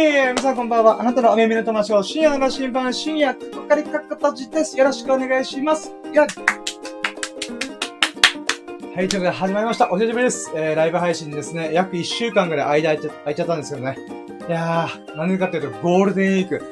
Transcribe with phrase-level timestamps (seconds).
[0.00, 1.00] 皆さんこんばんは。
[1.00, 4.78] あなたのお耳の友達を深夜の新版、深夜かかりかかたじです。
[4.78, 5.92] よろしくお願いします。
[6.14, 6.24] や
[8.94, 9.90] はい、ということで始まりました。
[9.90, 10.52] お久しぶりです。
[10.54, 11.72] えー、ライブ配信ですね。
[11.72, 13.98] 約1週間ぐらい間空いちゃ空いちゃったんですけどね。
[14.48, 16.62] いやー、何でかっていうと、ゴールデンウィーク。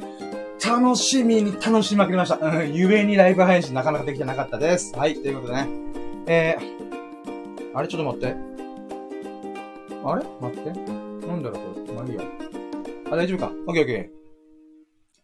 [0.64, 2.36] 楽しみに楽しみまくりました。
[2.36, 4.94] うん、ゆえにライブ配信なかなかできてなかったです。
[4.96, 5.68] はい、ということでね。
[6.28, 7.88] えー、あれ？
[7.88, 8.36] ちょっと待って。
[10.04, 10.22] あれ？
[10.40, 10.70] 待って。
[11.26, 11.92] なんだろうこれ。
[11.92, 12.22] まあいいや。
[13.10, 13.52] あ、大丈夫か？
[13.66, 14.16] オッケーオッケー。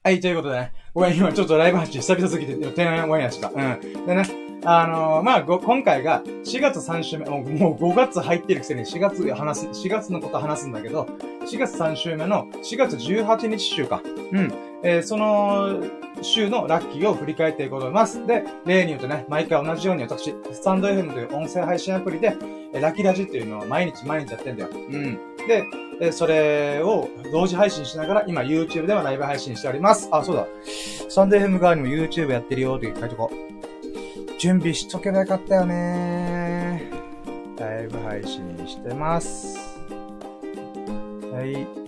[0.04, 0.72] はい、ということでね。
[0.94, 3.48] ごめん、今ちょっとライブ配信久々すぎて、てんわんやした。
[3.48, 4.06] うん。
[4.06, 4.24] でね、
[4.64, 11.08] あのー、まあ、今回が4月3週目、もうもう5月入ってるくせに4月話す、4月のこと話すんだけど、
[11.50, 14.02] 4月3週目の4月18日週か。
[14.04, 14.52] うん。
[14.84, 15.82] えー、その
[16.20, 18.26] 週のラッキーを振り返っていこうと思います。
[18.26, 22.36] で、例に言うとね、毎回同じように私、スタンド FM という音声配信アプリで、
[22.72, 24.70] えラッキーラジっていうのを毎日毎日やってんだよ。
[24.72, 25.18] うん。
[25.46, 25.64] で、
[25.98, 30.08] で、それを同時配信しながら、今 YouTube ではライブ配信しております。
[30.10, 30.46] あ、そうだ。
[30.64, 34.40] スタンド FM 側にも YouTube やってるよって書いとこう。
[34.40, 36.90] 準備しとけばよかったよね
[37.56, 39.56] ライブ配信してます。
[41.32, 41.82] はい。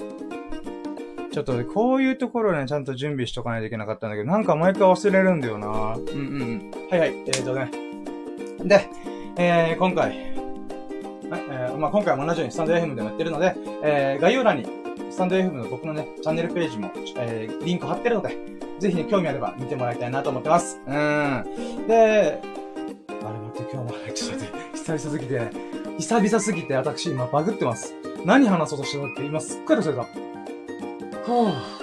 [1.33, 6.71] ちょっとね、こういうところね、ちゃんと準備しとかないといけなかったんだけど、なんか毎回忘れるんだよなうんうん。
[6.91, 7.15] はいはい。
[7.27, 7.71] えーとね。
[8.65, 8.89] で、
[9.37, 10.34] えー、今回、
[11.27, 14.67] えー、まあ、今回も同じようにスタンド FM でもやってるので、えー、概要欄に
[15.11, 18.37] スタンド FM の僕のね、チャンネルページも、えー、リンク貼ってるので、
[18.79, 20.81] ぜひね、興味あれば見てもらいたいなと思ってます。
[20.87, 21.85] うん。
[21.87, 22.41] で、
[23.09, 25.51] あれ待って、今日も、ちょっと待って、久々すぎて、
[25.99, 27.95] 久々すぎて私今バグってます。
[28.25, 30.05] 何話そうとしてたって今すっかり忘れた。
[31.25, 31.75] ふぅ。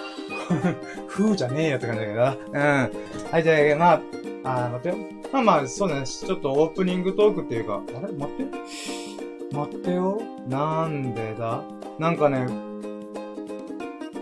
[1.07, 2.35] ふぅじゃねえよって感じだけどな。
[2.35, 2.91] うん。
[3.31, 4.01] はい、じゃあ、ま
[4.43, 5.21] あ、あ待ってよ。
[5.31, 9.10] まあまあ、そうね、ちょっとオープニングトークっていうか、あれ待って。
[9.51, 10.21] 待ってよ。
[10.47, 11.63] なんでだ？
[11.99, 12.47] なんかね、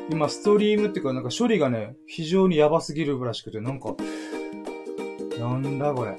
[0.09, 3.95] 今ストリームっていうかなんか処理がね、非常にやばすぎるらしくて、なんか、
[5.39, 6.17] なんだこれ。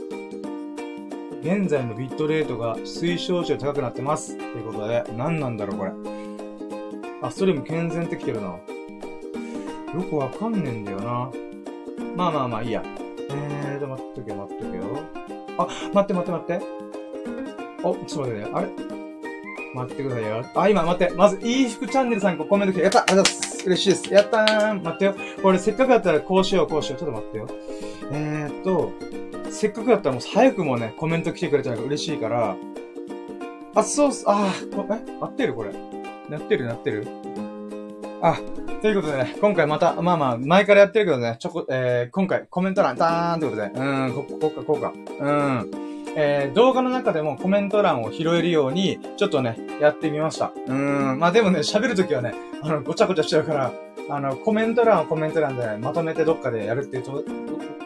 [1.43, 4.34] 現在のビットレートが推奨値高くなってます。
[4.34, 5.92] っていうことで、何なんだろうこれ。
[7.22, 8.48] あ、ストリーム健全ってきてるな。
[8.48, 8.60] よ
[10.09, 11.31] くわかんねえんだよな。
[12.15, 12.82] まあまあまあいいや。
[13.31, 14.82] えーと、待っとけ待っとけよ。
[15.59, 16.60] あ、待って待って待って。
[17.82, 18.50] お、ちょっと待ってね。
[18.53, 18.69] あれ？
[19.75, 20.44] 待ってくださいよ。
[20.54, 21.14] あ、今待って。
[21.14, 23.66] まず、いい服チャンネルさんコメント来て、やったありがとうございます。
[23.66, 24.14] 嬉しいです。
[24.14, 25.14] やったー待ってよ。
[25.42, 26.98] これせっかくだったらこうしよう、こうしよう。
[26.98, 27.48] ちょっと待ってよ。
[28.12, 28.92] えーっと、
[29.50, 32.56] せっかくだったらもう早くもね、コメント来てくれたら嬉しいから、
[33.75, 35.19] あ、そうっす、あー、え？
[35.20, 35.72] 合ってるこれ。
[36.28, 37.06] なってるなってる
[38.22, 38.38] あ、
[38.82, 45.89] ということでね、今回また、まあまあ、前からやってるけどね、ちょこ、えー、今回コメント欄、ダーンってことで、うん、こ、こうか、こうか、うん。
[46.16, 50.53] えー、動画の中でもコメント欄を拾えるように、ちょっとね、やってみました。
[50.66, 51.19] うーん。
[51.19, 53.72] まあでもね、喋るときはね、あの、ごちゃごちゃしちゃうから、
[54.09, 57.04] あの、コメント欄をコメント欄で、まとめてどっかでやるっていう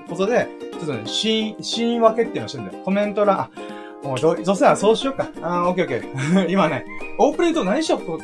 [0.09, 2.85] ことで、ちょっとね、シーン、シーン分けっていうのをしてるんだよ。
[2.85, 3.51] コメント欄、あ、
[4.03, 5.29] もうど、どうせはそうしようか。
[5.43, 6.49] あー、オッケーオッケー。
[6.53, 6.85] 今ね、
[7.19, 8.19] オープニングと何しようと、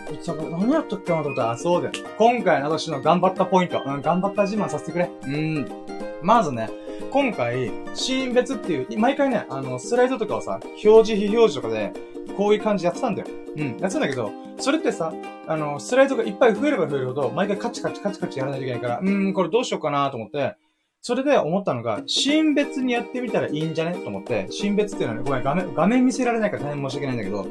[0.50, 1.94] 何やったっけなと思ったら、そうだよ。
[2.18, 5.10] 今回の私の頑張ったポイント、うん、頑張った自慢させてくれ。
[5.26, 5.68] うん。
[6.22, 6.70] まずね、
[7.10, 11.92] 今回、シーン別っていう、毎回ね、あの、スライドとかをさ、表示、非表示とかで、
[12.36, 13.28] こういう感じやってたんだよ。
[13.56, 15.12] うん、やってたんだけど、それってさ、
[15.48, 20.54] あの、スライドがいっぱい増えれば増えるほど、毎回カチカチカチカチやらないといけないから、うん、これどうしようかなと思って、
[21.02, 27.46] それで思ったのが、シーン別にやってみたらいいんじゃねと思って、シーン別っていうのはね、ごめん、画面、画面見せられないから大変申し訳ないんだけど、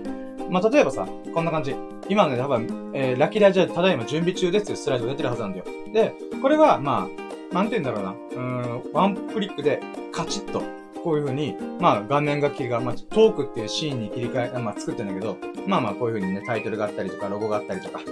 [0.50, 1.76] まあ、例えばさ、こんな感じ。
[2.10, 5.66] 今ね、多分、えー、ラッキーラジオただいま準備中ですっていうスライドが出てるはずなんだよ。
[5.94, 8.16] で、これは、まあ、なんて言うんだろうな。
[8.36, 10.62] うん、ワンクリックでカチッと、
[11.04, 18.10] こういう風に、まあ画面が切りが、まあトークっていうシーンに切り替え、まあ作ってんだけど、まあまあこういう風にね、タイトルがあったりとか、ロゴがあったりとか、う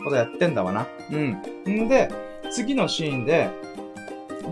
[0.00, 0.86] ん、ことやってんだわな。
[1.12, 1.38] うん。
[1.68, 2.10] んで、
[2.50, 3.48] 次のシーンで、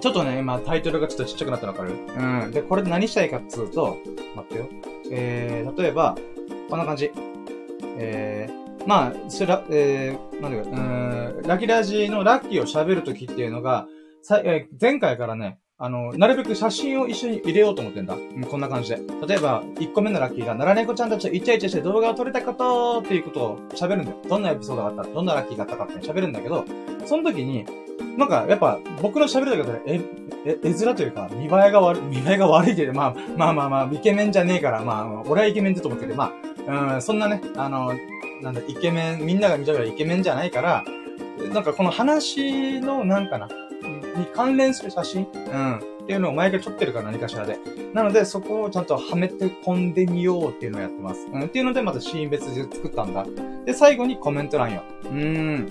[0.00, 1.90] ちょっとね、今タイトルがちょっとちっちゃくなったのわかる？
[1.90, 2.50] うん。
[2.50, 3.98] で、これで何したいかっつうと、
[4.34, 4.68] 待ってよ。
[5.10, 6.16] えー、例えば、
[6.70, 7.10] こんな感じ。
[7.98, 13.86] えー、まあ、それら、えー、なんだか、うん、ラキラジのラッキーを喋るときっていうのが、
[14.22, 18.16] さえー、前回からね、あの、なるべく写真を一緒に入れようと思ってんだ。
[18.48, 19.00] こんな感じで。
[19.26, 24.16] 例えば、1個目のラッキーが、奈良猫ちゃんたちとイチャイチャして動画を撮れたことっていうことを喋るんだよ。
[24.28, 26.64] どんなエピソードがあったどんなラッキーがあったかって喋るんだけど、
[27.04, 27.66] その時に、
[28.16, 30.00] なんか、やっぱ、僕の喋るだけで、え、
[30.46, 36.32] え、絵面というか、見栄えが悪い、見栄えが悪いけど、まあ、まあまあまあ、イケメンじゃねえから、まあ、俺はイケメンだと思ってて、ま
[36.68, 37.92] あ、うん、そんなね、あの、
[38.42, 40.84] なんだ、イケメン、みんなが見たらイケメンじゃないから、
[41.52, 43.48] なんかこの話の、なんかな、
[44.16, 45.26] に関連する写真？
[45.34, 45.78] うん。
[46.02, 47.58] っていうのを毎回撮ってるから何かしらで。
[47.94, 51.28] なので、そこをちゃんとはめて込んでみようっていうのをやってます。
[51.32, 53.24] うん、っていうので、またシーン別で作ったんだ。
[53.64, 54.82] で、最後にコメント欄よ。
[55.04, 55.68] うーん。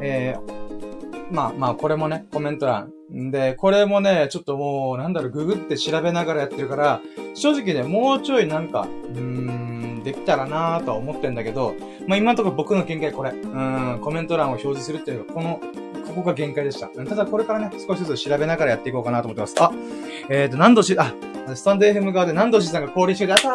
[0.00, 2.92] えー、まあまあ、これもね、コメント欄。
[3.10, 7.00] で、これもね、ちょっともう、なんだろう、ググって調べながらやってるから、
[7.34, 9.71] 正直ね、もうちょいなんか、うーん、
[10.12, 11.74] できたらなぁとは思ってんだけど、
[12.06, 15.60] まあ今のところ僕の見解これ、うん、コメント欄を表示するっていうのが、この、
[16.06, 16.88] ここが限界でした。
[16.88, 19.54] ただこれからね、少しずつ調べながらやっていこうかなと思ってます。
[19.58, 19.72] あ、
[20.28, 21.14] えっ、ー、と、何度し、あ、
[21.54, 23.48] スタンド FM 側で何度しさんが降臨してくれた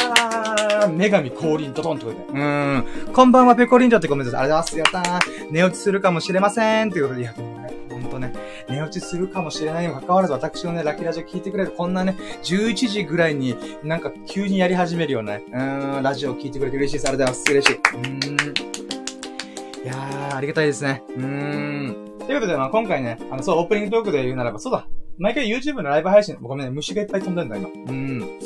[0.87, 2.23] ー女神降臨ドドンってことで。
[2.27, 3.13] うーん。
[3.13, 4.39] こんばんは、ペコリンジョってコメントです。
[4.39, 4.95] ありがとうございます。
[4.95, 5.47] やったー。
[5.51, 6.91] 寝落ちするかもしれません。
[6.91, 8.33] ということで、いや、でもねほんとね、
[8.69, 17.07] 寝落ちするかもしれないにもかかわらず、私のね、ラッキーラジオ聞いてくれる、こんなね、11時ぐらいになんか急にやり始めるようなね、うーん、ラジオ聞いてくれて嬉しいです。
[17.07, 17.69] ありがとうございます。
[17.71, 17.77] 嬉しい。
[17.77, 19.83] うーん。
[19.83, 21.03] いやー、ありがたいですね。
[21.09, 22.16] うーん。
[22.27, 24.85] ということで、まあ今回ね、あの、そう、オープニングトークで言うならば、そうだ。
[25.17, 27.69] 毎回 YouTube のライブ配信、ごめんね、虫がいっぱい飛んでんだ、今。
[27.69, 28.39] うん。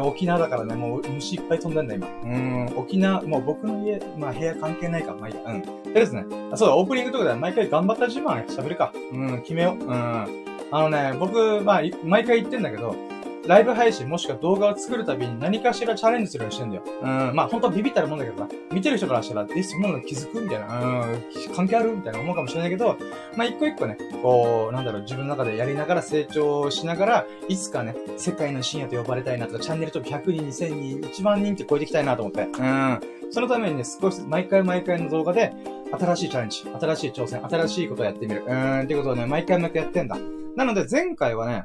[0.00, 2.08] 沖縄だからね、もう虫いっぱい飛んでんだ、今。
[2.24, 2.72] うん。
[2.74, 5.14] 沖縄、もう僕の家、まあ部屋関係ないか。
[5.14, 5.42] まあいいや。
[5.44, 5.62] うん。
[5.84, 6.24] でですね。
[6.50, 8.94] あ、そうだ、オープニングトークで毎回頑張った自慢喋るか。
[9.12, 9.84] うん、決めよう。
[9.84, 9.92] うん。
[9.94, 10.26] あ
[10.72, 12.96] のね、僕、まあ、毎回言ってんだけど、
[13.46, 16.82] ライブ配信もしくは動画を作るたびに何かしらチャレンジするようにしてんだよ。
[17.02, 21.22] うん、まあ本当はビビったらもんだけどさ、見てる人からしたら、え、そんなの気づくみたいな、うん、
[21.54, 22.96] 関係あるみたいな思うかもしれないけど、
[23.36, 32.42] まあ一個一個ね、こう、なんだろう、自分の中でやりながら成長しながら、いつかね、世界の深夜と呼ばれたいなとか、チャンネル登録100人、2000人、1万人って超えていきたいなと思って。
[32.42, 33.00] うん。
[33.32, 35.52] そのためにね、少し毎回毎回の動画で、
[35.98, 38.44] 新しいチャレンジ、新しい挑戦、新しいことをやってみる。
[38.46, 40.16] うん、ってことをね、毎回毎回やってんだ。
[40.56, 41.64] なので前回はね、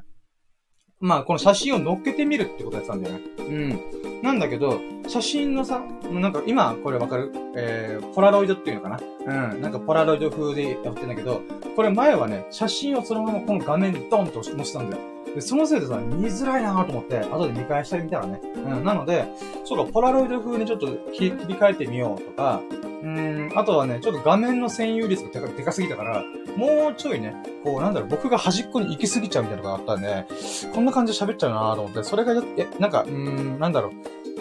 [1.00, 3.22] まあ、この写真を載っけてみるってことやってたんだよね。
[3.38, 4.22] うん。
[4.24, 7.32] なんだけど、写真のさ、なんか今、これわかる？
[7.56, 9.00] えー、ポラロイドっていうのかな？
[9.52, 9.62] うん。
[9.62, 11.42] なんかポラロイド風でやってんだけど、
[11.76, 15.04] これ前はね、写真をそのままこの画面にドンと載せたんだよ。
[15.36, 18.42] で、そのせいでさ、見づらいなと思って、後で見返してみたらね。
[18.56, 18.84] うん。
[18.84, 19.26] なので、
[19.66, 22.62] そうか、ポラロイド風にちょっと切り替えてみようとか、
[23.04, 26.24] うん、あとはね、ちょっと画面の占有率がでかすぎたから、
[26.56, 30.26] もうちょいね、こう、なんだろう、僕が端っこに行き過ぎちゃうみたいなのがあったんで、
[30.74, 33.92] こんな感じで喋っちゃうなと思って、それが、え、なんか、うん、なんだろう、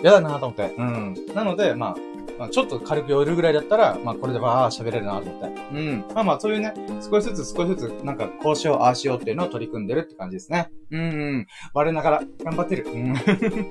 [0.06, 1.14] 嫌だなと思って、うん。
[1.34, 1.96] なので、まあ、
[2.38, 5.60] まあ、ちょっと軽く寄るぐらいだったら、まあ、これでばー喋れるなと思って。
[5.72, 6.04] うん。
[6.14, 6.74] まあまあ、そういうね、
[7.10, 10.70] 少しずつ少しずつ、なんか、こうしよう、ああしようっていうのを取り組んでるって感じですね。
[10.92, 11.46] うん。
[11.74, 12.86] 我ながら、頑張ってる。
[12.88, 13.14] うん。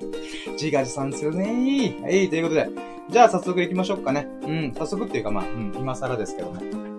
[0.59, 2.01] 自画自賛するねー。
[2.01, 2.69] はい、ということで。
[3.09, 4.27] じゃあ、早速行きましょうかね。
[4.41, 6.94] うん、早速っていうか、まあ、うん、今更ですけどね。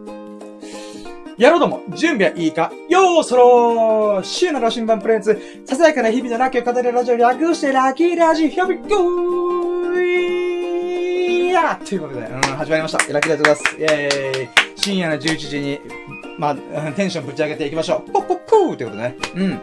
[1.39, 13.13] やろうとも、準備はいいかようそろー週の羅針盤プレンツ、ささやかな日々のラッキーを語るラジオ略してラッキーラジ、ヒョビゴーやということで、うん、始まりました。
[13.13, 13.77] ラッキーでございます。
[13.77, 14.49] イェーイ。
[14.77, 15.81] 深夜の11時に、
[16.39, 18.11] まあ、テンションぶち上げていきましょう。
[18.11, 19.17] ポッポッポーということでね。
[19.35, 19.61] うん。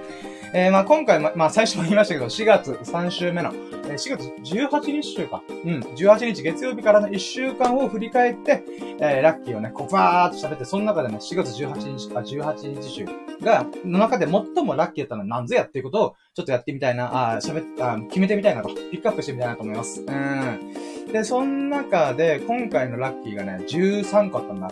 [0.56, 5.42] えー、まあ今回、ま、あ最初も言いましたけど、4月3週目の、えー、4月18日週か。
[5.50, 8.64] うん、18日月曜日からの1週間を振り返って、
[9.00, 13.06] えー、ラッキーをね、こう、バーっと喋って、その中でね、4月18日、あ、18日週
[13.42, 20.02] が、の中で最もラッキーだったのは何ぞやっていうことを、ちょっとやってみたいな、あ、喋っ、あ、決めてみたいなと、ピックアップしてみたいなと思います。
[20.02, 21.12] うん。
[21.12, 24.72] で、その中で、今回のラッキーがね、13個あったんだ。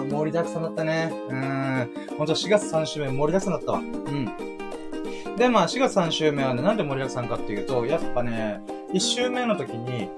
[0.00, 1.12] うん、盛りだくさんだったね。
[1.28, 3.78] うん、ほんと4月3週目盛りだくさんだったわ。
[3.78, 4.58] うん。
[5.38, 8.60] で、まあ4月3週目はね、なんで盛りだくさんかっていうと、やっぱね、
[8.92, 10.10] 1週目の時に、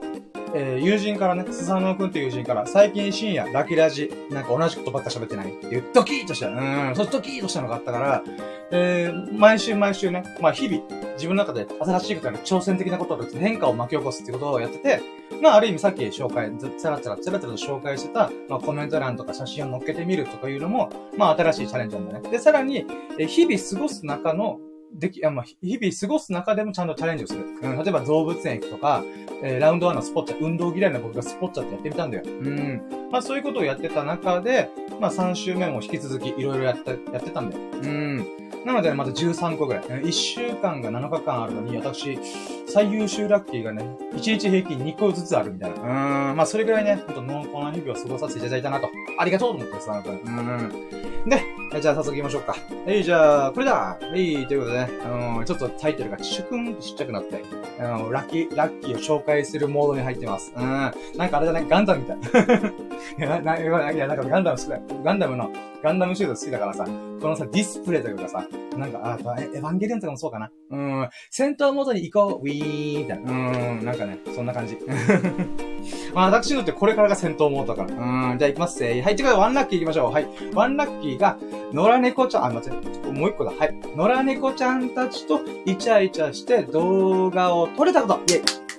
[0.55, 5.53] えー、友人からね、スサノオくんっていう友人から、最近深夜、ラキラジ、なんか同じことばっか喋ってない？
[5.53, 6.53] っていう、ドキーとした、う
[6.93, 8.25] ん、そドキーとしたのがあったから、
[8.73, 10.83] えー、毎週毎週ね、まあ日々、
[11.15, 15.03] 自分の中で新しいことや、挑戦的なことを別に変化を巻き起こすってことをやってて、
[15.43, 22.31] まあある意味さっき紹介、ずつらつらつらつらと紹介してた、まあコメント欄とか写真を載っけてみるとかいうのも、まあ新しいチャレンジなんだね。
[22.31, 22.87] で、さらに、
[23.19, 24.59] え日々過ごす中の
[24.93, 27.45] でき、あまあ、日々過ごす中でもちゃんとチャレンジをする。
[27.63, 29.05] うん、例えば動物園行くとか、
[29.43, 32.25] えー、ラウンドワンのスポッチャ、運動嫌いな僕がスポッチャってやってみたんだよ。
[32.27, 33.09] うん。
[33.11, 34.69] まあそういうことをやってた中で、
[35.01, 37.63] まあ3週目も引き続きいろいろやって、やってたんだよ。
[37.83, 38.41] うん。
[38.65, 39.85] なので、また13個ぐらい。
[39.85, 42.19] 1週間が7日間あるのに、私、
[42.67, 46.31] 最優秀ラッキーがね、1日平均2個ずつあるみたいな。
[46.31, 48.89] うん、まあそれぐらいね、ほんと濃厚な日々を過ごさせていただいたなと。
[49.19, 51.29] ありがとうと思ってさ、うん。
[51.29, 51.43] で、
[51.81, 52.57] じゃあ早速行きましょうか。
[52.87, 57.43] はい、じゃあ、これだはい、ということでね、あのー、ちょっとタイトルがシュクンとちっちゃくなって、
[57.79, 60.53] あのー、ラッキー、ラッキーを紹介するモードに入ってます。
[60.57, 60.65] うん。
[60.65, 60.93] なん
[61.29, 62.19] かあれだね、ガンダムみたい。
[63.19, 64.81] いや、な、いや、なんかガンダム好きだ。
[65.05, 65.51] ガンダムの、
[65.83, 66.87] ガンダムシュート好きだからさ、
[67.21, 68.47] このさ、ディスプレイというかさ、
[68.77, 70.51] なんか、あ、エヴァンゲリオンとかもそうかな。
[70.71, 71.09] うん。
[71.31, 73.33] 戦闘モードに行こう、ウィーンみたいな。
[73.33, 73.35] う
[73.75, 73.85] ん。
[73.85, 74.79] なんかね、そんな感じ。
[76.15, 78.31] まあ、私にとってこれからが戦闘モードだから。
[78.31, 78.39] うん。
[78.39, 80.13] じゃあ行きますせはい、ということで、ワンラッキー行きましょう。
[80.13, 80.27] はい。
[80.55, 81.37] ワンラッキーが、
[81.73, 83.53] 野良猫ちゃん、あ、待って、もう一個だ。
[83.53, 83.75] はい。
[83.97, 88.70] 野良猫ちゃんたちとイチャイチャして動画を撮れたことイェイ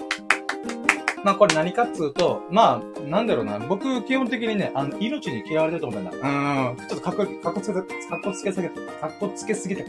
[1.24, 3.60] まあこれ何かっつうと、まあ、なんだろうな。
[3.60, 6.12] 僕、基本的にね、あの、命に嫌われてると思うんだ。
[6.12, 6.78] うん。
[6.88, 7.86] ちょっとかっこ、かっこつけ、かっ
[8.24, 9.86] こつけすぎて、かっこつけすぎて。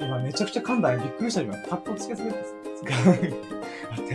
[0.00, 1.02] 今めちゃくちゃ噛んだね。
[1.02, 1.56] びっくりした今。
[1.56, 2.67] かっこつけすぎて。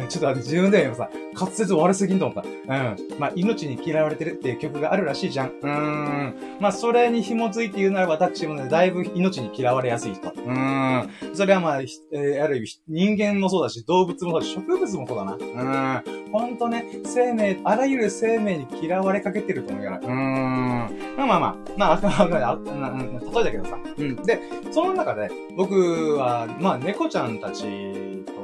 [0.10, 2.50] ちょっと待って、自分で今さ、滑舌悪すぎんと思った。
[2.50, 2.98] うん。
[3.20, 5.48] まあ、命に嫌われてるっていう曲があるらしいじゃん。
[5.48, 6.36] うーん。
[6.60, 10.30] まあ、それに紐づいて言うなら私もね、だいぶ命に嫌われやすい人。
[10.30, 11.10] うーん。
[11.34, 15.34] それはまあ、えー、ある意味、人間もそうだし、動物もそうだし、植物もそうだな。
[15.34, 16.32] うーん。
[16.32, 19.98] ほんとね、生命、あらゆる生命に嫌われかけてると思うから。
[19.98, 20.94] うーん。
[21.18, 22.58] まあまあまあ、まあ、あくまで、あ、
[23.34, 23.78] 例えだけどさ。
[23.98, 24.16] うん。
[24.18, 24.40] で、
[24.72, 27.66] その中で、僕は、まあ、猫ちゃんたち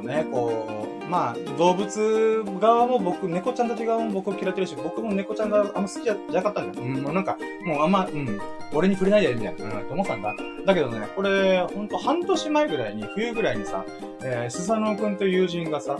[0.10, 6.86] ね、こう、まあ、動物側も僕、猫ちゃんたち側も僕を嫌ってるし、僕も猫ちゃんがあんま好きじゃなかったんだよ。
[6.86, 8.39] うん、もうなんか、もうあんま、うん、
[8.74, 10.36] 俺に触れないでみたいな、うん、と思ったんだ。
[10.66, 13.86] だけどね、これ、ほんと半年前ぐらいに、冬ぐらいにさ、
[14.24, 16.00] えー、スサノオくんと友人がさ、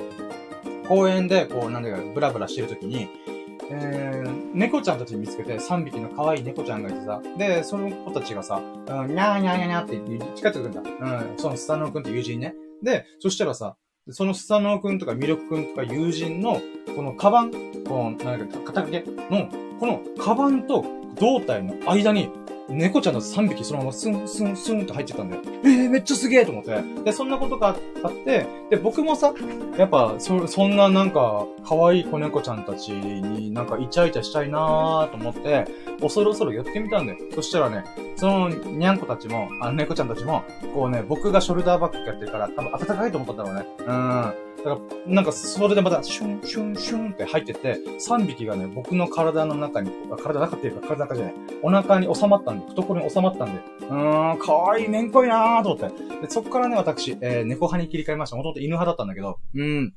[0.88, 3.10] 公園で、こう、なんだか、ブラブラしてるときに、
[3.72, 9.96] えー、猫ちゃんたち見つけて3匹の可愛い猫ちゃんがいてさ、で、その子たちがさ、うん、にゃーにゃーにゃーにゃーって
[10.36, 10.82] 近寄ってくるんだ。
[10.82, 12.56] うん、そのスタノオくんと友人ね。
[12.82, 13.76] で、そしたらさ、
[14.12, 16.62] そのスサノオくんとかミルクくんとか友人の、
[16.96, 17.52] このカバン、
[17.88, 19.50] この、なんか、肩掛けの、
[19.80, 20.84] このカバンと
[21.16, 22.30] 胴体の間に、
[22.70, 25.42] 猫ちゃんの3匹そのままスンスンスンって入ってたんだよ。
[25.64, 26.82] えー、めっちゃすげえと思って。
[27.04, 29.34] で、そんなことがあって、で、僕もさ、
[29.78, 35.66] やっぱ、そ、そんななんか、可愛い子猫ちゃんたちになんかイチャイチャしたいなーと思って、
[36.00, 37.20] 恐る恐る寄ってみたんだよ。
[37.34, 37.84] そしたらね、
[38.16, 43.66] そのにゃんこたちも、あの猫ちゃんたちも、こうね、僕がショルダーバッグやってるから、多分暖かいと思ったんだろうね。
[43.80, 44.49] うん。
[44.64, 56.22] だから、なんか、それでまた、シュン、シュン、シュンって入ってて、3匹がね、僕の体の中に、体中っていうか、体中じゃない、お腹に収まったんで、懐に収まったんで、うーん、かわいい、めんこいなーと思って。
[56.22, 58.36] で、そっからね、私、えー、猫派に切り替えました。
[58.36, 59.94] もともと犬派だったんだけど、うん。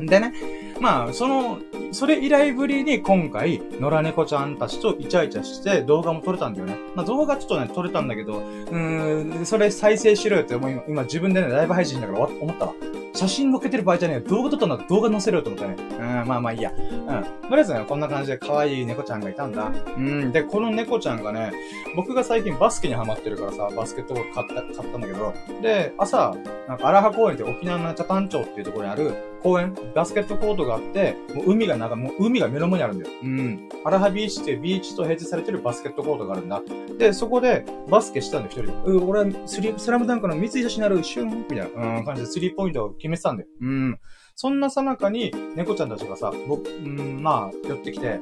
[0.00, 0.32] でね、
[0.80, 1.58] まあ、その、
[1.92, 6.76] それ以来ぶりに今回、野良猫ちゃんたちとイチャイチャして動画も撮れたんだよね。
[6.94, 12.74] まあ動画ちょっとね、撮れたんだけど、うーん、それ再生しろよって思い、今自分でね、ライブ配信だから思ったわ。
[13.16, 14.20] 写真載っけてる場合じゃねえ。
[14.20, 15.76] 動画撮ったんだ動画載せろよと思ったね。
[15.78, 16.70] うん、まあまあいいや。
[16.70, 17.24] うん。
[17.48, 19.72] とりあえずね、こんな感じで可愛い猫ちゃんがいたんだ。
[19.96, 20.32] うん。
[20.32, 21.52] で、この猫ちゃんがね、
[21.96, 25.32] 僕が最近バスケにハマってるからさ、バスケットボール買った、買ったんだけど、
[25.62, 26.34] で、朝、
[26.68, 29.14] なんか荒葉公園って沖縄の北谷町っていうところにある
[29.46, 33.12] 公園、バスケットコートがあって、もう海がなんか、もう海が目の前にあるんだよ。
[33.22, 33.68] うん。
[33.84, 36.60] 荒葉ビーチっていうビーチと併設されてるバスケットコートがあるんだ。
[36.98, 38.92] で、そこでバスケしたんだよ、一人で。
[38.92, 43.48] うん、俺はスリスラムダンクの三井女子なるシュンみたいな、うん、感じでスリーポイントを決めてたんだよ。
[43.60, 44.00] うん。
[44.34, 48.18] そんなさなかに、猫ちゃんたちがさ、僕、うん、まあ、寄ってきて、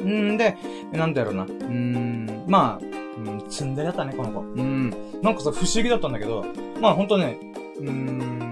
[0.00, 0.56] んで、
[0.92, 1.42] なんだろうな。
[1.42, 2.84] うん、まあ、
[3.18, 4.40] うん、ツンデレだったね、この子。
[4.42, 4.90] うん。
[5.22, 6.44] なんかさ、不思議だったんだけど、
[6.80, 7.36] まあほんとね、
[7.80, 8.45] うーん。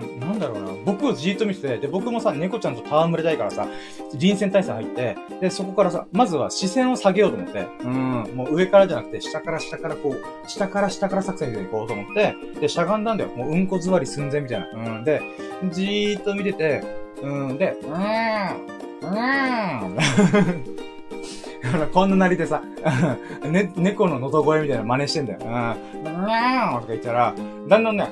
[1.04, 3.68] 僕をじーっと見てて、で、僕もさ、猫ちゃんと戯れたいからさ、
[4.14, 7.90] 臨戦態勢入って、で、そこからさ、まずは視線を下げようと思って、うん、
[8.34, 13.30] もう上からじゃなくて、下から下からこう、下から下から作戦で行こうと思って、で、しゃがんだんだよ。
[13.30, 14.96] もううんこ座り寸前みたいな。
[14.96, 15.20] うん、で、
[15.70, 16.82] じーっと見てて、
[17.22, 18.66] うん、で、うーん、
[19.02, 19.88] うー
[20.80, 20.93] ん。
[21.92, 22.62] こんななりでさ、
[23.44, 25.38] ね、猫の喉声みたいな真似してんだよ。
[25.42, 25.48] うん。
[25.48, 27.34] うーんとか言ったら、
[27.68, 28.08] だんだんね、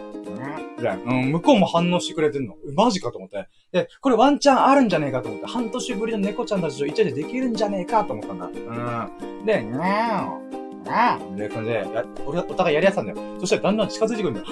[1.07, 2.55] うん、うん、向こうも反応してくれてんの。
[2.75, 3.47] マジかと思って。
[3.73, 8.47] で、これワンチャンあるんじゃねえかと思って、半年ぶりの猫ちゃんたちとイチャイチャできるんじゃねえかと思ったんだ。
[8.47, 9.47] うん。
[9.47, 11.87] で、にゃー、にゃーって感じで、
[12.27, 13.19] 俺お互いやりやったんだよ。
[13.39, 14.47] そしたらだんだん近づいてくるんだよ。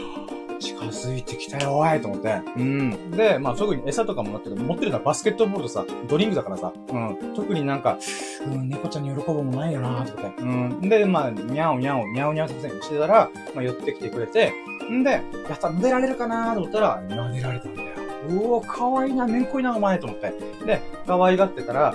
[0.60, 2.40] 近づいてきたよ、おいと思って。
[2.56, 3.10] うん。
[3.10, 7.34] で、まあ、特に餌とかもらってる持ってるのはバスケットボールとさ、ドリンクだからさ、うん。
[7.34, 7.98] 特になんか、
[8.46, 10.42] うん、猫ちゃんに喜ぶもないよなとかって。
[10.42, 10.80] うん。
[10.88, 14.52] で、まあ、にゃおにゃお、にゃおにゃお作戦してたら、まあ、寄ってきてくれて、
[14.90, 15.20] んで、や
[15.54, 17.88] った、撫でられるかなと思ったら、撫でられたんだよ。
[18.28, 20.32] うお、かわいいな、めんこいな、お前、と思って。
[20.66, 21.94] で、可愛がってたら、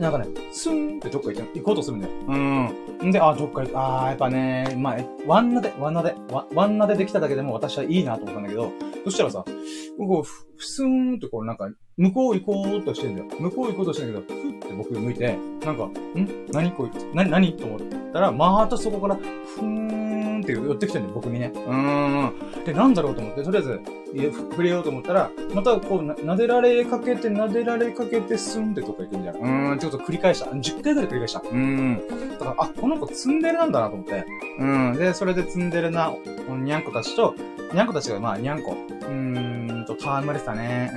[0.00, 2.12] なんかね、スーンってどっか行行こうとするんだよ。
[2.28, 3.08] うん。
[3.08, 3.78] んで、あ、どっか行く。
[3.78, 6.14] あー、やっぱね、まあ、ワンナで、ワンナで、
[6.54, 8.72] ワンナでできただけでも私はいいなと思ったんだけど、
[9.04, 9.44] そしたらさ、
[9.98, 13.26] こう、ふスーンってこうなんか、向こう行こうとしてんだよ。
[13.38, 15.92] 向こう行こうとしてんだけど、ふって僕向いて、なんか、ん？
[16.50, 17.54] 何こいつ、な、何？
[17.58, 17.80] と思っ
[18.14, 20.09] たら、またそこから、ふーん
[20.42, 21.52] って寄ってきてんだよ、僕にね。
[21.54, 22.64] うーん。
[22.64, 23.80] で、なんだろうと思って、とりあえず、
[24.50, 29.38] 触れようと思ったら、またこうな、撫でられかけて、撫でられかけて、スンってとか行くみたいな。
[29.38, 30.46] うーん、ちょっと繰り返した。
[30.46, 31.40] 10回ぐらい繰り返した。
[31.40, 32.02] うーん。
[32.32, 34.24] だから、あ、この子ツンデレなんだなと思って。
[34.58, 34.94] うん。
[34.94, 36.12] で、それでツンデレな、
[36.48, 37.34] にゃんこたちと、
[37.72, 38.76] にゃんこたちが、まあ、にゃんこ。
[38.88, 40.90] うーんと、戯れてたね。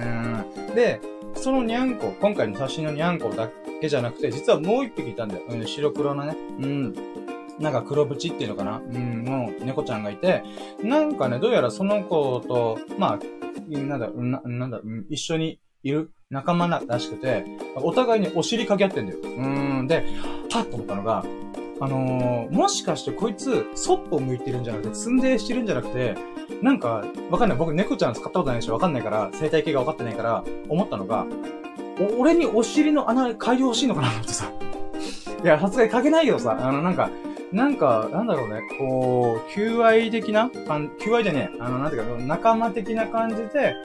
[0.67, 0.75] うん。
[0.75, 0.99] で、
[1.35, 3.49] そのにゃんこ、今回の写真のにゃんこだ
[3.81, 5.41] けじゃなくて、実はもう一匹いたんだよ。
[5.49, 6.37] うん、白黒のね。
[6.59, 6.95] うん。
[7.59, 8.77] なんか黒縁っていうのかな？
[8.77, 10.43] うん、の猫ちゃんがいて、
[10.81, 13.19] なんかね、どうやらその子と、まあ、
[13.69, 17.45] なんだ、ななんだ、一緒にいる仲間らしくて、
[17.75, 19.19] お互いにお尻かけ合ってんだよ。
[19.23, 19.27] う
[19.83, 20.05] ん、で、
[20.49, 21.23] パッと思ったのが、
[21.79, 26.15] あのー、もしかしてこいつ、そっぽ向いてるんじゃなくて、ツンデーしてるんじゃなくて、
[26.61, 27.57] なんか、わかんない。
[27.57, 31.25] 僕、猫ちゃん使ったことないし、わかんないから、生態系がわかってないから、思ったのが、
[32.17, 34.51] 俺にお尻の穴、嗅いでほしいのかなってさ。
[35.43, 37.09] いや、さすがに嗅げないけどさ、あの、なんか、
[37.51, 40.49] なんか、なんだろうね、こう、求愛的な
[40.99, 41.57] 求愛じゃねえ。
[41.59, 43.75] あの、なんていうか、仲間的な感じで、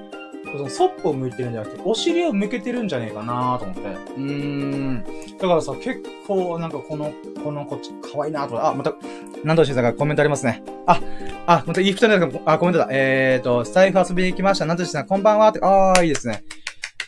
[0.52, 3.80] その、そっぽを向いてるんじゃなくて、お尻を向けてるんじゃねえかなと思って。
[3.80, 5.04] うーん。
[5.36, 7.12] だからさ、結構、なんかこの、
[7.42, 8.94] このこっち、可愛いなとあ、また、
[9.42, 10.62] なんとしさんがコメントありますね。
[10.86, 11.00] あ、
[11.46, 12.88] あ、また、いい人のあ、コメントだ。
[12.90, 14.64] えーと、スタイフ遊びに来ました。
[14.64, 16.44] なんとしさん、こんばんはって、あー、いいですね。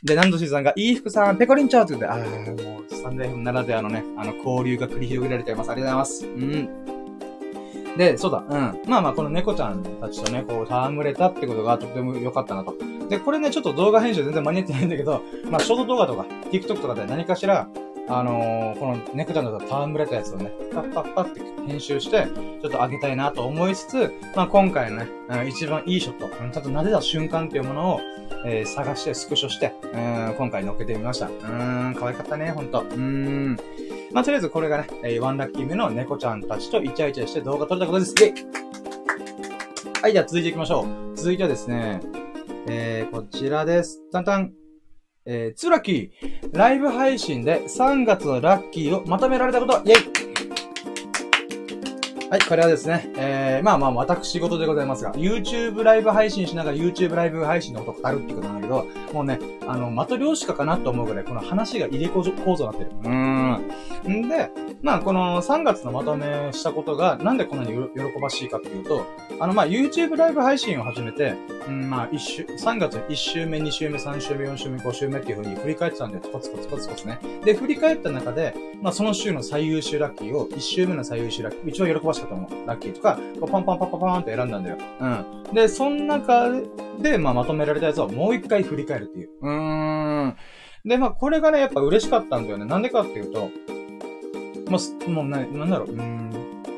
[0.02, 5.71] で、ナンドシーさんが、いい服さん、ペコリンチャーって言って、ああ、もう、スタンド F ならではのね、あの、交流が繰り広げられています。
[5.71, 6.26] ありがとうございます。
[6.26, 6.28] う
[7.95, 7.97] ん。
[7.99, 8.83] で、そうだ、うん。
[8.87, 12.75] まあまあ、この猫ちゃんたちとね、こう、戯れたってことがとても良かったなと。
[13.11, 17.69] で、これね、ちょっと動画編集全然間に合ってないんだけど、まあ、ショート動画とか、TikTok とかで何かしら、
[18.09, 22.26] あのー、この猫ちゃんと戯れたやつをね、パッパッパって編集して、
[22.61, 28.00] ちょっと上げたいなと思いつつ、まあ今回のね、一番いいショット、ちゃんと撫でた瞬間っていうものを、
[28.45, 31.28] えー、探して、スクショして、うん、今回乗っけてみました。
[31.28, 32.83] うん、可愛かったね、ほんと。
[32.83, 33.57] うん。
[34.12, 38.14] まあ、とりあえずこれがね、ワンラッキー目の猫ちゃんたちとイチャイチャして動画撮れたことです。
[38.25, 38.35] イェイ
[40.02, 41.16] はい、じゃあ続いていきましょう。
[41.16, 42.00] 続いてはですね、
[42.66, 44.02] えー、こちらです。
[44.11, 44.60] タンタン。
[45.27, 46.57] えー、ツーラッキー。
[46.57, 50.20] ライブ配信で3月のラッキーをまとめられたこと、イェイ
[52.30, 62.90] はい、これはですね、えー、まあまあ、私事でございますが、YouTube ライブ配信しながら YouTube ライブ配信のことを語るってことなんだけど、もうね、あの、的漁師かかなと思うぐらい、この話が入れ構造になってる。
[63.02, 64.22] うーん。
[64.25, 64.49] んで、
[64.80, 69.04] まあ、この3月のまとめしたことが、なんでこんなに喜ばしいかっていうと、
[69.40, 71.34] あの、まあ、YouTube ライブ配信を始めて、
[71.66, 77.19] うん、まあ、一週、3月1週目、2週目、3週目、4週目、5週目っていう風に振り返ってたんで、コツコツコツコツね。
[77.45, 82.67] で、振り返った中で、まあ、その週の最優秀ラッキーを、1週目の最優秀ラッキー、一番喜ばししかったもん。
[82.67, 84.76] ラッキーとか、パンパンパンパンパンって選んだんだよ。
[85.00, 85.54] うん。
[85.54, 86.50] で、その中
[87.00, 89.30] で、まあ、まとめられたやつをもう一回振り返るっていう。
[89.43, 90.37] うーん。
[90.85, 92.65] で、まあ、これがね、やっぱ嬉しかったんだよね。
[92.65, 93.50] なんでかっていうと、
[94.71, 96.30] もう、もうな、なんだろう、うん。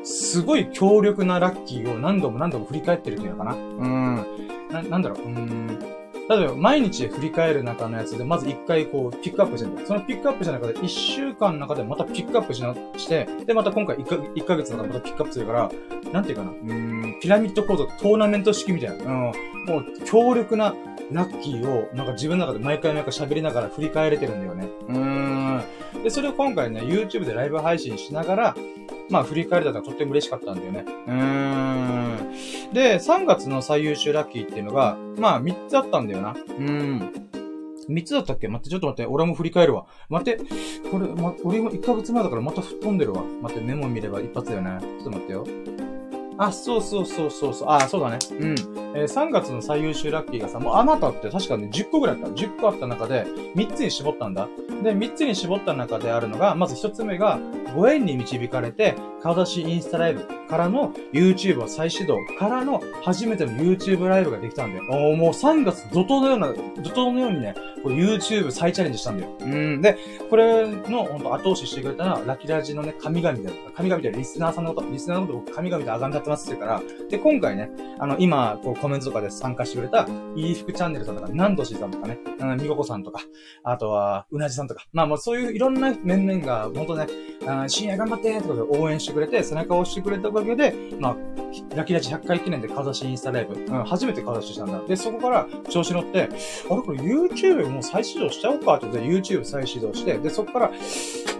[0.03, 3.53] すごい強力なラッキーを何度も何度も振り返ってるっていうのかな。
[3.53, 4.15] うん。
[4.71, 5.79] な、なんだろう、うん。
[6.29, 15.71] 例えば、毎日振り返る中のやつで、まず一回こう、ピックアップしてるそのピックアップした中で、一週間の中でまたピックアップしな、して、で、また今回一か1ヶ月の中でまたピックアップするから、
[16.11, 19.31] なんていうかな、うん、ピラミッド構造、トーナメント式みたいな、うん、も
[19.79, 20.73] う、強力な
[21.11, 24.69] ラッキーを、なんか自分の中で毎回毎回喋りながら振り返れてるんだよね。
[24.89, 25.12] うん。
[26.03, 28.55] で、それを今回ね、YouTube でライブ配信しながら、
[29.09, 30.85] まあ、振り返れたのがとっても嬉しかったんだよね。
[31.07, 31.13] うー
[32.69, 32.73] ん。
[32.73, 36.31] で、3月の最優秀ラッキーっていうのが、まあ、3つあったんだよな。
[36.31, 37.11] うーん。
[37.89, 38.47] 3つだったっけ？
[38.47, 39.85] 待って、ちょっと待って、俺も振り返るわ。
[40.09, 40.41] 待って、
[40.89, 43.23] これ、ま、俺も1ヶ月前だからまた吹っ飛んでるわ。
[43.41, 44.77] 待って、メモ見れば一発だよね。
[44.79, 45.45] ちょっと待ってよ。
[46.37, 47.69] あ、そうそうそうそうそう。
[47.69, 48.19] あ、そうだね。
[48.31, 48.51] うん。
[48.95, 52.27] えー、3月の最優秀ラッキーがさ、もうあなたって確かね、10個ぐらいあった。
[52.29, 54.47] 10個あった中で、3つに絞ったんだ。
[54.83, 57.39] で、3つに絞った中であるのが、まず1つ目が、
[57.75, 64.83] ご縁に導かれて、顔出しインスタライブからの YouTube を再始動からの初めての YouTube ライブができたんだよ。
[64.91, 66.53] おもう3月怒涛のような、怒
[66.91, 69.35] 涛のようにね、YouTube 再チャレンジしたんだよ。
[69.39, 69.81] うん。
[69.81, 69.97] で、
[70.29, 83.21] これの本当後押ししてくれたのは、ラキラジのね、神々で、神々でリスナーさんのこと、リスナーのこと僕神々であがんじゃってまって言うから、で、今回ね、あの、今、こうコメントとかで参加してくれた、いい服チャンネルさんとか、なんどしさんとかね、うん、みごこさんとか、
[83.63, 87.07] あとは、うなじさんとか、まあもうそういういろんな面々が、本当ね、
[87.45, 91.15] あ深夜頑張ってってことで応援してくれて、背中を押してくれたおかげで、まあ、
[91.75, 94.81] ラキラチ100回記念でかざしインスタライブ、うん、初めてかざししたんだ。
[94.87, 96.29] で、そこから調子乗って、
[96.69, 100.71] あれこれ YouTube もう再始動しちゃおうかってことで YouTube 再始動して、で、そこから、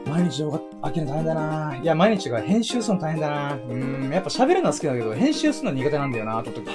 [0.06, 6.72] 毎日動画開けるの大変だないや、毎日が編集するの大変だなうん、やっぱ喋るの好きだけど、編集するの苦手なんだよなと思っと、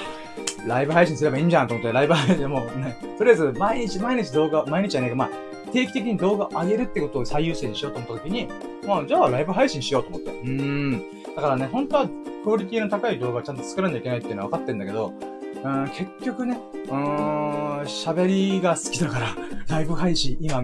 [0.67, 5.29] ライブ配信すればいいんじゃんと思って、ライブ配信でもね、とりあえず毎日毎日動画、毎日はね、まあ、
[5.71, 8.47] 定期的に動画を上げるってことを最優先にしようと思った時に、
[8.87, 10.31] まあ、じゃあライブ配信しようと思って。
[10.31, 11.03] うん。
[11.35, 12.09] だからね、本当は
[12.43, 15.13] クオリティの高い動画ちゃんと作らなきゃいけないっていうのは分かってんだけど、
[15.63, 19.27] うん、結局ね、うーん、喋りが好きだから、
[19.67, 20.63] ライブ配信、今、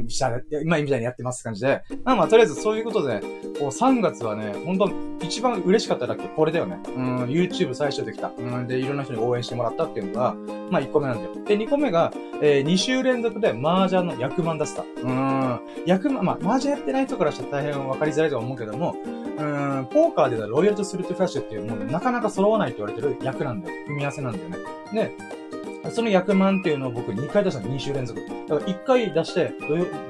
[0.63, 1.81] 今みたいにやってます感じで。
[2.03, 3.19] まあまあ、とりあえずそういうことで、
[3.59, 4.89] こう3月はね、本当
[5.21, 6.79] 一番嬉しかっただけこれだよね。
[6.95, 8.31] うん、YouTube 最初できた。
[8.37, 10.35] うん、で、いろんな人に応援してもらったっていうのが、
[10.71, 11.31] まあ1個目なんだよ。
[11.45, 14.83] で、2個目が、えー、2週連続で麻雀の役満出した。
[15.03, 18.95] うん、役満、まあ、麻雀やってない人からしたら大変分かりづらいと思うけども、
[19.43, 23.75] ん、ポーカーでロイヤルとスルートフラッシュっていう、もうなかなか揃わないと言われてる役なんだよ。
[23.85, 24.57] 組み合わせなんだよね。
[24.93, 28.19] で、その役満っていうのを僕2回出したの、2週連続。
[28.47, 29.51] だから1回出して、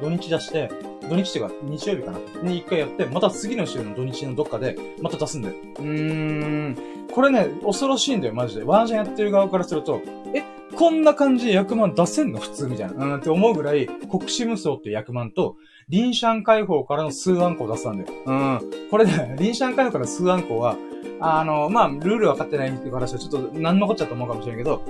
[0.02, 0.70] 土日出して、
[1.10, 5.56] 土日っていうか、日曜日かなに1回やって、また次の週の土日のどっかで、また出すんだよ。
[5.80, 6.78] うーん。
[7.14, 8.64] これね、恐ろしいんだよ、マジで。
[8.64, 10.02] ワージャンやってる側からすると、
[10.34, 10.44] え、
[10.76, 12.40] こんな感じで役満出せんの？
[12.40, 13.06] 普通みたいな。
[13.06, 18.19] うん、って思うぐらい、国士無双って役満と、リンシャン解放からの数案項を出したんだよ。
[18.26, 18.60] うん。
[18.89, 20.76] これね、リンシャン解放からの数案項は、
[21.19, 24.82] あの、まあ、ルール分かってないっていう話はちょっと何のこっちゃと思うかもしれんけど、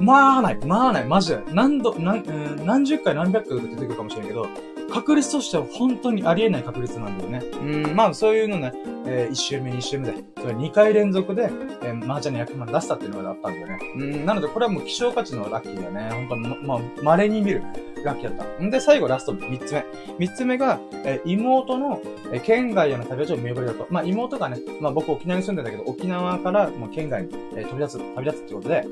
[0.00, 1.42] まあない、まあない、マジで。
[1.52, 2.22] 何度、何、
[2.64, 4.46] 何十回何百回出てくるかもしれんけど、
[4.90, 7.42] 確率としては本当にありえない確率なんだよね。
[7.60, 8.72] うん、まあそういうのね、
[9.06, 11.50] えー、1周目、2周目で、それ2回連続で、
[11.82, 13.78] えー、麻雀の役満出したっていうのがあったんだよね。
[13.96, 16.10] うん、なのでこれはもう希少価値のラッキーだよね。
[16.10, 17.62] 本当に、まあ、稀に見る
[18.04, 18.64] ラッキーだった。
[18.64, 19.84] んで、最後ラスト3つ目。
[20.26, 22.00] 3つ目が、えー、妹の、
[22.32, 23.86] え、県外への旅立ちを見送りだと。
[23.90, 28.84] まあ妹がね、まあ僕沖縄に住んでんだけど、沖縄からもう県外に、え、飛び立つ、旅立つってことで、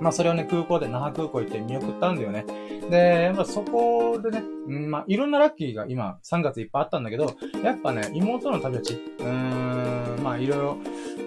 [0.00, 2.44] まあそれをね、空港で、那覇空港行って見送ったんだよね。
[2.90, 10.76] で、やっぱそこでね、うん、まあいろんなラッキーが今3月いっぱいあったんだけど、やっぱね、妹の旅立ち、うーん、まあいろいろ、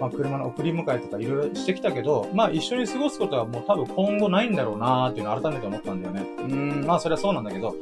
[0.00, 6.22] まあ車の送り迎えとかいろいろしてきたけど、まあ一緒に過ごすことはもう多分今後ないんだろうなーっていうのを改めて思ったんだよね。
[6.38, 7.74] うーん、まあそれはそうなんだけど、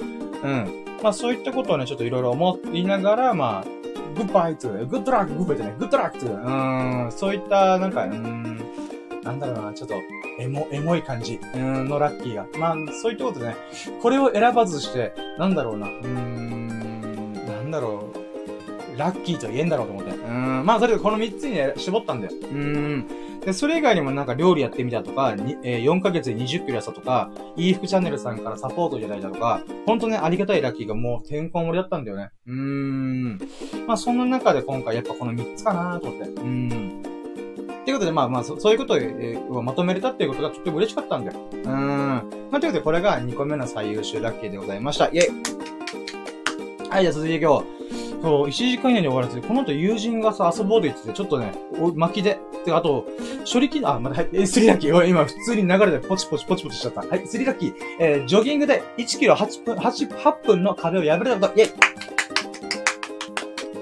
[0.42, 0.84] うん。
[1.02, 3.82] まあそういったことをね、ちょっといろいろ思いながら、まあ、
[4.14, 8.71] グッバイツ、グッドラック、グッバイじゃない、グッドラックツ、うーん、そういった、なんか、うーん、
[9.22, 9.94] なんだろうな、ちょっと、
[10.38, 12.46] エモ、エモい感じ、うんのラッキーが。
[12.58, 13.56] まあ、そういったことでね、
[14.00, 20.10] これを選ばずして、なんだろうな、うーん、なんだろう、ラッキーと言えんだろうと思って。
[20.10, 22.32] うん、まあ、とりあえずこの3つにね、絞ったんだよ。
[22.32, 23.06] うん。
[23.44, 32.30] で、それ以外にもなんか料理やってみたとか、にえー、4ヶ月で20キロ痩せたとか、いい服チャンネルさんからサポートいただいたとか、ほんとね、ありがたいラッキーがもうてんこ盛りだったんだよね。
[32.46, 33.38] うーん。
[33.86, 36.28] まあ、そんな中で今回やっぱこの3つかなと思って。
[36.28, 37.11] うん。
[37.82, 41.38] っていうことで、まあまあそ、そういうことを、えー、まとめれたっていうことがとっても嬉しかったんだよ。
[41.52, 41.68] うーん。
[42.50, 45.06] まあ、ということで、これが2個目の最優秀ラッキーでございました。
[45.08, 47.66] イェイはい、じゃあ続いて今日。
[48.22, 52.38] そう、1時間以内に終わらせて、この後友人がさ、遊ぼうと言ってて、ちょっとね、お巻きで。
[52.64, 53.04] てあと、
[53.52, 55.04] 処理機、あ、まだ、はい、え、スリラッキー。
[55.08, 57.00] 今、普通に流れでポチポチポチポチしちゃった。
[57.00, 57.74] はい、スリラッキー。
[57.98, 61.70] えー、ジョギングで1キロ8分、8、8分の壁を破れたこと、イェイ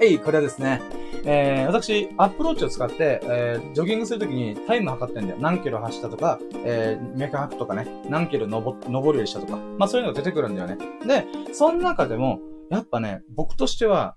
[0.01, 0.81] えい、これはですね、
[1.23, 5.37] えー、私、アップローチを使って、えー、ジョギングするときにタイム測ってんだよ。
[5.39, 9.57] 何キロ走ったとか、えー、メカハクとかね、何キロ登、登るようにしたとか。
[9.77, 10.77] まあそういうのが出てくるんだよね。
[11.05, 14.15] で、その中でも、やっぱね、僕としては、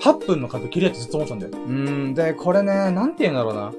[0.00, 1.52] 8分の壁切れってずっと思ったんだよ。
[1.54, 3.72] うん、で、これね、なんて言うんだろうな。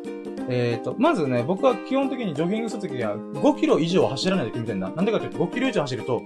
[0.50, 4.90] えっ、ー、と、まずね、僕は基本的にジョギングするときには5キロ以上走らないと決めてんだ。
[4.90, 6.22] なんでかというと5キロ以上走ると、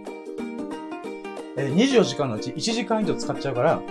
[1.58, 3.82] えー、24時間のうち1時間以上使っちゃうから、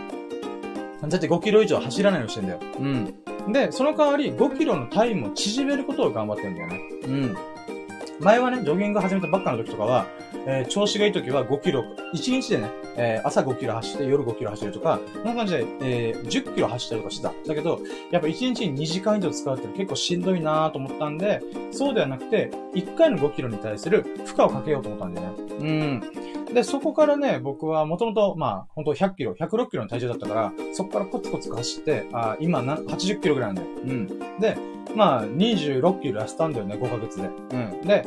[1.03, 2.61] だって5キロ以上走らないようにしてんだよ。
[2.79, 3.53] うん。
[3.53, 6.81] で、その代わり5キロのタイムを縮めることを頑張ってんだよね。
[7.05, 7.37] うん。
[8.21, 10.07] 前はね、ジョギング始めたばっかの時とかは、
[10.49, 11.85] えー、調子がいい時は5キロ、
[12.15, 17.35] 1日でね、えー、朝5キロ走って夜5キロ走るとか、そんな感じで、えー、10キロ走ったりとかしてた。
[17.47, 17.81] だけど、
[18.11, 25.35] やっぱ1日に2時間以上使うって結構しんどいなーと思ったんで、そうではなくて、1回の5キロに対する負荷をかけようと思ったんだよね。
[25.61, 26.55] うん。
[26.55, 33.79] で、そこからね、僕はもともと、まあ、本当100キロ、106キロの体重だったから、そこからコツコツ走って、あ今な、80キロぐらいなんだよ。
[33.85, 34.07] うん。
[34.41, 34.57] で、
[34.95, 37.29] まあ、26キロ痩せたんだよね、5ヶ月で。
[37.53, 37.81] うん。
[37.83, 38.05] で、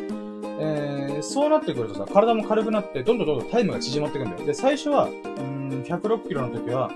[0.63, 4.45] えー、そうなってくるとさ、体も軽くなって、どんどんどんどんタイムが縮まっていくんだよ。
[4.45, 5.09] で、最初は、う
[5.41, 6.91] ん、106キロの時は、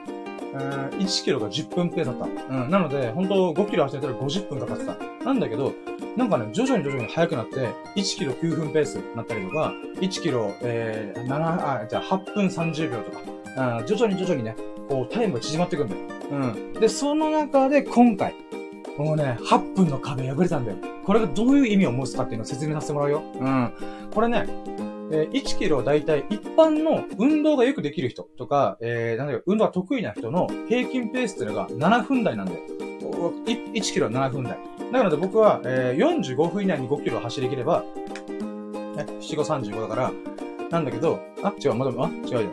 [0.53, 2.55] 1キロが10分ペースだった。
[2.55, 2.69] うん。
[2.69, 4.97] なので、本当5キロ走ったら50分かかってた。
[5.25, 5.73] なんだけど、
[6.15, 14.55] なんかね、徐々に徐々に速くなって、1キロ9分ペースになったりとか、1キロ、えー、7、あ、じゃあ8分30秒とか、うん、徐々に徐々にね、
[14.87, 16.01] こう、タイムが縮まっていくんだよ。
[16.31, 16.79] うん。
[16.79, 18.35] で、その中で今回、
[18.97, 20.77] もうね、8分の壁破れたんだよ。
[21.05, 23.23] これがどういう意味を持つかっていうのを説明させてもらうよ。
[23.39, 23.73] うん。
[24.13, 24.45] これね、
[25.11, 32.59] えー、1キロだいたい一般の運動がよくできる人とか、えー、なんだよ、運動が得意な人の平均ペースっていうのが7分台なんだよ。
[33.45, 34.57] 1キロ7分台。
[34.91, 37.83] だから僕は、えー、45分以内に5キロ走りきれば、
[38.97, 40.11] え、7、5、35だから、
[40.71, 42.49] なんだけど、あ、違う、まだ、あ、違うよ。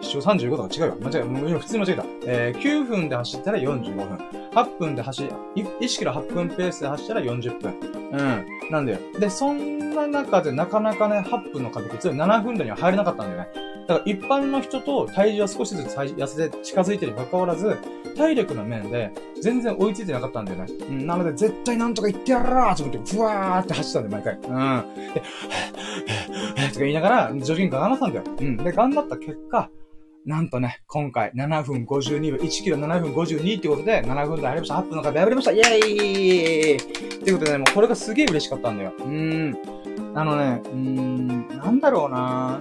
[0.00, 0.96] 7、5、35とか違うよ。
[1.00, 2.04] 間違え、もう今普通に間違えた。
[2.26, 4.18] えー、9分で走ったら45分。
[4.52, 7.74] 8分で走り、1キロ8分ペースで走ったら40分。
[8.12, 8.70] うん。
[8.70, 8.98] なんだよ。
[9.18, 13.48] で、そんな中でなかなかね、8分の壁率7分台には入れなかったんだよね。
[13.86, 17.76] だから一般の人と体重は少しずつ痩せて近づいてるに関わらず、
[18.16, 19.10] 体力の面で
[19.40, 20.66] 全然追いついてなかったんだよね。
[20.88, 24.50] うん、なので絶対なんとか言ってやらーと思って、ふわーって走ったんだよ、毎回。
[24.50, 24.94] うん。
[26.54, 28.24] で、とか言いながら、ジョギング頑張ったんだよ。
[28.38, 28.56] うん。
[28.58, 29.70] で、頑張った結果、
[30.26, 34.74] なんとね、今回7分52秒、1キロ7分52ってことで、7分台入りました。
[34.74, 35.52] 8分の壁破りました。
[35.52, 36.78] イェーイっ
[37.24, 38.92] てことでね、もうこれがすげえ嬉しかったんだよ。
[38.98, 39.56] うーん。
[40.14, 42.60] あのね、うーん、なんだろうな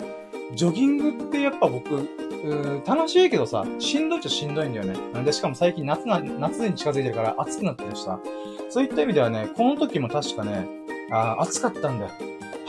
[0.55, 4.97] ジョギングってやっぱ僕、うー楽しいけどさ、しんどいっちゃしんどいんだよね。
[5.13, 8.21] なんで、しかも最近夏な、夏に近づいてるから暑くなってるしさ。
[8.69, 10.65] そういった意味ではね、この時も確かね、
[11.11, 12.11] あ暑かったんだよ。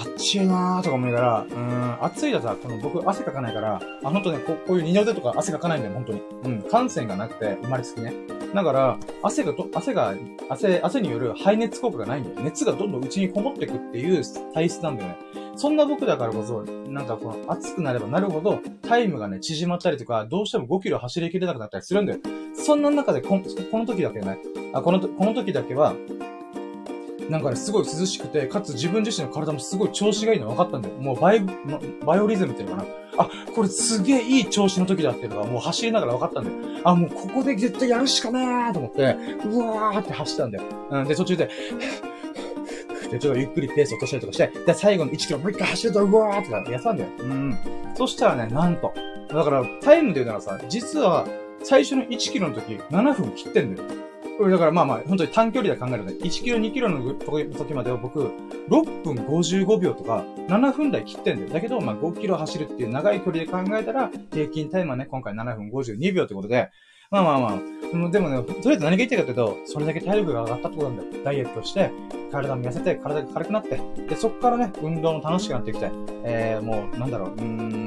[0.00, 6.22] 暑いなーとか思いながら、うん、暑いださ、この僕汗かかないから、あ、ほんとね、ここういう二の腕とか汗かかないんだよ、本当に。
[6.44, 8.14] うん、感染がなくて、生まれつきね。
[8.54, 10.14] だから、汗がと、汗が、
[10.48, 12.36] 汗、汗による排熱効果がないんだよ。
[12.40, 14.22] 熱がどんどん内にこもってくっていう
[14.54, 15.16] 体質なんだよね。
[15.56, 22.20] そんな僕だからこそ、なんかこの暑くなればなるほど、タイムがね、縮まったりとか、どうしても5キロ走りきれなくなったりするんだよ。
[22.54, 24.38] そんな中でこ、この時だけね、
[24.72, 25.94] あ、この、この時だけは、
[27.30, 30.94] なんかね、すごい涼しくて、かつ自分自身の体もすごい調子がいいの分かったんだよ。
[30.96, 31.40] もうバイ、
[32.04, 32.88] バイオリズムっていうのかな。
[33.18, 36.80] あ、これすげえいい調子の時だっていうのがもう走りながら分かったんだよ。
[36.84, 39.02] あ、もうここで絶対やるしかねーと思って、
[39.46, 40.64] うわーって走ったんだよ。
[40.90, 41.50] うん、で、途中で、
[43.12, 47.10] で、ちょっとゆっくりペース落としたりとかして、で、最後の1キロもう一回走ると、うわーってやってたんだよ。
[47.20, 47.58] うん。
[47.94, 48.92] そしたらね、なんと。
[49.28, 51.28] だから、タイムで言うならさ、実は、
[51.62, 54.09] 最初の1キロの時、7分切ってんだよ。
[54.48, 58.30] だからまあまあ、本当に短距離で考えるとね、1キロ、2キロの時までは僕、
[58.68, 61.50] 6分55秒とか、7分台切ってんだよ。
[61.50, 66.70] だけど、まあ5キロ走るっていう長い距離で考えたら、平均タイムはね、今回7分52秒ってことで、
[67.10, 71.24] まあまあまあ、でもね、とりあえず何が言ってるかというと、それだけ体力が上がったってことなんだよ。
[71.24, 71.90] ダイエットして、
[72.30, 75.90] 体も痩せて、体が軽くなって、で、そこからね、運動も楽しくなってきて、
[76.22, 77.42] えー、もう、なんだろう、うー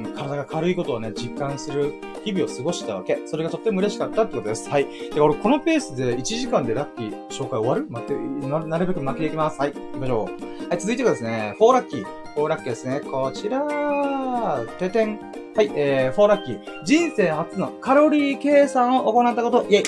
[0.09, 1.93] ん、体が軽いことをね、実感する
[2.25, 3.21] 日々を過ごしたわけ。
[3.25, 4.69] それがとっても嬉しかったってことです。
[4.69, 4.87] はい。
[5.15, 7.85] で、俺、このペースで1時間でラッキー紹介終わる？
[7.89, 8.13] 待って、
[8.45, 9.57] ななるべく巻きでいきます。
[9.57, 9.71] はい。
[9.71, 10.29] 行きましょ
[10.65, 10.67] う。
[10.67, 12.05] はい、続いてはですね、4ラッキー。
[12.35, 12.99] 4ラッキーですね。
[12.99, 15.42] こちらててん。
[15.55, 16.83] はい、えー、4ラッキー。
[16.83, 19.83] 人生初のカロリー計算を行ったこと、イェイ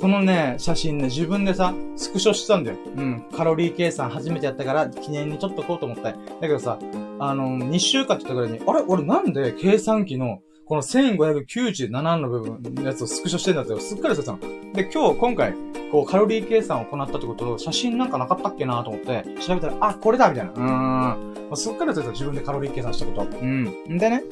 [0.00, 2.78] このね、写真ね、自分でさ、スクショしたんだよ。
[2.96, 3.26] うん。
[3.36, 6.12] カロリー計算初めてやったから、記念に撮っとこうと思った。
[6.12, 6.78] だけどさ、
[7.18, 8.82] あの、2週間って言ったぐらいに、あれ？
[8.88, 14.38] 俺なんで計算機の、この1597の部分のやつをスクショしてんだってすっかりしてたの。
[14.74, 15.54] で、今日、今回、
[15.90, 20.52] こう、カロリー計算を行ったってことを、写真なんかなかったっけなと思って、調べたら、あ、これだみたいな。
[20.52, 20.64] うーん。
[20.64, 21.16] ま
[21.52, 23.38] あ、すっかりしてた自分でカロリー計算したこと。
[23.38, 23.64] うん。
[23.88, 24.22] んでね、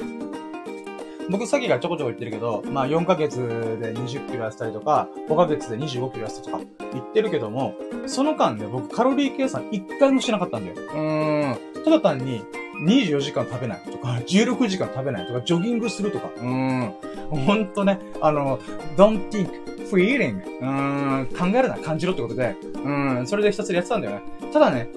[1.31, 3.39] 僕さっきからちょこちょこ言ってるけど、まあ4ヶ月
[3.81, 7.73] で20キロ痩せたりとか、5ヶ月で25キロ痩せたとか言ってるけども、
[8.05, 10.75] その間ね、僕カロリー計算1回もしなかったんだよ。
[10.77, 11.83] うーん。
[11.83, 12.43] ただ単に、
[12.83, 16.93] 24時間食べないとか、16時間食べないとか、ジョギングするとか、うーん。
[17.29, 18.59] ほんとね、あの、
[18.95, 19.49] don't think,
[19.89, 24.21] feeling, うーん、考えるな、感じろってことで、うん、それでひたすらやってたんだよね。
[24.51, 24.89] ただね、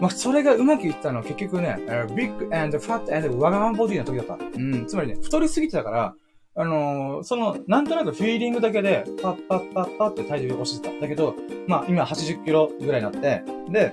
[0.00, 1.78] まあ、それがうまくいったのは結局ね、
[2.14, 4.34] big and fat and わがままボディの時だった。
[4.34, 6.14] うん、つまりね、太りすぎてたから、
[6.58, 11.00] あのー、その、なんとなくフィーリングだけで、パッパッパッパって体重を押してた。
[11.00, 11.34] だけど、
[11.66, 13.92] まあ、今80キロぐらいになって、で、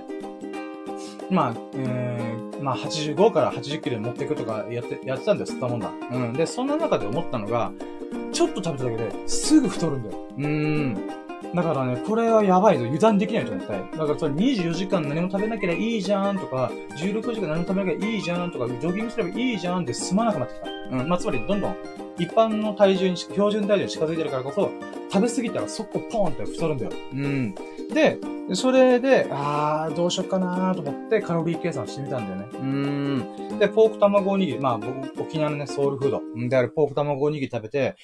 [1.30, 2.03] まあ、えー、
[2.64, 5.90] まあ、85から80キロに持っていくとかやって、やってたんだよ、吸ったもんだ。
[6.10, 6.32] うん。
[6.32, 7.70] で、そんな中で思ったのが、
[8.32, 10.28] ちょっと食べただけですぐ太るんだよ。
[10.38, 11.23] うーん。
[11.54, 12.84] だからね、これはやばいぞ。
[12.84, 20.96] 油断できないと思っただからそれ24時間何も食べなければいいじゃんとか、16時間何も食べなきゃいいじゃんとか、ジョギングすればいいじゃんって済まなくなってきた。
[20.96, 21.08] うん。
[21.08, 21.76] まあ、つまりどんどん
[22.18, 24.70] 一般の体重に、標準体重に近づいてるからこそ、
[25.12, 26.92] 食べ過ぎたらそこポーンって太るんだよ。
[27.12, 27.54] うん。
[27.92, 28.18] で、
[28.52, 32.48] それで、あー、どうしよっかなーと思ってカロリー計算してみたんだよね。
[32.52, 33.58] うん。
[33.58, 36.48] で、ポーク卵おにぎり、まあ、僕、沖縄のね、ソウルフード。
[36.48, 37.96] であるポーク卵おにぎり食べて、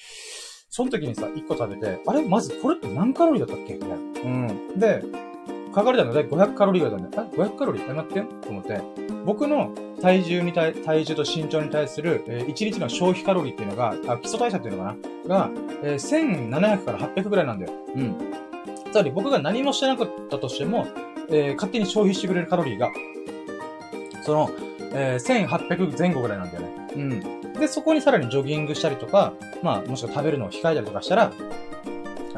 [0.73, 2.25] その時にさ、1個食べて、あれ？
[2.25, 3.73] まずこれって何カロリーだったっけ？
[3.73, 3.95] みたいな。
[3.95, 3.99] う
[4.53, 4.79] ん。
[4.79, 5.03] で、
[5.75, 7.43] 書かれたので500カロリーぐらいだったんだよ。
[7.45, 8.81] え ?500 カロリーえ、待ってと思って。
[9.25, 14.95] 僕の体重に対、体重と身長に対する、えー、1日の消費カロリーっていうのが、あ、基礎代謝っていうのか
[15.27, 15.35] な？
[15.35, 15.49] が、
[15.83, 17.73] えー、1700から800ぐらいなんだよ。
[17.93, 18.15] うん。
[18.93, 20.87] つまり僕が何もしてなかったとしても、
[21.29, 22.89] えー、勝手に消費してくれるカロリーが、
[24.23, 24.49] その、
[24.93, 26.87] えー、1800前後ぐらいなんだよね。
[26.95, 27.40] うん。
[27.59, 31.31] で、そこにさらにジョギングしたりとか、まあ、もしくは食べるのを控えたりとかしたら、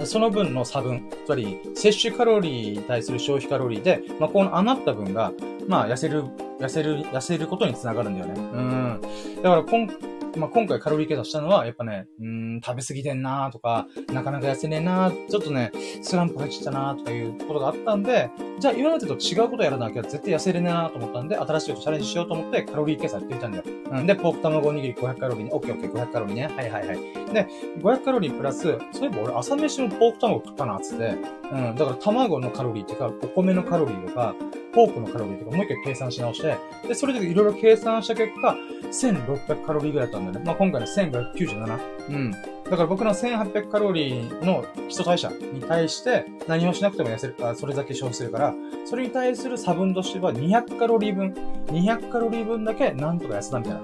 [0.06, 5.32] その分の差分、つまり、摂取カロリーに対する消費カロリーで、まあ、この余った分が、
[5.68, 6.24] まあ、痩せる、
[6.60, 8.34] 痩せる、痩せることにつながるんだよね。
[8.36, 9.02] うん。
[9.44, 9.88] だから、今、
[10.36, 23.64] まあ、今回カロリー計算したのは、やっぱね、うん、食べ過ぎてんなーとか、なかなか痩せねえなーちょっとね、スランプ入っちゃったなーとかいうことがあったんで、じゃあ今までと違うことやらなきゃ絶対痩せれねえなと思ったんで、新しいことチャレンジしようと思ってカロリー計算やってみたんだよ。
[23.92, 25.50] うん、で、ポーク卵おにぎり500カロリーね。
[25.54, 26.48] オッケーオッケー500カロリーね。
[26.48, 26.98] はいはいはい。
[27.34, 27.48] で、
[27.80, 31.16] 500カロリープラス、そういえば俺朝飯のポーク卵食ったな、つって。
[31.52, 34.36] うん、だから卵のカロリーっていうか、お米のカロリーとか、
[34.74, 38.58] ポークのカロリーとかもう一回計算し直して、で、それでいろいろ計算した結果、
[38.92, 40.46] 1600カロリーぐらいだったんんだよね。
[40.46, 41.80] まあ、今回の1597。
[42.10, 42.32] うん。
[42.32, 42.38] だ
[42.72, 48.54] から僕の1800カロリーの基礎代謝に対して何もしなくても痩せる、あそれだけ消費するから、
[48.86, 51.34] それに対する差分としては200カロリー分、
[51.68, 53.80] 200カロリー分だけなんとか痩せたみたいな。
[53.80, 53.84] う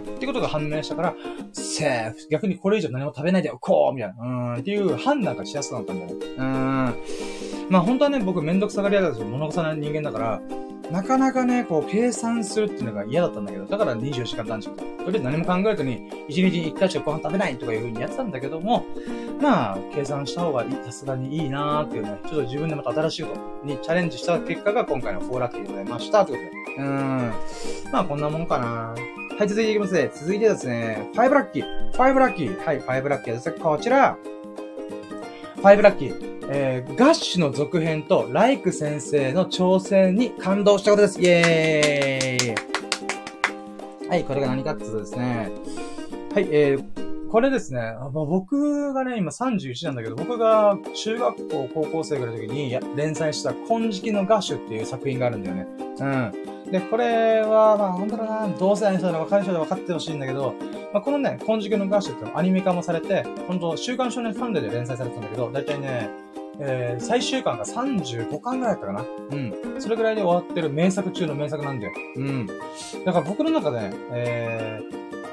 [0.00, 0.16] ーん。
[0.16, 1.14] ってことが判明したから、
[1.52, 2.28] セーフ。
[2.30, 4.22] 逆にこれ以上何も食べないでおこうみたいな。
[4.22, 4.60] うーん。
[4.60, 6.26] っていう判断がしやすくなったんだよね。
[6.26, 6.94] うーん。
[7.70, 10.40] まあ本当はね、僕めんどくさがり屋だし、物臭な人間だから、
[10.90, 14.84] なかなかね、こう、計算するっていうのが嫌だったんだけど、だから24時間断食と。
[14.84, 18.84] りあえず何も考えずに、1日に1回しかご飯食べないとかいう風にやってたんだけども、
[19.40, 26.24] まあ、計算した方がいい、さすがにいいなーっていうね、ちょっと自分でまた新しいことにチャレンジした結果が今回の4ラッキーでございました。
[26.24, 26.88] ということで。
[26.88, 27.32] うーん。
[27.92, 28.94] まあ、こんなもんかな
[29.36, 30.10] はい、続いていきますね。
[30.14, 31.92] 続いてですね、5ラッキー。
[31.92, 32.64] 5ラッキー。
[32.64, 33.50] はい、5ラッキーです。
[33.52, 34.16] こちら。
[35.64, 36.44] 5ラッキー。
[36.50, 41.18] えー、ガッシュの続編とライク先生の挑戦に感動したことです。
[41.18, 42.52] イェー
[44.04, 45.50] イはい、これが何かってことですね。
[46.34, 55.66] はい、えー、これですね、僕がね、今31なんだけど、僕が中学校、高校生ぐらいの時に連載した金色のガッシュっていう作品があるんだよね。
[55.98, 56.53] うん。
[56.74, 60.56] で、これは、まあ、なんだな、同世代の人で分かる人で分かってほしいんだけど、
[60.92, 66.10] まあ、このね、金色のガッシュってアニメ化もされて、本当週刊少年ファンデで連載されてたんだけど、だいたいね、
[66.58, 69.04] えー、最終巻が35巻ぐらいだったかな。
[69.30, 69.54] うん。
[69.78, 71.92] それぐらいで終わってる名作中の名作なんだよ。
[72.16, 72.46] うん。
[72.48, 74.80] だから僕の中で、え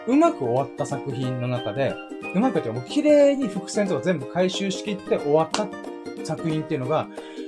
[0.05, 1.95] ー、うまく終わった作品の中で、
[2.35, 5.67] うまくってもう綺麗に伏線とか全部回収しきって終わった
[6.23, 7.07] 作品っていうのが、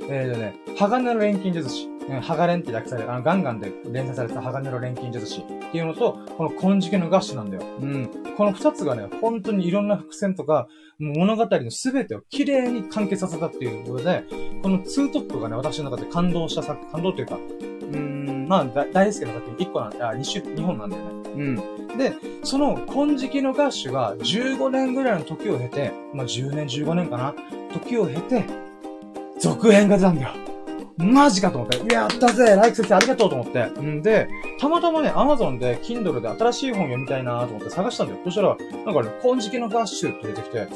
[0.10, 1.93] えーとね、鋼の錬金術師。
[2.22, 7.64] ハガレンって略され、あの、ガンガンで連載された鋼の錬金術師っていうのと、この金色のガッシュなんだよ。
[7.82, 8.10] うん。
[8.38, 10.68] この二つがね、本当にいろんな伏線とか、
[11.00, 14.24] 物語の全てを綺麗に完結させたっていうことで、
[14.62, 21.10] このツートップがね、私の中で感動した作、感動というか、うーん、まあ、大好きな作品1個なんで、あ、2種、2本なんだよね。
[21.36, 21.98] うん。
[21.98, 22.14] で、
[22.44, 27.34] その金色のガッシュが15年ぐらいの時を経て、まあ10年、15年かな
[27.74, 28.46] 時を経て、
[29.40, 30.43] 続編が出たんだよ。
[30.98, 31.94] マジかと思って。
[31.94, 33.66] やったぜライク先生ありがとうと思って。
[33.82, 34.28] んで、
[34.60, 38.20] たまたまね、アマゾンで、Kindle で新しい本読みたいなと思って探したんだよ。
[38.24, 40.68] そしたら、なんかね、金色のガッシュって出てきて、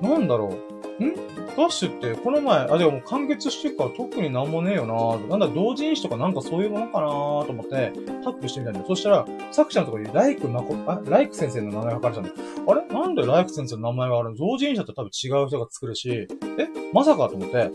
[0.00, 0.81] なんだろう。
[1.00, 1.14] ん？
[1.56, 7.92] ガッシュって、この前、あ、でも完結してから特になんもねえよななんだ、同人誌とかなんかそういうものかなと思って、
[8.24, 8.86] タップしてみたんだよ。
[8.88, 12.34] そしたら、作者のところにライクまこ、あ、ライク先生の名前が書かれたんだよ。
[12.68, 12.86] あれ？
[12.86, 14.36] なんでライク先生の名前があるの？
[14.36, 16.28] 同人誌だと多分違う人が作るし、え？
[16.92, 17.70] まさかと思って、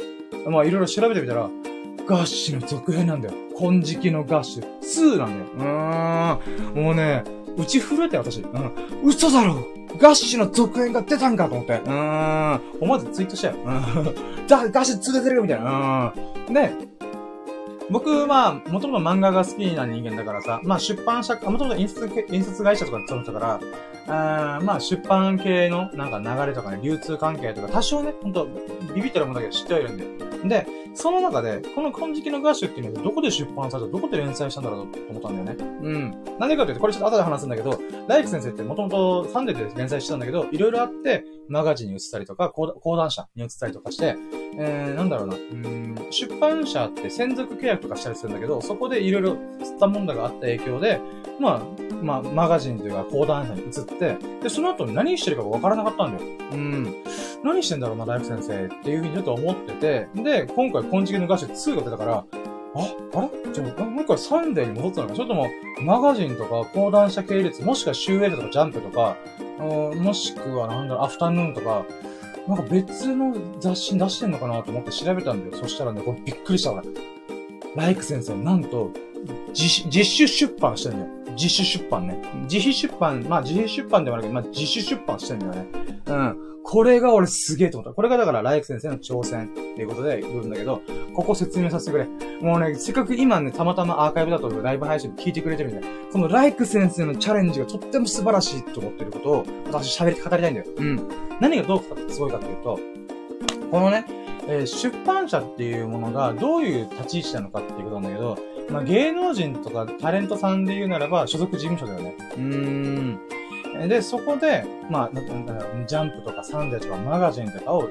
[0.49, 1.49] まあいろいろ調べてみたら、
[2.07, 3.33] ガッシュの続編なんだよ。
[3.59, 6.39] 金色のガッシュ2なんだよ。
[6.73, 6.83] うーん。
[6.83, 7.23] もうね、
[7.57, 8.39] 打ち震えたよ、私。
[8.39, 8.71] うん。
[9.03, 9.67] 嘘だろ
[9.99, 11.73] ガッシュの続編が出たんかと思って。
[11.73, 12.61] うーん。
[12.81, 13.55] 思わずツイートしたよ。
[13.55, 13.63] うん。
[14.47, 16.13] ガッシュ2出てるみたいな。
[16.47, 16.53] うん。
[16.53, 16.71] で、
[17.89, 23.59] 僕、まあ、もともと漫画が好きな人間だからさ、まあ出版社、もともと印刷、印刷会社とか勤めてたか
[24.07, 28.47] ら、あまあ出版系のなんか流れとかね、流通関係とか多少ね、ほんと、
[28.93, 30.09] ビビってるもんだけど知ってはいるんだよ。
[30.47, 35.65] で、その中で、この金色のガッシュっていうのはどこで出版された、どこで連載したんだろうと思ったんだよね。
[35.81, 36.39] うん。
[36.39, 44.15] なんでかというと、これちょっと後で話すんだけど、大工先生ってもともとサンデーで連載してたんだけど、いろいろあって、マガジンに移ったりとか、講談社に移ったりとかして、
[44.59, 50.99] えー、なんだろうな、うん、出版社って専属契約とかしたりするんだけど、そこでいろいろ吸ったもんだがあった影響で、
[51.39, 51.61] まあ、
[52.01, 56.29] まあ、マガジンというか講談社に移って、で、その後何してるかわからなかったんだよ。
[56.51, 57.03] うん。
[57.43, 62.25] 何してんだろうな、大工先生っていうふうにちょっと思ってて、で、今回、金色のガシュ2が出たから、
[62.79, 63.53] あ、あれ？
[63.53, 65.15] じゃあ、もう一回サンデーに戻ったのか？
[65.15, 65.47] それとも、
[65.81, 69.17] マガジンとか、講談社系列、もしくはシューエイトとかジャンプとか、
[69.59, 71.85] もしくはなんだろう、アフタヌーンとか、
[72.47, 75.61] なんか別の雑誌に出してんのかなと思って調べたんだよ。
[75.61, 76.83] そしたらね、これびっくりした俺。
[77.75, 78.91] ライク先生、なんと、
[79.49, 81.07] 自自主出版してんだよ。
[81.31, 82.21] 自主出版ね。
[82.43, 85.67] 自費出版、まあ自費出版でもあるけど、まあ自主出版してんだよね。
[86.05, 86.37] うん。
[86.69, 87.95] これが俺すげえと思った。
[87.95, 90.81] これがだから、ライク先生の挑戦っていうことで言うんだけど、
[91.15, 92.05] ここ説明させてくれ。
[92.41, 95.97] もうね、せっかく今ね、たまたまアーカイブだとライブ配信聞いてくれてるみたいな。
[96.11, 100.65] このライク先生のチャレンジがとっても素晴らしいと思ってることを、私喋り、語りたいんだよ。
[100.75, 101.09] うん。
[101.39, 102.79] 何がどうすごいかというと、
[103.71, 104.05] このね、
[104.49, 108.37] えー、出版社っていうものがどういう立ち位置なのかっていうことなんだけど、
[108.69, 112.15] まあ、芸能人とかタレントさんで言うならば所属事務所だよね。
[112.35, 113.36] うーん。
[113.87, 115.11] で、そこで、まあ、
[115.85, 117.89] ジャンプとかサンデーとかマガジンとかを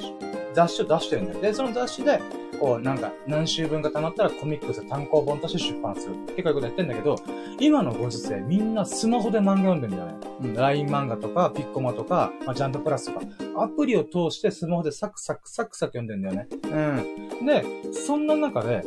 [0.55, 1.41] 雑誌を出してるんだよ。
[1.41, 2.21] で、その雑誌で、
[2.59, 6.15] こう、なんか、何週分か溜まったらコミックス単行本として出版する。
[6.35, 7.17] 結構いうことやってんだけど、
[7.61, 10.15] 今のご時世、みんなスマホで漫画読んでんだよね。
[10.43, 13.27] うん、LINE 漫画とか、ピッコマとか、まあ、ジャンププラスとか、
[13.63, 16.49] アプリを通してスマホでサクサクサクサク読んでんだよね。
[16.63, 17.47] うん。
[17.47, 18.85] で、そんな中で、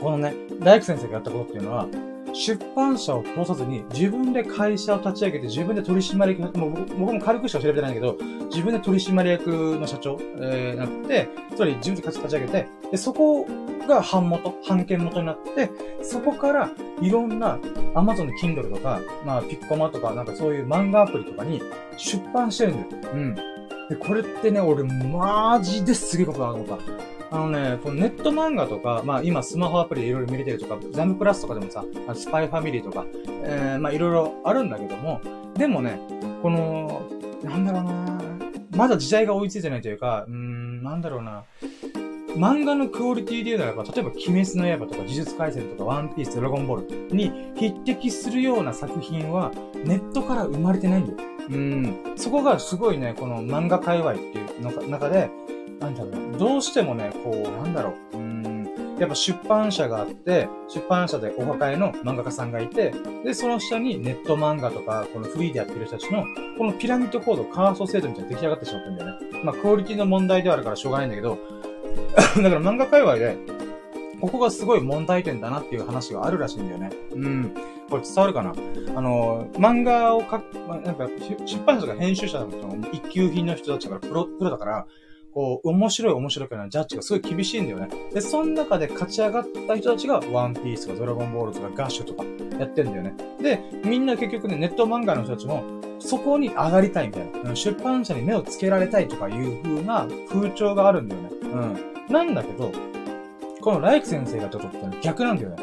[0.00, 1.86] このね、大工先生がやったことっていうのは、
[2.32, 8.16] 出版社を通さずに、自分で会社を立ち上げて、自分で取締役、もう僕も軽くしか調べてないんだけど、
[8.46, 13.46] 自分で取締役の社長、えー、なって、つまり自分で会社立ち上げて、で、そこ
[13.88, 15.70] が版元、版権元になって、
[16.02, 16.70] そこから
[17.00, 17.58] いろんな
[17.94, 21.62] Amazon の Kindle とか、まあ、ピッコマとか、なんかそういう漫画アプリとかに
[21.96, 23.12] 出版してるんだよ。
[23.14, 23.34] うん。
[23.34, 27.17] で、これってね、俺、マジですげえことだなと思った。
[27.30, 33.04] あのね、このネット漫画とか、まあ今スマホアプリでいろいろ見れてるとか、ザムプラスとかでもさ、スパイファミリーとか、
[33.44, 35.20] えー、まあいろいろあるんだけども、
[35.54, 36.00] でもね、
[36.42, 37.02] この、
[37.42, 38.18] なんだろうな
[38.72, 41.44] まだ時代が追いついてないというか、うん、なんだろうな
[42.36, 49.50] 漫画のクオリティで言うならば、例えば、鬼滅の刃とか、呪術廻戦とか、ワンピース、ドラゴンボールに匹敵するような作品は、
[49.84, 51.28] ネットから生まれてないんだよ。
[51.50, 52.14] うん。
[52.16, 55.30] そこがすごいね、この漫画界隈っていうの中で、
[55.80, 58.64] なんだろうな、どうしてもね、こう、なんだろう、うん、
[58.98, 62.92] やっぱ出版社があって、出版社でお抱えの漫画家さんがいて、
[63.24, 66.24] で、その下にネット漫画とか、このフリーでやってる人たちの、
[66.56, 69.40] このピラミッドコード、カースト制度みたいな出来上がってしまったんだよね。
[69.44, 71.38] まあ、クオリティの問題ではあるからしょうがないんだけど、
[72.42, 73.36] だから漫画界隈で、
[74.20, 76.90] ここがすごい問題点だなっていう話があるらしいんだよね。
[77.12, 77.54] うん。
[77.88, 78.52] これ伝わるかな？
[78.96, 81.08] あの、漫画を書く、まなんか、
[81.46, 82.48] 出版社が編集者の
[82.92, 84.86] 一級品の人たちだからプロ、プロだから、
[85.32, 87.88] こう、面白い面白くないジャッジがすごい厳しいんだよね。
[88.12, 92.24] で、その中で勝ち上がった人たちが、ワンピースとかドラゴンボールとかガッシュとか
[92.58, 93.14] やってんだよね。
[93.40, 95.62] で、みんな結局ね、ネット漫画の人たちも、
[96.00, 97.54] そこに上がりたいみたいな。
[97.54, 101.28] 出版社に目をつけられたいとかいう風な風潮があるんだよね。
[101.42, 102.12] うん。
[102.12, 102.72] なんだけど、
[103.60, 104.68] このライク先生がちょっと
[105.02, 105.56] 逆なんだよね。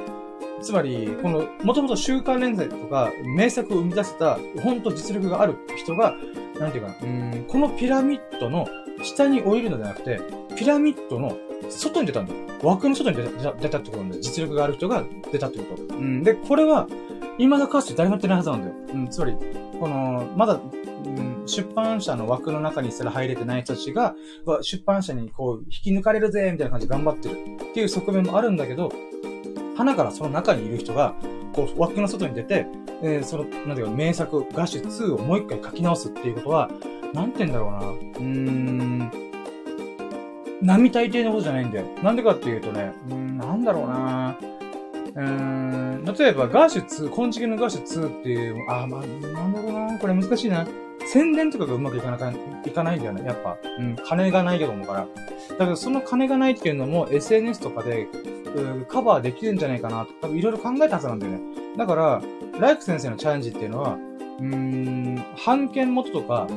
[0.62, 6.16] つまり、この、もともと週刊連載とか、名作を生み出せた、本当実力がある人が、
[6.60, 8.68] なんていうかな、うん、このピラミッドの
[9.06, 10.20] 下に降りるのではなくて、
[10.56, 11.38] ピラミッドの
[11.70, 12.40] 外に出たんだよ。
[12.64, 15.96] 枠の外に出た出たってことなんで、実力がある人が出たってこと。
[15.96, 16.24] うん。
[16.24, 16.88] で、これは、
[17.38, 18.74] 未だかつて誰もやってないはずなんだよ。
[18.94, 19.36] うん、つまり、
[19.80, 24.16] この、まだ、うん、出版社の枠の中にすら入れてない人たちが、
[24.62, 27.36] 出版社にこう、引き抜かれるぜみたいな感じで頑張ってる
[27.70, 28.92] っていう側面もあるんだけど、
[29.76, 31.14] 花からその中にいる人が、
[31.54, 32.68] こう、枠の外に出て、
[33.02, 36.70] えー、その、なんていうか、名作、ガッシュ2をもう一回書き直すっていうことは、
[37.14, 37.80] なんて言うんだろうな。
[37.80, 39.12] うーん。
[40.62, 41.86] 並大抵のことじゃないんだよ。
[42.02, 44.38] なんでかっていうとね、うん、なんだろうな。
[45.16, 50.00] うーん、例えば、ガーシュ2、今時のガーシュ2っていう、あ、まあ、なんだろうな。
[50.00, 50.66] これ難しいな。
[51.08, 52.34] 宣伝とかがうまくいかなか、
[52.66, 53.58] いかないんだよね、やっぱ。
[53.80, 55.08] うん、金がないけどもから。
[55.58, 58.08] だけど、その金がないっていうのも SNS とかで、
[58.90, 61.40] カバーできるんじゃないかなと、多分いろいろ考えたはずなんだよね。
[61.78, 62.22] だから、
[62.60, 63.98] ライク先生のチャレンジっていうのは、
[64.40, 66.48] うーん、版権元とか、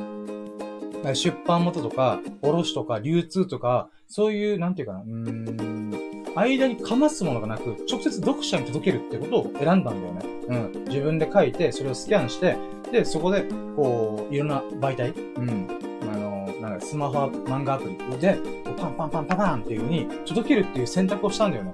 [1.13, 10.25] 出版元とか、卸とか、流通とか、そういう、なんていうかな、うーん、間にかますものがなく、直接読者に届けるってことを選んだんだよね。
[10.47, 10.83] うん。
[10.87, 12.57] 自分で書いて、それをスキャンして、
[12.91, 13.45] で、そこで、
[13.75, 15.67] こう、いろんな媒体、うん。
[16.11, 18.37] あの、なんかスマホ漫画アプリで、
[18.77, 21.73] パンパンパンパンパンっていう風に届けるっていう選択をしたんだよね。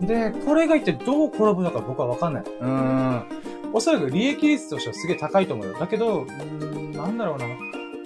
[0.00, 2.42] で、これが一体どう転ぶのか僕はわかんない。
[2.42, 3.24] うーん。
[3.72, 5.74] おそらく利益率としてはすげえ高いと思うよ。
[5.78, 7.46] だけど、うーん、なんだろうな。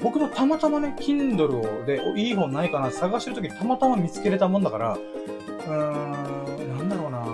[0.07, 7.27] 僕もたまたまね、Kindle でいい本ないかな探してるときにたまたま見つけれたもんだから、うーん、なんだろうな。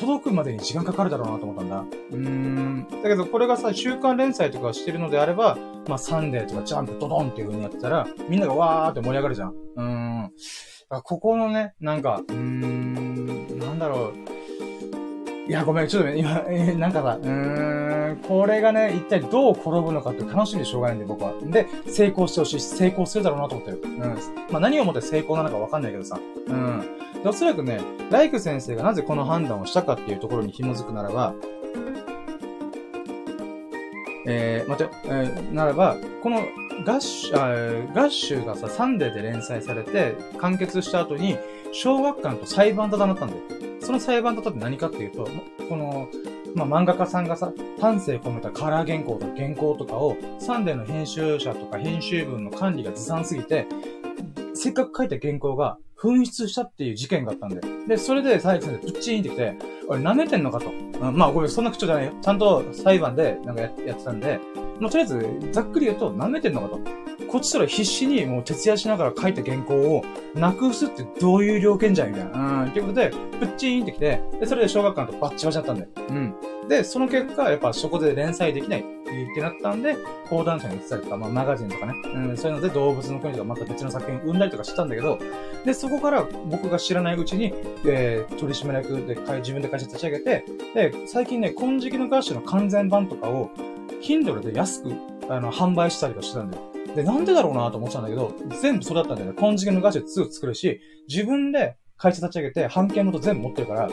[0.00, 1.84] 届くまでに時間かかるだろうなと思ったんだ。
[2.12, 2.86] うーん。
[3.02, 9.50] だけどこれがさ、週刊連載とかしてるのであれば、まあサンデーとかジャンプドドンっていう風にやってたら、みんながわーって盛り上がるじゃん。
[9.50, 10.32] うーん。
[11.02, 15.50] ここのね、なんか、うーん、なんだろう。
[15.50, 17.85] いや、ごめん、ちょっと、今、えー、なんかさ、うーん、
[18.28, 21.32] これがね、一体どう転ぶのかって楽しみでしょうがないんで、僕は。
[21.42, 23.82] で、成功してほしいし、成功するだろうなと思ってる。
[23.84, 24.00] うん。
[24.50, 26.18] まあ、何をもって成功なのかわかんないけどさ。
[26.48, 26.80] うん。
[27.22, 31.34] で、おそらくね、雷句先生がなぜこの判断をしたかっていうところに紐づくならば、
[34.26, 36.42] えー、待て、えー、ならば、この
[36.84, 41.38] ガッシュ、あガッシュがさ、サンデーで連載されて、完結した後に、
[41.72, 43.42] 小学館と裁判沙汰になったんだよ。
[43.80, 45.28] その裁判沙汰って何かっていうと、
[45.68, 46.08] この、
[46.56, 53.66] まあ、漫画家さんがさ、丹精込めたカラー原稿とか原稿とかを、サンデーの編集者とか編集部の管理がずさんすぎて、
[54.54, 57.60] せっかく書いた原稿が紛失したっていう事件があったんで。
[57.86, 59.54] で、それで佐伯先生プッチーンってきて、
[59.86, 60.70] 俺舐めてんのかと。
[60.70, 62.12] うん、まあごめん、そんな口調じゃないよ。
[62.22, 64.40] ちゃんと裁判でなんかやってたんで、
[64.80, 66.80] もうとりあえず、ざっくり言うと舐めてんのかと。
[67.28, 70.04] こっちとら必死にもう徹夜しながら書いた原稿を
[70.34, 72.64] なくすってどういう条件じゃんみたいな。
[72.64, 72.70] うん。
[72.70, 73.10] ということで、
[73.40, 75.88] プッチーンってきて、で、それで小学館とバッチバチだったんだよ。
[76.08, 76.34] うん。
[76.68, 78.84] で、その結果、やっぱそこで連載できないっ
[79.34, 79.96] てなったんで、
[80.28, 85.18] 講談社に移ったりとか、まあマガジンとかね、うん、そういうので動物の国とかまた別の作品を生んだりとかしてたんだけど、
[85.64, 87.52] で、そこから僕が知らないうちに、
[87.86, 90.44] えー、取締役で自分で会社立ち上げて、
[90.74, 93.50] で、最近ね、金色のガッシュの完全版とかを、
[94.02, 94.92] Kindle で安く、
[95.28, 96.62] あの、販売したりとかしてたんだよ。
[96.94, 99.36] で、なんでだろうなと思ってたんだけど、全部それだったんだよね。
[99.38, 103.90] 金色のガッシュ2を作るし、自分で会社立ち上げて、半径元全部持ってるから、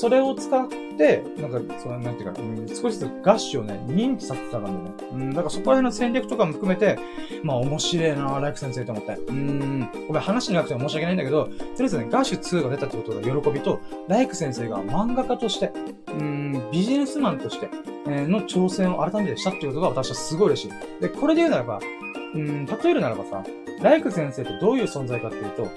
[0.00, 4.90] それを使って、なんか、その、なんていうか、うん、少しずつガッシュをね、認知させてたんだよね。
[5.12, 6.98] うん、だからそこら辺の戦略とかも含めて、
[7.42, 9.12] まあ面白いなライク先生と思って。
[9.28, 13.78] うん、ごめん、話になくても申し訳ないんだけど、とりあえずね、ガッシュ2が出たってことが喜びと、
[14.08, 15.70] ライク先生が漫画家として、
[16.08, 17.68] うん、ビジネスマンとして、
[18.06, 21.02] えー、の挑戦を改めてしたってことが私はすごい嬉しい。
[21.02, 21.78] で、これで言うならば、
[22.34, 23.44] うん、例えるならばさ、
[23.82, 25.68] ライク先生ってどういう存在かっていうと、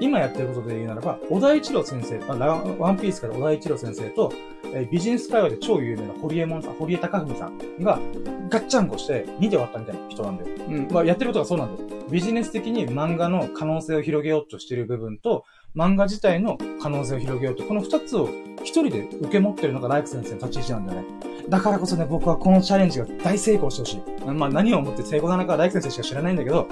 [0.00, 2.34] 今やってることで言うならば、小田一郎先生、あ
[2.78, 4.32] ワンピースから小田一郎先生と、
[4.72, 8.00] えー、ビジネス会話で超有名な堀江門さん、堀江貴文さんが、
[8.48, 10.56] ガッチャンコして2で割ったみたいな人なんだよ。
[10.68, 10.88] うん。
[10.90, 12.00] まあ、やってることがそうなんだよ。
[12.10, 15.44] ビジネス的に漫画の可能性を広げようとしている部分と、
[15.76, 18.28] 漫画自体の可能性を広げようと、この2つを
[18.62, 21.08] 一人で受け持ってるのがライク先生の立ち位置なんだよね。
[21.48, 24.30] だからこそね、僕はこのチャレンジが大成功してほしい。
[24.30, 26.68] まあ何を思って成功なのかライク先生しか知らないんだけど、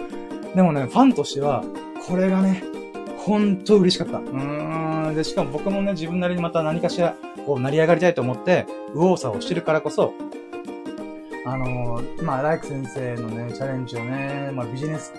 [0.55, 1.64] でもね、ファンとしては、
[2.07, 2.62] これがね、
[3.29, 4.18] ほんと嬉しかった。
[4.18, 5.14] うーん。
[5.14, 7.14] で、しかも僕もね、自分なりにまた何かしら、
[7.45, 10.14] こう、成り上がりたいと思って、右往左往してるからこそ、
[11.45, 15.12] あのー、まあ、ライク先生のね、チャレンジをね、まあ、ビジネス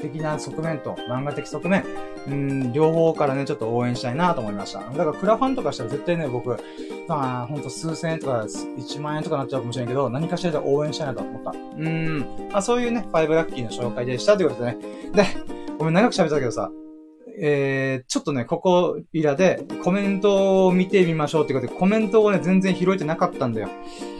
[0.00, 1.84] 的な側面と漫画的側面、
[2.28, 4.80] うん、両方からね、ちょっと応援したいなと思いました。
[4.80, 6.56] だから、クラファンとかしたら絶対ね、僕、
[7.08, 8.46] まあ、ほんと数千円とか、
[8.78, 11.50] 1万円とかなっちゃうかもしれんけど、何かしらで応援したいなと思った。
[11.50, 12.20] うん。
[12.50, 14.78] まあ、そういうね、5ラッキーの紹介でしたということでね。
[15.12, 15.24] で、
[15.78, 16.70] ごめん、長く喋ったけどさ、
[17.38, 23.68] えー、ちょっとね、ここいらでコメントを見てみましょうってことで、コメントをね、全然拾えてなかったんだよ。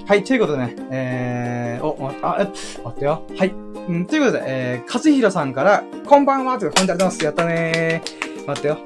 [0.06, 2.44] はい、ということでね、えー、お、あ、え、
[2.84, 3.22] 待ってよ。
[3.36, 3.48] はい。
[3.92, 7.24] ん、ということで、えー、かつひろさんから、こんばんはとかコメントありがとうございます。
[7.24, 8.46] やったねー。
[8.46, 8.78] 待ってよ。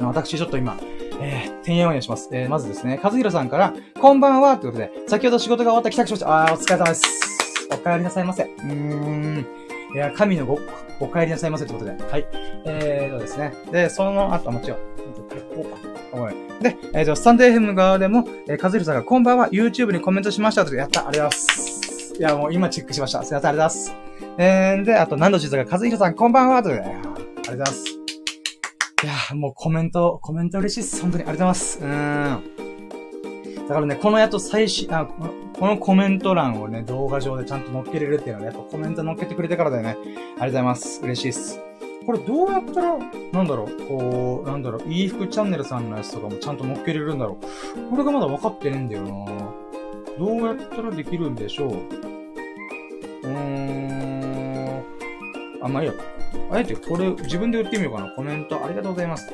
[0.00, 0.76] 私、ちょっと今、
[1.20, 2.28] えー、てんやわんやします。
[2.32, 6.44] えー、まずですね、かずひろさんから、こんばんはということで、先ほど仕事が終わった帰宅しました。
[6.44, 7.04] あー、お疲れ様です。
[7.70, 8.44] お帰りなさいませ。
[8.44, 9.57] うーん。
[9.94, 10.58] いや、神のご、
[11.00, 11.92] お帰りなさいませってことで。
[11.92, 12.26] はい。
[12.66, 13.52] えーとですね。
[13.72, 14.78] で、その後、もちろん。
[16.60, 21.08] で、えーと、スタンデーヘム側でも、えー、カズヒロさんが、こんばんは、YouTube にコメントしましたとやった。
[21.08, 22.14] ありがとうございます。
[22.18, 23.22] いや、もう今チェックしました。
[23.22, 24.08] すいません、ありがとうございます。
[24.38, 27.84] えー、で、あと、何度しずが、カズヒロさん、こんばんはということで、ありがとうございます。
[29.00, 31.02] いやもうコメント、コメント嬉しいです。
[31.02, 31.78] 本当にありがとうございます。
[31.78, 32.67] うーん。
[33.68, 39.90] だからね、このやっと最新、あ、このコメント欄をね、動画上でちゃんと載っけれるっていうのはね、やっぱコメント載っけてくれてからだよね。
[39.90, 41.00] ありがとうございます。
[41.02, 41.60] 嬉しいっす。
[42.06, 42.96] これどうやったら、
[43.32, 47.36] なんだろう、こう、なんだろう、いい服チャンネルさんのやつとかもちゃんと載っけれるんだろ
[47.76, 47.90] う。
[47.90, 49.10] これがまだ分かってねえんだよな
[50.18, 51.72] どうやったらできるんでしょう。
[53.24, 54.82] うーん。
[55.60, 55.94] あ、まあいいや。
[56.50, 58.08] あえてこれ自分で売ってみようかな。
[58.12, 59.30] コメントありがとうございます。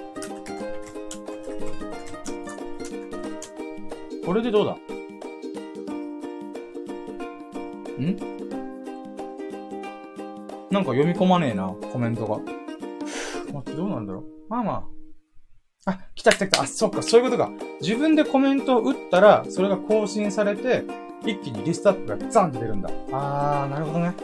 [4.24, 4.72] これでどうだ？
[4.72, 4.76] ん？
[10.70, 12.38] なんか読み込まねえな、コメントが。
[13.52, 14.24] 待って、どうなんだろう？
[14.48, 14.86] まあま
[15.86, 15.90] あ。
[15.90, 16.62] あ、来た来た来た。
[16.62, 17.50] あ、そっか、そういうことか。
[17.80, 20.82] 自分でコメントを打ったら、それが更新されて、
[21.26, 22.90] 一気にリストアップがザンって出るんだ。
[23.12, 24.14] あー、なるほどね。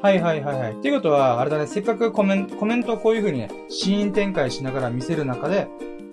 [0.00, 0.72] はいはいはいはい。
[0.72, 5.66] っていうことは、あれだね、せっかくコメント、コメントをこういう風にね、シーン展開しながら見せる中で、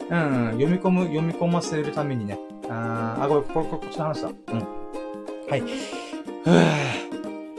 [0.10, 2.40] うん、読み込む、読み込ませるためにね、
[2.70, 4.30] あー、あ、これ、これ、こっちの話だ。
[4.30, 4.36] うん。
[5.50, 5.64] はい。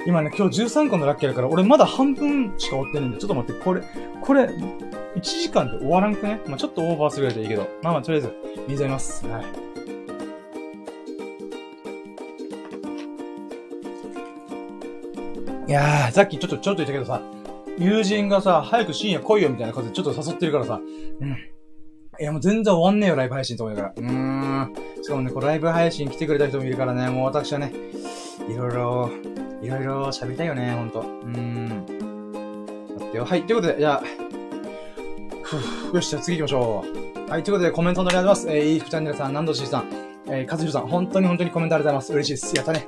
[0.06, 3.82] 今ね、今日13個のラッキーだから、俺まだ半分しか終わってないんで、ちょっと待って、これ、
[4.20, 6.40] これ、1時間で終わらんくね？
[6.46, 7.66] まあちょっとオーバーするぐらいでいいけど。
[7.82, 8.32] まあまあ、とりあえず、
[8.68, 9.26] 水飲みます。
[9.26, 9.44] はい。
[15.68, 17.20] いやー、さっきちょっと、ちょっと言ったけどさ、
[17.78, 20.80] 友人がさ、早く深夜来いよみたいな感じでちょっと誘ってるからさ、
[21.20, 21.36] うん。
[22.18, 23.92] いや、もう全然終わんねえよ、ライブ配信と思うから。
[23.96, 24.74] うーん。
[25.02, 27.72] しかもね、こうライブ配信来てくれた人もいるからね、もう私はね、
[28.48, 29.10] いろいろ、
[29.62, 31.00] いろいろ喋りたいよね、ほんと。
[31.00, 31.86] うーん。
[32.94, 33.24] 待ってよ。
[33.24, 34.02] はい、ということで、じゃあ、
[35.42, 36.84] ふぅ、よし、じゃあ次行きましょ
[37.26, 37.30] う。
[37.30, 38.48] はい、ということでコメントお願いします。
[38.48, 39.90] えー、いいふチャンネルさん、ナンドシーさん、
[40.28, 42.28] えー、カズヒロさん、本当に本当にコメントありがとうございます。
[42.28, 42.56] 嬉しいです。
[42.56, 42.86] やったね。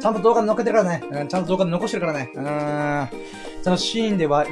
[0.00, 1.02] ちゃんと動画で載っけてるからね。
[1.22, 2.30] うん、ちゃんと動画で残してるからね。
[2.34, 3.08] うーん。
[3.62, 4.44] そのシーンでは、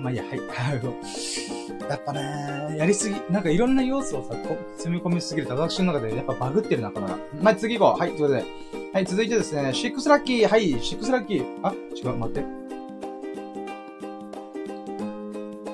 [0.00, 0.40] まあいいや、はい。
[1.90, 7.18] やっぱね、やりすぎ、なんかいろんな要素をさ、こ積み込みすぎると私の中でやっぱバグってるな、かなが。
[7.42, 7.98] はい、次行こう。
[7.98, 8.44] はい、ということで。
[8.92, 10.48] はい、続いてですね、シックスラッキー。
[10.48, 11.44] はい、シックスラッキー。
[11.64, 12.60] あ、違う、待って。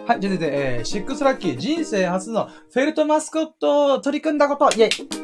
[0.06, 1.58] はい、じゃあ出て、えー、シックスラッキー。
[1.58, 4.74] 人生初のフェルトマスコットを取り組んだこと。
[4.74, 5.15] イェイ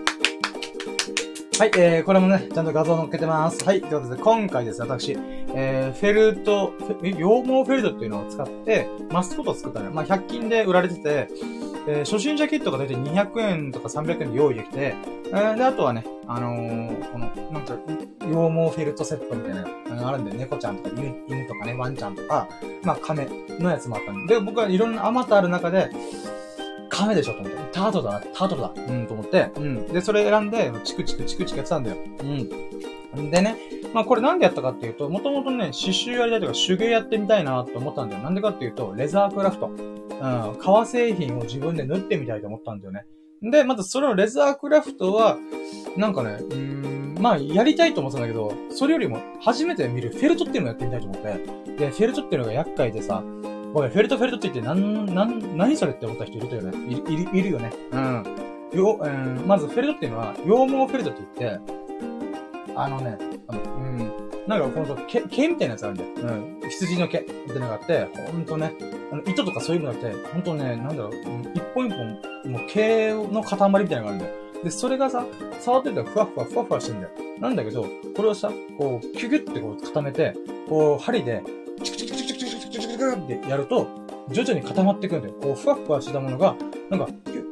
[1.58, 3.62] はい、えー、これもね、ちゃんと画像載っけてます。
[3.64, 5.12] はい、ということで、今回ですね、私、
[5.54, 9.92] えー、フェルト、フェ羊毛フェルトっていうのを使って、マスコットを作ったのよ。
[9.92, 11.28] まあ、100均で売られてて、
[11.86, 14.94] えー、初心者キットが大体200円とか300円で用意できて、
[15.26, 17.76] えー、で、あとはね、あのー、この、なんか、
[18.20, 19.62] 羊毛フェルトセットみたいな
[19.94, 22.48] のがあるんで、猫ちゃんとか犬犬とかね、ワンちゃんとか、
[22.82, 23.28] まあ、亀
[23.60, 25.90] のやつもあったんで、で、僕はいろんなあまたある中で、
[26.92, 27.58] 亀でしょと思って。
[27.72, 28.72] タートルだな、タートルだ。
[28.76, 29.50] うん、と思って。
[29.56, 29.86] うん。
[29.86, 31.96] で、それ選んで、チクチクチクチクやってたんだよ。
[33.14, 33.30] うん。
[33.30, 33.56] でね、
[33.94, 38.22] まあこれなんでやったかっていうと、もともとね、刺繍やりたいとか手芸やってみたいなと思ったんだよ。
[38.22, 39.68] なんでかっていうと、レザークラフト。
[39.68, 40.56] うん。
[40.58, 43.06] 革製品を自分で縫ってみたいと思ったんだよね。
[43.42, 45.38] で、またそのレザークラフトは、
[45.96, 51.76] なんかね、うーん、まあやりたいと思ってたんだけど、それよりも初めて見るフェルトっていうのをやってみたいと思って。
[51.76, 53.24] で、フェルトっていうのが厄介でさ、
[53.72, 56.78] ごめん、フェルトフェルトって言って、なん、なん、何それって思った人いるよね。
[56.88, 57.72] いる、いる、いるよね。
[57.92, 58.24] うん。
[58.72, 61.72] よ、うん、まずフェルトっていうのは、羊毛フェルトって言って、
[62.76, 63.18] あのね、
[63.48, 63.98] あの、うん、
[64.46, 66.28] なんかこの毛、毛みたいなやつあるんだよ。
[66.62, 66.68] うん。
[66.68, 68.74] 羊の毛みたいなのがあって、ほんとね、
[69.10, 74.34] あの、糸とかそういうのがあって、ほんとね、なんだろう、うん一本一本、もう毛の塊みたいなのがあるんだよ。
[74.64, 75.24] で、それがさ、
[75.60, 77.12] 触ってたらふわふわふわふわしてんだよ。
[77.40, 80.34] なんだけど、これをさ、こう、キュキュってこう固めて、
[80.68, 81.42] こう、針で、
[81.82, 82.31] チクチクチク
[83.02, 83.86] チクチクチクチクチクってやると、
[84.30, 85.34] 徐々に固まってくんだよ。
[85.42, 86.54] こう、ふわふわしたものが、
[86.90, 87.42] なんか、キュッキュッ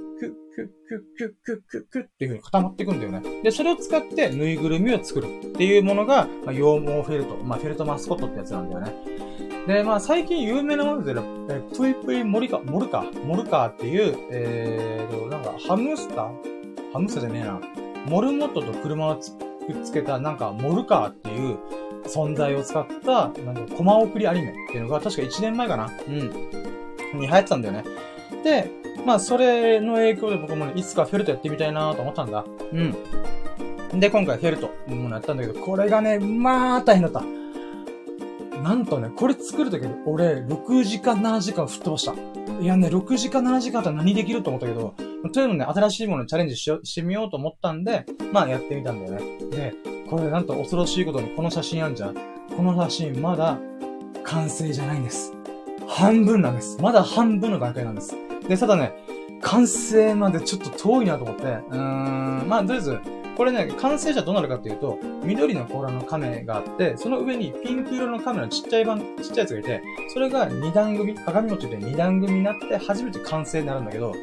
[0.54, 3.42] キュッキュッキュッキュッキュッキュッっていう風に固まってくんだよね。
[3.42, 8.94] で、それを使ってぬいぐるみを作るっていうものが、まあ、羊毛フェルト、まあ、フェルトマスコットってやつなんだよね。
[9.66, 11.14] で、まあ、最近有名なもので、
[11.50, 16.92] えプイプイモリカ、モルカ、モルカっていう、えーと、なんか、ハムスター？
[16.92, 17.60] ハムスターじゃねえな。
[18.06, 19.46] モルモットと車をつくっ
[19.84, 21.58] つけた、なんか、モルカーっていう
[22.04, 26.18] 存在を使った、なんか、コマ送りアニメっていうのが、確か1年前かなうん。
[27.18, 27.84] に流行ってたんだよね。
[28.44, 28.70] で、
[29.04, 32.44] まあ、それの影響で僕もね、いつかフェルトやってみたいなと思ったんだ。
[32.72, 34.00] うん。
[34.00, 37.39] で、今回フェルトのものやったんだけど、これがね、まあ、大変だった。
[38.62, 42.14] なんとね、これ作るときに俺、6時間、7時間吹っ飛ばした。
[42.60, 44.94] いやね、6時間、7時間だったら何できると思ったけど、
[45.32, 49.38] というのね、新しいものにチャレンジしようしてみようと思ったんで、まあやってみたんだよね。
[49.50, 49.74] で、
[50.08, 52.14] これなんと恐ろしいことにこの写真あんじゃん。
[52.14, 53.58] この写真まだ
[54.24, 55.32] 完成じゃないんです。
[55.88, 56.78] 半分なんです。
[56.80, 58.14] まだ半分の段階なんです。
[58.48, 58.92] で、ただね、
[59.40, 62.98] 完成までちょっと遠いなと思って、うーん、まあとりあえず、
[63.40, 69.82] これね、完成じゃどうなるかっていうと、緑の甲羅の亀があって、その上にピンク色のカメラのちっちゃい版、ちっちゃいやつがいて、
[70.12, 74.14] それが二段組、鏡餅で二段組になって初めて完成になるんだけど、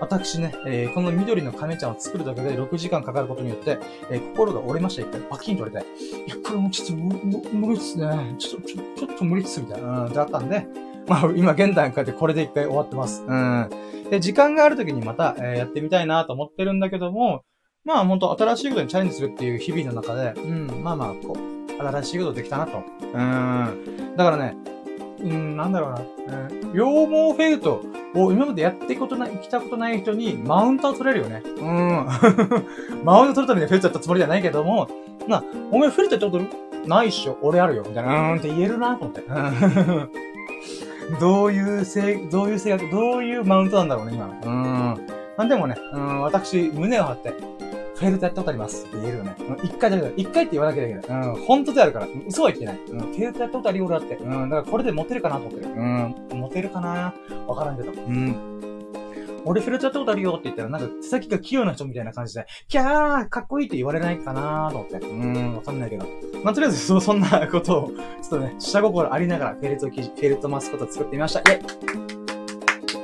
[0.00, 3.78] 私ね、えーこの緑の亀ちゃんを作るだけで6時間かかることによって、
[4.10, 5.22] えー心が折れました、一回。
[5.22, 5.86] パキンと折れて。
[6.26, 8.34] いや、これもちょっと無無理っすね。
[8.38, 9.88] ちょっと、ちょちょっと無理っす、みたいな。
[9.88, 10.66] うん、ってあったんで、
[11.06, 13.24] まあ、今現段階でこれで一回終わってます。
[13.26, 13.70] うん。
[14.10, 17.44] で、時間がある時にまた、えーやってみたいなと思ってるんだけども、
[17.88, 22.82] まあ、本当新しいことにチャレンジするっていう日々の中で、うん、まあまあ、こう、新しいことできたなと。
[23.00, 24.14] うん。
[24.14, 24.54] だからね、
[25.20, 27.80] うん、なんだろうな、うん、羊毛フェルト
[28.14, 31.42] を今までやってことない、来たことない人にマウントを取れるよね。
[31.46, 32.06] うん。
[33.04, 34.86] マウント取るためにフェルトやったつもりじゃないけども、
[35.26, 36.44] まあ、お前フェルトやったこ
[36.84, 37.38] とないっしょ？
[37.40, 37.84] 俺あるよ。
[37.88, 39.22] みたいな、うーんって言えるなと思って。
[41.20, 44.26] どういう性、どういう性格、どういうマウントなんだろうね、今。
[44.44, 45.06] うん。
[45.38, 47.32] なんでもね、うん、私、胸を張って、
[47.98, 49.34] フェルトやったことありますって言えるよね。
[49.40, 50.10] うん一回だけだ。
[50.16, 51.26] 一回って言わなきゃいけない。
[51.26, 52.08] うん、本当であるから。
[52.26, 52.78] 嘘は言ってない。
[52.90, 54.14] うん、フェルトやったことあるよ、俺だって。
[54.16, 55.72] うん、だからこれでモテるかなと思ってる。
[55.72, 57.12] うん、モテるかな？
[57.46, 57.90] わからんけど。
[57.90, 58.54] うん。
[59.44, 64.96] 俺フェルトやったことあるよって言ったら、なんか手先が器用な人みたいな感じで、キャーかっこいいって言われないかなと思って。
[64.96, 66.06] うーん、わかんないけど。
[66.44, 67.94] まあ、とりあえず、そ、そんなことを、ちょ
[68.26, 71.40] っとね、下心ありながら、フェルト記事、フェルトマスコット作ってみました。
[71.40, 71.62] イェイ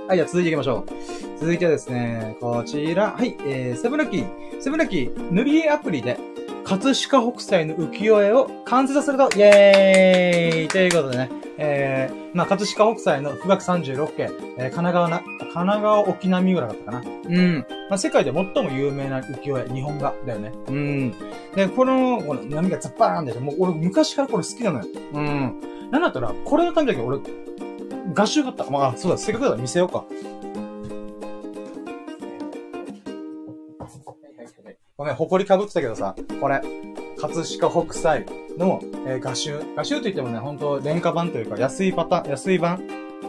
[0.07, 1.38] はい、じゃあ続いていきましょう。
[1.38, 4.26] 続いてはですね、こちら、はい、えー、セブンラッキー、
[4.61, 6.18] セブンラッキー、塗り絵アプリで、
[6.64, 17.02] 葛飾北斎の浮世絵を完成させると、イェーイということでね、えー、まあ、葛飾北斎の富岳36景、えー、神奈川な、神奈川沖縄三浦だったかな。
[17.28, 17.66] うん。
[17.90, 20.52] まあ、世界で最も有名な浮世絵、日本画だよね。
[20.68, 21.14] うん。
[21.55, 23.34] で、この、この波がザッパーンで。
[23.34, 24.86] もう俺昔からこれ好きなのよ。
[25.12, 25.61] うん。
[25.90, 27.18] なんだったら、これのためだけ俺、
[28.14, 28.68] 画集買った。
[28.70, 30.05] まあ、そうだ、せっかくだから見せようか。
[34.97, 36.62] ごめん、埃かぶってたけどさ、これ、
[37.20, 38.24] 葛飾北斎
[38.57, 39.59] の、えー画集。
[39.74, 42.80] 画集といってもね、ほんと、廉価版というか、安いパターン、安い版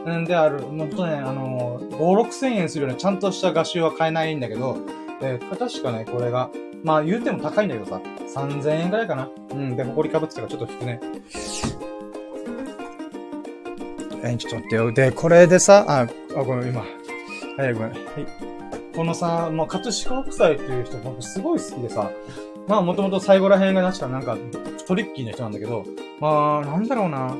[0.05, 0.59] うんである。
[0.59, 1.97] ほんとね、あのー、5、
[2.27, 4.77] 6千円するようなちゃんとした画集は買えないんだけど、
[5.23, 6.51] えー確かね、これが、
[6.83, 7.99] まあ言うても高いんだけどさ、
[8.41, 9.27] 3000円くらいかな。
[9.49, 10.99] うん、で、埃かぶってたからちょっと引くね。
[14.21, 14.91] えーちょっと待ってよ。
[14.91, 16.07] で、これでさ、あ、
[16.37, 16.81] あ、ごめん、今。
[17.57, 17.89] はい、ごめん。
[17.89, 18.54] はい。
[18.95, 22.09] このさ、もう、葛飾北斎っていう人、僕すごい好きでさ、
[22.67, 24.37] まあ、もともと最後ら辺が確かなんか、
[24.87, 25.85] トリッキーな人なんだけど、
[26.19, 27.35] まあ、なんだろうな。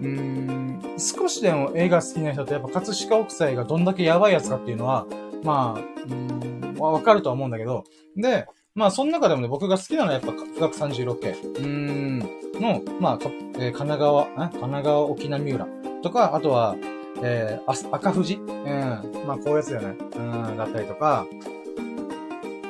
[0.00, 5.06] うーん、少しでも映画好きな人ってやっぱ葛飾北斎がどんだけやばいやつかっていうのは、
[5.44, 7.84] まあ、うーん、わかるとは思うんだけど、
[8.16, 11.30] で、まあ、その中でもね、僕が好きなのはやっぱ、富岳36系。
[11.30, 12.18] うーん、
[12.60, 13.18] の、まあ、
[13.58, 15.66] えー、神奈川、え神奈川沖縄三浦
[16.02, 16.74] とか、あとは、
[17.22, 18.34] えー、赤富士？
[18.34, 19.24] うん。
[19.26, 19.96] まあ、こういうやつだよね。
[20.16, 20.20] う
[20.52, 21.26] ん、だったりとか、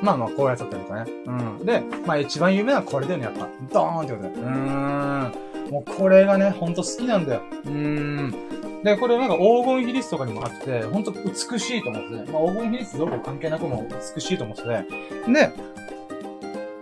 [0.03, 1.13] まあまあ、こういうやつだったりとかね。
[1.27, 1.67] うん。
[1.67, 3.49] で、まあ一番有名なこれだよね、やっぱ。
[3.73, 4.29] ドーンってことで。
[4.29, 5.33] うーん。
[5.71, 7.43] もうこれがね、ほんと好きなんだよ。
[7.65, 8.35] うーん。
[8.83, 12.25] で、これなんか黄金比率とかにもあって、ほんと美しいと思ってね。
[12.33, 14.69] まあ黄金比率どこ関係なくも美しいと思ってて。
[14.69, 15.53] で、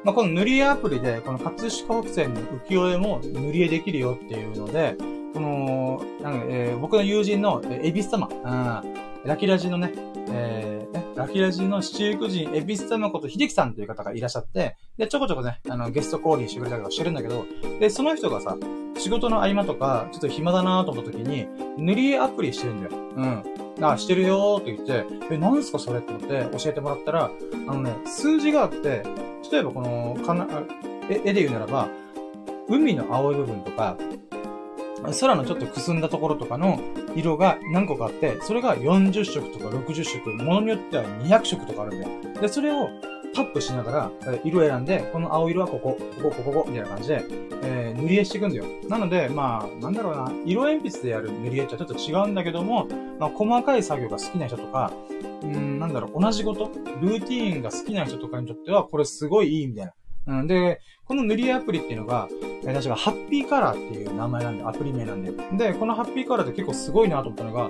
[0.02, 4.96] まあ、この塗り絵アプリで、この葛飾北斎の浮世絵も塗り絵できるよっていうので、
[5.32, 9.92] この、なんえー、僕の友人の、えー、エビス様、うん、ラキラジのね、
[10.28, 17.44] えー、ラキラジの七福神、エビス様こと秀樹さんという方がいらっしゃって、で、ちょこちょこね、あの、ゲスト降臨してくれたりとかしてるんだけど、
[17.78, 18.56] で、その人がさ、
[18.98, 21.46] 仕事の合間とか、ちょっと暇だなと思った時に、
[21.78, 23.02] 塗り絵アプリしてるんだよ。
[23.16, 23.44] うん。
[23.82, 27.30] あ、してるよーって言って、え、何すかそれって思って教えてもらったら、
[27.68, 29.02] あのね、数字があって、
[29.50, 30.46] 例えばこの、かな、
[31.08, 31.88] 絵で言うならば、
[32.68, 33.96] 海の青い部分とか、
[35.20, 36.80] 空のちょっとくすんだところとかの
[37.14, 42.40] 色が何個かあって、それが40色とか60色、ものによっては200色とかあるんだよ。
[42.40, 42.90] で、それを
[43.34, 47.24] タップしながら、色選んで、この青色はここ、ここ、ここ、ここ、みたいな感じで、
[47.62, 48.64] えー、塗り絵していくんだよ。
[48.88, 52.86] なので、まあ、なんだろうな、色鉛筆でやる塗り絵とはちょっと違うんだけども、
[53.18, 54.92] まあ、細かい作業が好きな人とか、
[55.42, 56.70] うん、なんだろう、同じこと、
[57.00, 60.40] ルーティーンが好きな人とかにとっては、これすごいいいみたいな。
[60.40, 60.80] うん、で、
[61.10, 62.28] この塗り絵アプリっていうのが、
[62.62, 65.32] えー、確かハッピーカラーっていう名前なんで、アプリ名なんで。
[65.56, 67.68] で、このハッピーカラーって結構すごいなと思ったのが、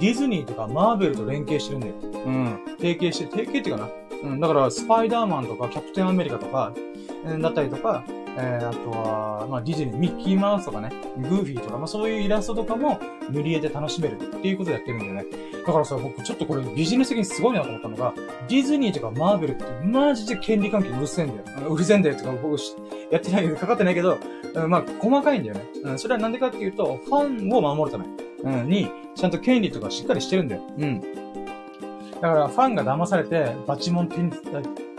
[0.00, 1.94] ディズニーとかマーベルと連携してるんだよ。
[2.26, 2.58] うん。
[2.80, 3.90] 提携して、提携っていうかな。
[4.24, 6.72] うん、だから、スパイダーマンとか、キャプテンアメリカとか、
[7.26, 8.02] えー、だったりとか、
[8.42, 12.98] えー、あとは、まあ、ディズニー、ミッキーマウスとかね、グーフィーとか、まあ、そういうイラストとかも
[13.30, 15.24] 塗り絵で楽しめるっていうことをやってるんだよね。
[15.66, 18.14] だからさ、僕ちょっとこれビジネス的にすごいなと思ったのが、
[18.48, 21.68] ディズニーとかマーベルってマジで権利関係うるせえんだよ。
[21.68, 22.56] うるせえんだよとか僕
[23.10, 24.18] やってないけど、かかってないけど、
[24.54, 25.64] うん、まあ、細かいんだよね。
[25.84, 28.06] うん、それはなんでかっていうと、ファンを守るため、
[28.60, 30.62] うん、に、ちゃんと権利とかしっかりしてるんだよ。
[30.78, 31.00] うん。
[31.00, 34.32] だから、ファンが騙されて、バチモン手に、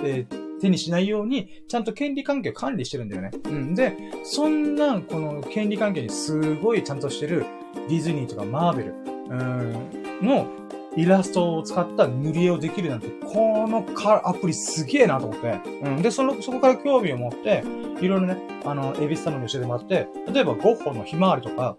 [0.04, 3.32] えー、手にしないように、ちゃんと権利関係を管理してるんだよね。
[3.46, 3.76] うん。
[3.76, 7.46] で、そんな、この権利関係にすごいちゃんとしてる、
[7.90, 8.94] ディズニーとかマーベル、
[9.30, 9.90] うん、
[10.22, 10.48] の
[10.96, 13.86] イラストを使った塗り絵をできるなんて、この
[14.28, 15.60] アプリすげえなと思って。
[15.84, 16.02] うん。
[16.02, 17.64] で、その、そこから興味を持って、
[18.02, 21.76] いろいろね、あの、エビス様に教えてもらって、例えばゴッホのひまわりとか、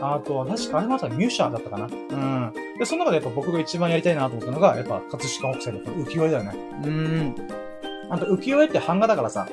[0.00, 1.86] あとは、確かあれまたミュシャーだったかな。
[1.86, 2.52] うん。
[2.78, 6.54] で、その中でやっぱ僕が一番やりたいなと思ったのが、やっぱ、葛飾北斎の浮世絵だよね。
[6.84, 7.34] うん。
[8.10, 9.48] あと、浮世絵って版画だからさ、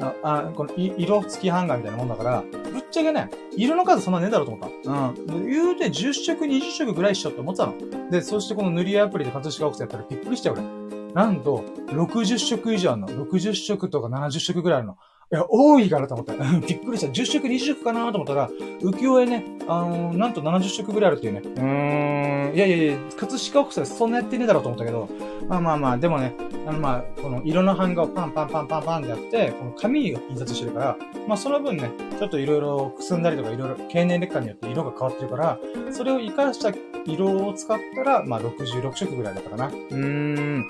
[0.00, 4.90] あ、あこの色付き版画みたいなもんだから、ぶっちゃけね、色の数そんなねえだろうと思った。
[4.90, 5.46] うん。
[5.48, 8.10] 言うて10色、20色ぐらいしようって思ってたの。
[8.10, 10.86] で、そしてこの塗り絵アプリで葛飾北斎やったらびっくりしたよ、俺。
[11.14, 13.08] なんと、60色以上あるの。
[13.08, 14.98] 60色とか70色ぐらいあるの。
[15.32, 16.34] いや、多いからと思った。
[16.60, 17.08] びっくりした。
[17.08, 21.40] 10色、20色かなと思ったら、浮世絵ね、あのー、なんと70色ぐらいあるっていうね。
[21.42, 22.54] うーん。
[22.54, 25.08] いやいやいや、葛飾北斎そんなやってねえだろうと思ったけど、
[25.48, 26.34] まあまあまあ、でもね、
[26.66, 30.96] あのまあ、この色の版画をパンパンパンパンパンってやって、この紙を印刷してるから、
[31.28, 35.58] まあその分ね、ちょっといろいろくすんだりとかいろいろ経年劣化によって色が変わってるから、
[35.92, 36.72] それを活かした
[37.04, 39.68] 色を使ったら、まあ66色ぐらいだったかな。
[39.68, 40.68] うーん。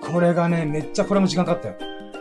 [0.00, 1.74] これがね、めっちゃこれも時間かかったよ。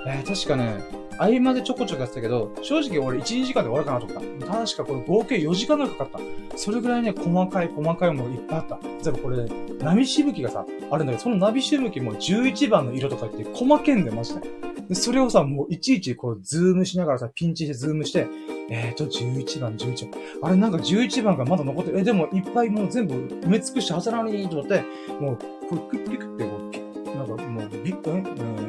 [0.08, 0.84] えー、確かね、
[1.18, 4.58] 合間でちょこちょこやってたけど、正直俺1、2時間で終わるかなと思った。
[4.66, 6.58] 確かこれ合計4時間ぐらいかかった。
[6.58, 8.76] それぐらいね、細かい細かいものいっぱいあった。
[8.78, 9.46] 例えばこれ、
[9.80, 14.42] 波しぶきがさ、あるんだけど、その波しぶきも11番の色とか言って細けんだよ、マジで。
[14.90, 18.28] で、それをさ、もういちいちこう、ズームしながらさ、ピンチしてズームして、
[18.70, 20.22] えーと、11番、11番。
[20.42, 22.00] あれなんか11番がまだ残ってる。
[22.00, 24.84] え、でもいっぱいもう全部埋め尽くしてはずなのに、と思って、
[25.20, 25.38] もう、
[25.70, 28.18] これクッピクってこう、なんかもう、ビッ、うん、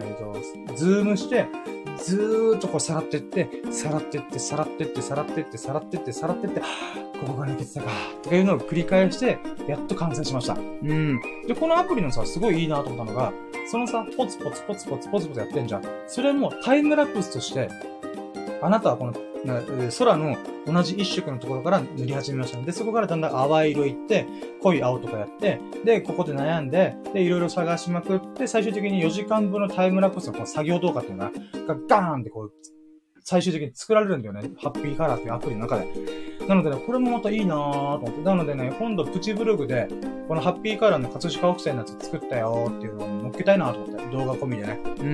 [0.03, 1.47] えーと、ズームして、
[1.99, 6.67] ずーっとこうさらってって、さらってって、さらってって、さらってって、さらってって、さらってって、こ
[7.27, 7.91] こが抜けてたか、
[8.23, 10.55] とかいうのを繰り返して、やっと完成しました。
[10.55, 11.21] うん。
[11.47, 13.33] で、このアプリのさ、すごいいいなと思ったのが、
[13.71, 15.83] そのさ、ポツポツポツポツポツポツやってんじゃん。
[16.07, 17.69] それもタイムラプスとして、
[18.63, 19.13] あなたはこの
[19.99, 22.61] 空の同じ一色のところから塗り始めました。
[22.61, 24.27] で、そこからだんだん淡い色いって、
[24.63, 31.33] 濃い青とかやって、で、ここで悩んで、で、いろいろ探しまくって、最終的に4時間分のタイムラプスのこの作業動画っていうのが、
[31.75, 32.53] がガーンってこう、
[33.29, 34.51] 最終的に作られるんだよね。
[34.63, 35.89] ハッピーカラーっていうアプリの中で。
[36.47, 38.23] なのでね、これもまたいいなぁと思って。
[38.23, 39.89] なのでね、今度プチブログで、
[40.29, 44.07] このハッピーカラーの葛飾北斎のやつ作ったよっていうのを載っけたいなと思って。
[44.13, 44.81] 動画込みでね。
[44.85, 45.05] うー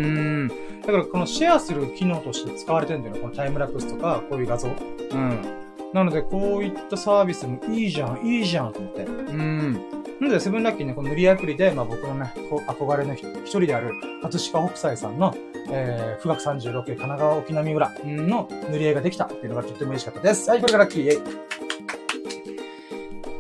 [0.45, 0.49] ん。
[0.83, 3.21] だからこのシェアする機能として使われてるんだよね。
[3.23, 4.69] このタイムラプスとか、こういう画像。
[4.69, 5.62] うん。
[5.93, 9.05] なので、こういったサービスもいいじゃん、いいじゃんと思って。
[9.05, 9.73] うん。
[10.21, 12.33] なので、セブンラッキーね、この塗りアプリで、まあ僕のね、
[12.67, 13.93] 憧れの一人である、
[14.23, 15.35] 葛飾北斎さんの、
[15.71, 20.49] えー、富岳36神奈川沖並村の塗り絵ができたっていうのがとっても嬉しかったです。
[20.49, 21.21] はい、これがラッキー。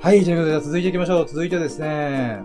[0.01, 1.29] はい、ということで、続いていきましょう。
[1.29, 2.43] 続いてですね、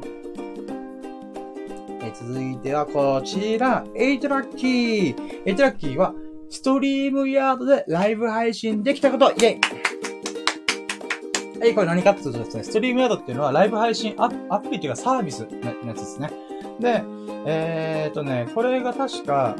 [2.03, 5.43] え続いてはこちら、8ラッキー。
[5.45, 6.13] 8ラッキーは、
[6.49, 9.59] ストリームヤードでライブ配信できたことイェイ
[11.59, 16.29] はい、これ何かっていうとですね、ストリームヤードっていうのはライブ配信アアプリっていうかサービスのやつですね。
[16.79, 17.03] で、
[17.45, 19.55] えー、っとね、これが確か、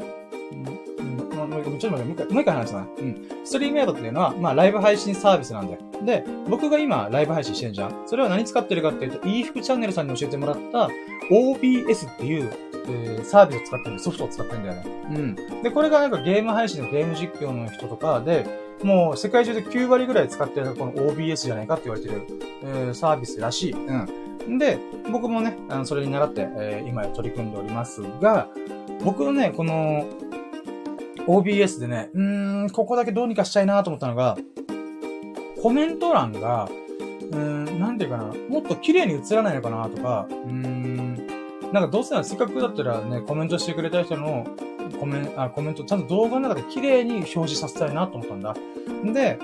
[1.48, 2.86] もうちょっと待って、もう一回、もう一回話すな。
[2.98, 3.28] うん。
[3.44, 5.80] ストリームヤードっていうのは、まあ、ライブ配信サービスなんだよ。
[6.04, 8.02] で、僕が今、ライブ配信してんじゃん。
[8.06, 10.88] それは何使ってるかっていうと、e 服チャンネルさんに教えてもらった
[11.30, 12.52] OBS っていう、
[12.88, 14.84] えー、サービスを使ってるソフトを使ってるんだよね。
[15.10, 15.62] うん。
[15.62, 18.46] で、これがなんかゲーム配信のゲーム実況の人とかで、
[18.82, 22.22] もう世界中で9割ぐらい使ってるこの OBS じゃないかって言われてる、
[22.62, 23.72] えー、サービスらしい。
[23.72, 24.58] うん。
[24.58, 24.78] で、
[25.12, 28.48] 僕もね、あのそれに習って、えー、今取り組んでおりますが、
[29.04, 30.06] 僕のね、この
[31.26, 34.38] OBS でね、うーん、ここだけどうにかしたいなと思ったのが、
[35.62, 36.68] コメント欄が、
[37.30, 41.07] うーん、なんていうかな、もっと綺麗に映らないのかなとか、うーん、
[41.72, 44.46] なんかどうせならせっかくだったらね、コメントしてくれた人の
[44.98, 48.54] コメンあコメント、ちゃんと動画の中で綺麗に表示させたいなと思ったんだ。
[49.12, 49.38] で、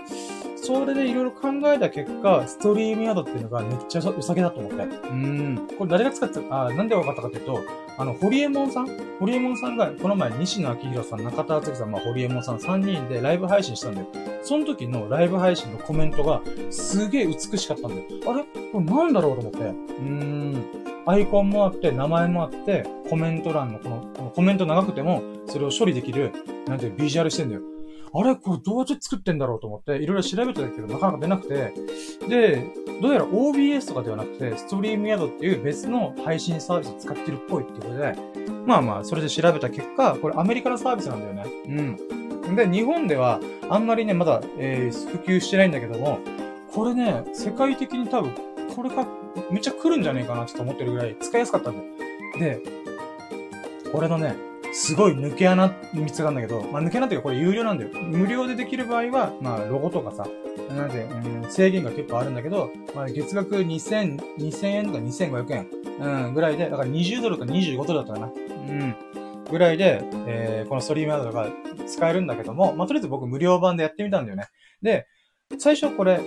[0.57, 4.83] それでいろいろ考えた結果、ストリームヤードっていうのがめっちゃ良さげだと思って。
[4.83, 5.69] うん。
[5.79, 7.61] これ誰が使ってた、あ、なんで分かったかっていうと、
[7.99, 8.89] あの、ホリエモンさん？
[9.21, 14.07] ホリエモンさんが、この前、西野昭弘さん、中田敦さん、まあ、ホリエモンさん3人でライブ配信したんだよ。
[14.43, 18.03] その時のライブ配信のコメントが、すげえ美しかったんだよ。
[18.27, 18.45] あれ？
[18.73, 19.59] これなんだろうと思って。
[19.59, 20.65] うーん。
[21.07, 26.33] アイコンもあって、名前もあって、コメント欄のこの、このコメント長くても、それを処理できる、
[26.67, 27.63] なんてビジュアルしてんだよ。
[28.17, 28.37] あれ？
[28.37, 31.75] これどうやって作ってんだろうと思って、いろいろ調べてたけど、なかなか出なくて、
[32.29, 32.65] で、
[33.03, 38.15] どうやら OBS とかではなくて、ストリームヤードっていう別の配信サービスを使ってるっぽいってことで、
[38.67, 41.45] まあまあ、それで調べた結果、これアメリカのサービスなんだよね。
[42.47, 42.57] うん。
[42.57, 46.21] で、日本ではあんまりね、まだ、えー、普及してないんだけども、
[46.73, 48.33] これね、世界的に多分、
[48.77, 49.05] これが
[49.51, 51.89] めっちゃ来るんじゃねえかなちょって思ってるぐらい使いやすかったんだよ。
[52.39, 52.61] で、
[53.93, 54.35] これのね、
[54.73, 57.91] すごい抜け穴見つかるんだけど、まあ抜け穴っていうかこれ有料なんだよ。
[58.03, 60.27] 無料でできる場合は、まあロゴとかさ、
[60.75, 65.69] なんで、うん、制限が結構あるんだけど、まあ月額2000、2000円とか2500円、
[66.27, 68.27] うん、ぐらいで、だから20ドルか25ドルだったかな。
[68.27, 68.97] うん。
[69.51, 71.49] ぐらいで、えー、このストリームアドが
[71.87, 74.49] 使えるんだけども、まあとりあえず僕無料版でやってみたんだよね。
[74.83, 75.07] で、
[75.59, 76.21] 最初これ、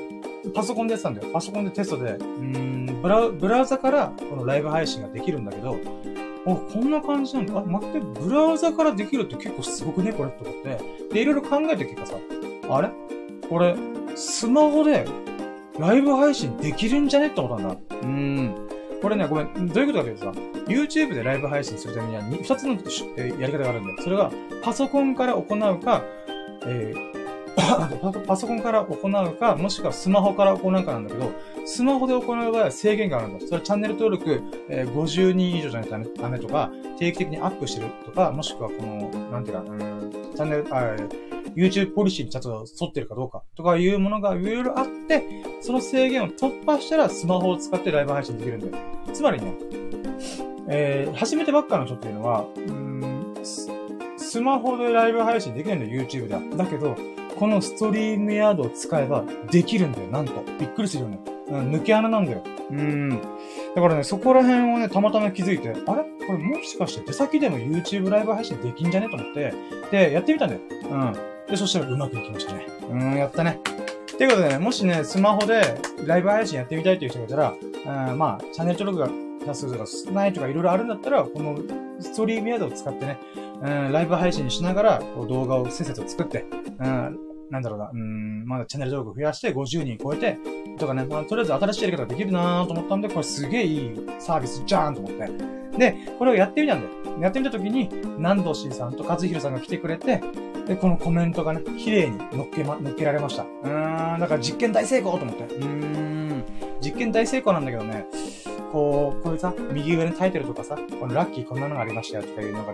[0.53, 1.29] パソコンでやってたんだよ。
[1.33, 5.77] パソコンでテストで、うん、ブラブラウザからこのライブ配信ができるんだけど、
[6.45, 7.57] お、こんな感じなんだ。
[7.57, 11.13] あ、待って、ブラウザからできるって結構すごくねこれって思って。
[11.13, 12.15] で、いろいろ考えて結果さ、
[12.69, 12.89] あれ？
[13.49, 13.75] これ、
[14.15, 15.05] スマホで
[15.79, 17.73] ライブ配信できるんじゃねって思ったんだ。
[17.73, 18.67] うーん。
[19.01, 19.67] これね、ごめん。
[19.67, 20.31] どういうことかというとさ、
[20.67, 23.97] YouTube でライブ配信するためには二つの、えー、やり方があるんだよ。
[24.01, 24.31] それが、
[24.63, 26.03] パソコンから行うか、
[26.65, 27.16] えー
[28.27, 31.31] パソコンから行うか、もしくはスマホから行うかなんだけど、
[31.65, 33.39] スマホで行う場合は制限があるんだ。
[33.39, 40.95] それはチャンネル登録、えー、50人以上じゃないとダメとか、定期的にアップしてるとか、もしくはこの、なんていうか、うん、チャンネル、あ
[41.55, 45.23] YouTube ポリシーにちゃんと沿ってるかどうかとかいうものがいろいろあって、
[45.61, 48.83] その制限を突破したらスマホを使ってライブ配信できるんだよ。
[49.11, 49.53] つまりね、
[50.67, 52.87] えー、初めてばっかの人っていうのは、うん
[54.27, 56.41] スマホでライブ配信できないんだよ、YouTube では。
[56.57, 56.95] だけど、
[57.39, 60.43] このストリームヤードを使えばできるんだよ、なんと。
[60.59, 61.19] びっくりするよね。
[61.47, 62.43] うん、抜け穴なんだよ。
[62.69, 63.09] うん。
[63.75, 65.77] だからね、そこら辺をね、たまたま気づいて、あれ？
[65.83, 69.07] これもしかして出先でも YouTube ライブ配信できんじゃね？
[69.09, 69.53] と思って、
[69.91, 70.61] で、やってみたんだよ。
[70.89, 71.13] うん。
[71.47, 72.65] で、そしたらうまくいきましたね。
[72.89, 73.59] うん、やったね。
[74.17, 75.61] ということでね、もしね、スマホで
[76.05, 77.53] ライブ配信やってみたいという人がいたら、
[78.09, 81.55] うん、まあ、チャンネル登録が多数とか少ないとかいろいろあるんだったら、この
[81.99, 83.19] ストリームヤードを使ってね、
[83.61, 86.45] うん、ライブ配信しながら、こう動画をせっせと作って、
[86.79, 87.19] うん、
[87.49, 90.37] なんだろうな、うん、まだチャンネル登録増やして50人超えて、
[90.77, 95.57] とかね、まあ、とりあえず新しいやり方ができるなと思ったんで、これすげえいいサービスじゃーんと思って。
[95.77, 97.19] で、これをやってみたんだよ。
[97.21, 100.21] やってみたときに、南道氏さんと和弘さんが来てくれて、
[100.67, 103.43] で、このコメントがね、綺麗に乗っけま、乗っけられました。
[103.43, 105.43] うーん、だから実験大成功と思って。
[105.55, 106.43] うーん、
[106.81, 108.05] 実験大成功なんだけどね、
[108.71, 112.73] こう、こういうさ、右上のタイトルとかさ、このラッキーこんなのがありましたよとかいうのが、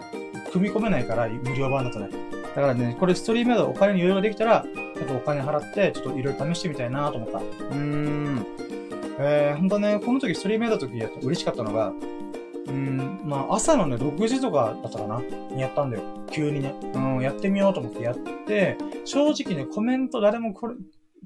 [0.51, 2.09] 組み込めないから、無料版だとね。
[2.55, 7.39] だからね、これストリームだとお金に余裕ができたら、ちょっとお金払って、ちょっといろいろ試してみたいなと思った。
[7.39, 8.45] うーん。
[9.19, 11.93] えー、ほんとね、この時ストリームやった時やっと嬉しかったのが、
[12.67, 16.03] うん、まあ、朝のね、6時とかだったかなにやったんだよ。
[16.31, 16.73] 急にね。
[16.93, 18.15] うん、やってみようと思ってやっ
[18.47, 20.75] て、正直ね、コメント誰もこれ、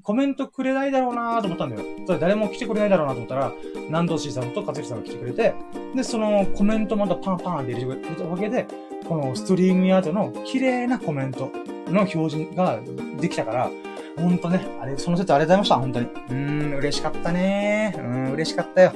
[0.02, 1.82] コメントくれないだろうなと思ったんだよ。
[2.06, 3.52] それ誰も来てくれないだろうなと思ったら、
[3.88, 5.54] 南道 C さんと勝木さんが来てくれて、
[5.94, 8.66] で、そのコメントまたパンパンって入れてくれたわけで、
[9.08, 11.50] このストリームヤードの綺麗なコメント
[11.86, 12.78] の表示が
[13.20, 13.70] できたから、
[14.16, 16.06] ほんとね、あれ、その説ありがとうございました、本当に。
[16.06, 18.92] うーん、嬉しかったねうん、嬉しかったよ。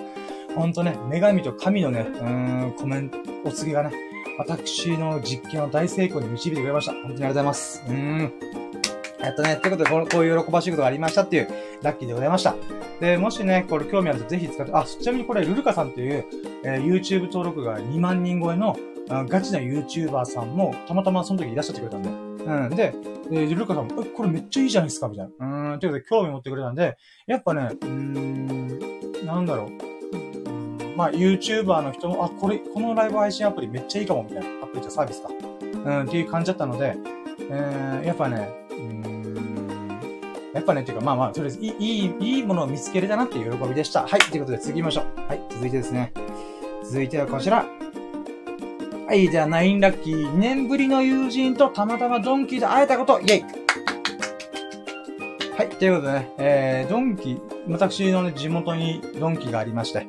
[0.55, 3.93] ほんとね、女神と神のね、うーん、コメント、お告げがね、
[4.39, 6.93] 私の実験を大成功に導いてくれました。
[6.93, 7.83] 本当にありがとうございます。
[7.87, 8.33] うーん。
[9.25, 11.49] えっとね、ということでこ、こういう喜ばしいことがありましたっていう、
[11.81, 12.57] ラッキーでございました。
[13.01, 16.25] で、もしね、これ興味あるとぜひ使って、あ、ちなみにこれ、ルルカさんっていう、
[16.65, 18.77] えー、YouTube 登録が2万人超えの、
[19.09, 22.09] ガチな YouTuber さんも、たまたまその時いらっしゃってくれたんで。
[22.45, 22.71] うん。
[22.71, 22.95] で、
[23.31, 25.73] で、ルルカさんも、え、これめっちゃいいじゃないですか、みたいな。
[25.73, 25.81] うん。
[25.81, 26.97] ということで、興味持ってくれたんで、
[27.27, 30.97] やっぱね、うん、なんだろう。
[30.97, 34.65] まあ、YouTuber の人も、あ、これ、このライブ配信アプリめっちゃいいかも、みたいな。
[34.65, 35.29] アプリじゃサービスか。
[35.29, 36.97] うん、っていう感じだったので、
[37.51, 39.89] えー、やっぱね、うん、
[40.53, 44.07] やっぱね、っていうか、まあまあ、とりあえず、いい、いいものを見つけれたなっていう喜びでした。
[44.07, 45.21] はい、ということで次行きましょう。
[45.29, 46.13] はい、続いてですね。
[46.85, 47.82] 続いてはこちら。
[49.13, 50.33] はい、じゃあ、ナインラッキー。
[50.33, 53.45] 2年ぶりの友人とたまたまドンキーで会えたこと、イェイ
[55.55, 57.39] はい、ということでね、えー、ドンキ、
[57.69, 60.07] 私のね、地元にドンキがありまして、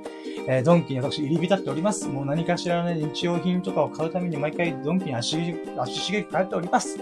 [0.48, 2.08] えー、ドンキに私入り浸っております。
[2.08, 6.98] もう何かしらね、日用品とかを買うために毎回ドンキに足、足しげく通っております。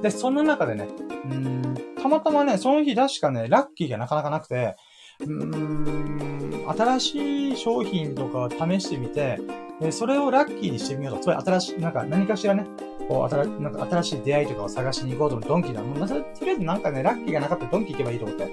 [0.00, 0.88] で、そんな中でね、
[1.30, 4.76] うん、たまたまね、その日確かね、ラッキーがなかなかなくて、
[5.22, 9.38] うーん、新しい商品とかを試してみて、
[9.80, 11.22] で、それをラッキーにしてみようと。
[11.22, 12.66] つまり新しい、なんか何かしらね、
[13.08, 15.82] こう、新なんか新しい出会いとかを探しに行こうと思ドンキーだ。
[15.82, 16.14] もう、と
[16.44, 18.44] りあえずなんかね、ラッキーがなかったらドンキー行けばいいと思って。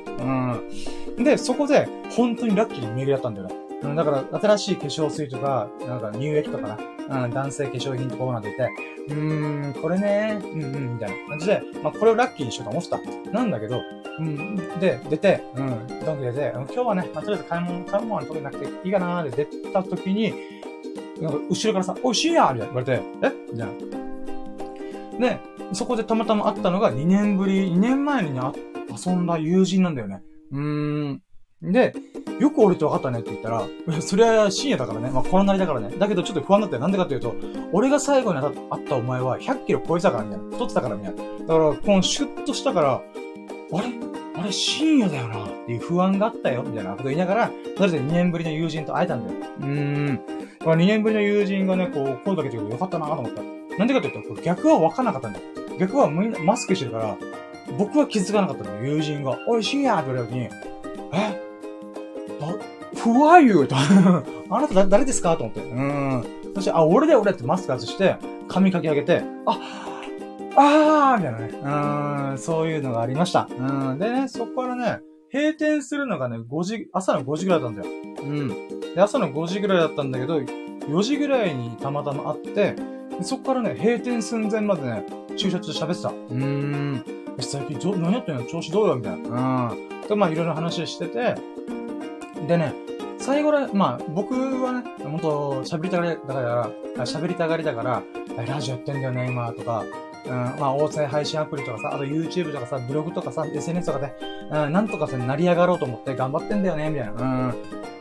[1.17, 1.23] うん。
[1.23, 3.55] で、そこで、本当にラッキーに巡り合ったんだよね。
[3.81, 6.77] うん、だから、新しい化粧水とか、なんか乳液とかな、
[7.09, 8.69] うん、男性化粧品とかこうなんてて、
[9.09, 13.31] うーん、これね、うんうん、みたいな感じで、まあ、これをラッキーにしようと思ってた。
[13.31, 13.81] なんだけど、
[14.19, 20.33] うん、で、出て、うん、ドンキ出て、今日はね、まあ、とりあえず買い物、買い物は取れなくていいかなーで出た時に、
[21.19, 23.31] なんか後ろからさ、おい、深夜みたいな言われて、え？
[23.51, 23.67] みたい
[25.19, 25.29] な。
[25.31, 25.39] で、
[25.73, 28.39] そこでたまたま会ったのが2年ぶり、2年前にね、
[29.05, 30.21] 遊んだ友人なんだよね。
[30.51, 31.21] うーん。
[31.61, 31.93] で、
[32.39, 33.67] よく俺と分かったねって言ったら、
[34.01, 35.09] それは深夜だからね。
[35.09, 35.89] まあ、このなりだからね。
[35.97, 36.81] だけどちょっと不安だったよ。
[36.81, 37.35] なんでかっていうと、
[37.73, 40.45] 俺が最後に会ったお前は100キロ超えてたからみたいな。
[40.51, 41.23] 太ってたからみたいな。
[41.23, 43.87] だから、このシュッとしたから、あれ？
[44.35, 49.39] あれ深夜だよなっていう不安があったよみたいなこと言いながら、とりあえず2年ぶりの友人と会えたんだよ。
[49.59, 50.15] うーん。
[50.59, 53.41] だから2年ぶりの友人がね、こう、声かけてくれてよかったなと思った。
[53.77, 55.45] なんでかっていうと、逆は分かんなかったんだよ。
[55.77, 57.17] 逆はみんなマスクしてるから、
[57.77, 59.37] 僕は気づかなかったんだよ、友人が。
[59.45, 60.49] おい、深夜って言われた時に、
[61.13, 61.48] え？
[62.39, 63.67] Who are you?
[63.67, 65.61] とあなた誰ですかと思って。
[65.61, 66.23] うん。
[66.55, 68.15] そして、あ、俺だよ俺ってマスク外して、
[68.47, 69.59] 髪かき上げて、あ、
[70.55, 72.31] あーみたいなね。
[72.31, 73.47] うん、そういうのがありました。
[73.49, 73.99] うん。
[73.99, 74.99] でね、そこからね、
[75.31, 77.93] 閉店するのがね、5時、朝の5時ぐらいだったんだよ。
[78.21, 78.47] うん。
[78.95, 82.75] で、朝の5時ぐらいだったんだけど、4時ぐらいにたまたま会って、
[83.21, 85.05] そこからね、閉店寸前までね、
[85.37, 86.09] 駐車場で喋ってた。
[86.09, 87.03] うーん。
[87.39, 88.43] 最近、何やってんの？
[88.45, 88.95] 調子どうよ？
[88.95, 89.71] みたいな。
[89.71, 90.01] うん。
[90.07, 91.35] で、まあ、いろいろ話してて、
[92.47, 92.73] でね、
[93.19, 96.71] 最後ら、まあ、僕はね、ほんと、喋りたがりだから、
[97.05, 98.01] 喋りたがりだから、
[98.47, 99.83] ラジオやってんだよね、今、とか、
[100.25, 104.13] うん、まあ、音声配信アプリとかさ、あと YouTube とかさ、ブログとかさ、SNS とかで、
[104.51, 107.53] うん、なんとかさ、成り上がろうと思って頑張ってんだよね、みたいな。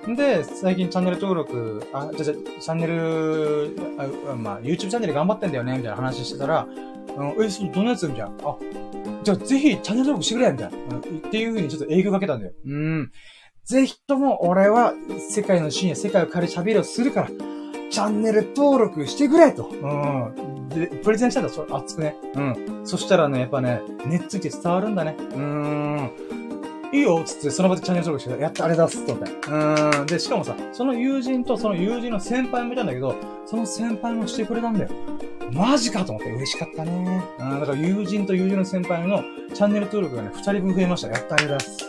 [0.07, 0.17] うん。
[0.17, 3.77] で、最近チャンネル登録、あ、じゃじゃ、チャンネル、
[4.31, 6.67] あまあ、YouTube チャンネル頑張ってんだよね、みたいな話してたら、
[7.17, 8.07] うん、え、そどんなやつ？
[8.07, 8.33] みたいな。
[8.45, 8.57] あ、
[9.25, 10.79] じゃあぜひチャンネル登録してくれみたいな。
[10.79, 12.53] うん、っていう風にちょっと営業かけたんだよ。
[12.67, 13.11] うん。
[13.69, 14.95] ぜひとも俺は
[15.31, 17.29] 世界の深夜、世界を変える喋りをするから、
[17.91, 19.67] チャンネル登録してくれと。
[19.67, 20.69] うん。
[20.71, 22.17] で、プレゼンしたんだ、それ熱くね？
[22.35, 22.81] うん。
[22.85, 25.15] そしたらね、やっぱね、熱ついて伝わるんだね。
[25.19, 26.11] うーん。
[26.95, 29.51] いいよつって、その場でチャンネル登録して、やった、あれだすと思って。
[29.51, 30.07] うん。
[30.07, 34.89] で、しかもさ、その友人とその友人の先輩もいたんだけど、その先輩もしてくれたんだよ。
[35.53, 37.23] マジかと思って嬉しかったね。
[37.39, 37.61] うん。
[37.61, 41.09] だから友人と友人の先輩のチャンネル登録がね、二人分増えました。
[41.09, 41.85] やった、あれだす。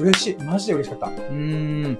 [0.00, 0.36] 嬉しい。
[0.44, 1.06] マジで嬉しかった。
[1.06, 1.98] うーん。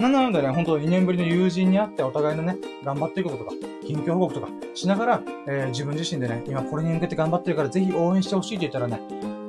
[0.00, 3.56] なのでね、本当2年ぶりの友人に会ってお互いのね、頑張っていくこととか、
[3.86, 9.00] 近況報告とかしながら、えー、自分自身でね、今これに向けて頑張ってるからぜひ応援してほしいって言ったらね、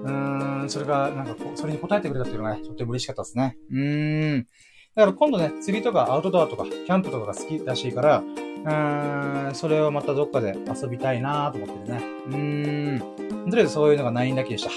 [0.04, 3.58] うーん、それが、なんかこう、それに応えてくれたっていうのがね、とっても嬉しかったですね。
[3.72, 4.48] うーん。
[4.96, 12.04] だから今度ね、釣りとかアウトドアとか、キャンプとかが好きらしいから、うーん、それをまたどっかで遊びたいなと思ってるね。
[12.28, 13.50] うーん。
[13.50, 14.72] とりあえずそういうのがないんだけでした。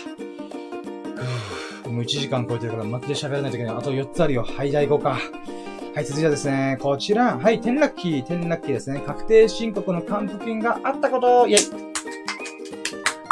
[1.88, 3.76] もう1時間超えてるから、まで喋らないといけない。
[3.76, 4.42] あと4つあるよ。
[4.44, 5.18] はい、じゃあ行こうか。
[5.94, 7.36] はい、続いてはですね、こちら。
[7.36, 9.02] はい、転落期、転落期ですね。
[9.06, 11.92] 確定申告の還付金があったことイェイ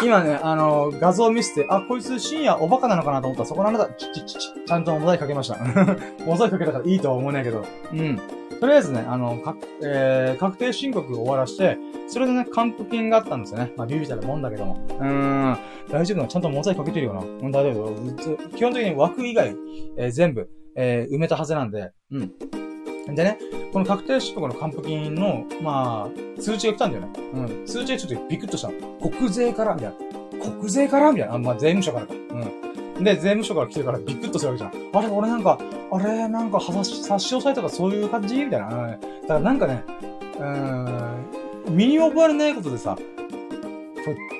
[0.02, 5.58] 今ね、あの、画像を見せて、あ、こいつ深夜おバカなのかなと思ったら、そこのあなた、ちちちち、ちゃんとモザイクかけました。
[6.24, 7.64] モザイクかけたからいいとは思えないけど。
[7.92, 8.20] うん。
[8.58, 11.78] とりあえずね、あの、か、えー、確定申告を終わらして、
[12.08, 13.72] それでね、還付金があったんですよね。
[13.76, 14.84] まあ、ビビったるもんだけども。
[14.88, 15.58] うーん。
[15.90, 17.20] 大丈夫なちゃんとモザイクかけてるよな。
[17.20, 17.94] うん、大丈夫。
[18.56, 19.54] 基本的に枠以外、
[19.96, 22.32] えー、全部、えー、埋めたはずなんで、うん。
[23.14, 23.38] でね、
[23.72, 27.12] この確定申告の還付金の、まあ、通知が来たんだよね。
[27.34, 27.66] うん。
[27.66, 28.74] 通知がちょっとビクッとしたの。
[29.00, 30.50] 国税からみたいな。
[30.50, 31.12] 国税から？
[31.12, 31.34] みたいな。
[31.34, 32.14] あ、まあ、税務署からか。
[32.14, 32.59] うん。
[33.00, 34.72] で、税務署から来てるからビクッとするわけじゃん。
[34.92, 35.58] あれ、俺なんか、
[35.90, 36.84] あれ、なんか、差
[37.18, 38.44] し押さえとかそういう感じ？
[38.44, 38.68] みたいな。
[38.68, 38.98] だか
[39.34, 39.84] らなんかね、
[40.38, 42.96] うーん、身に覚えのないことでさ、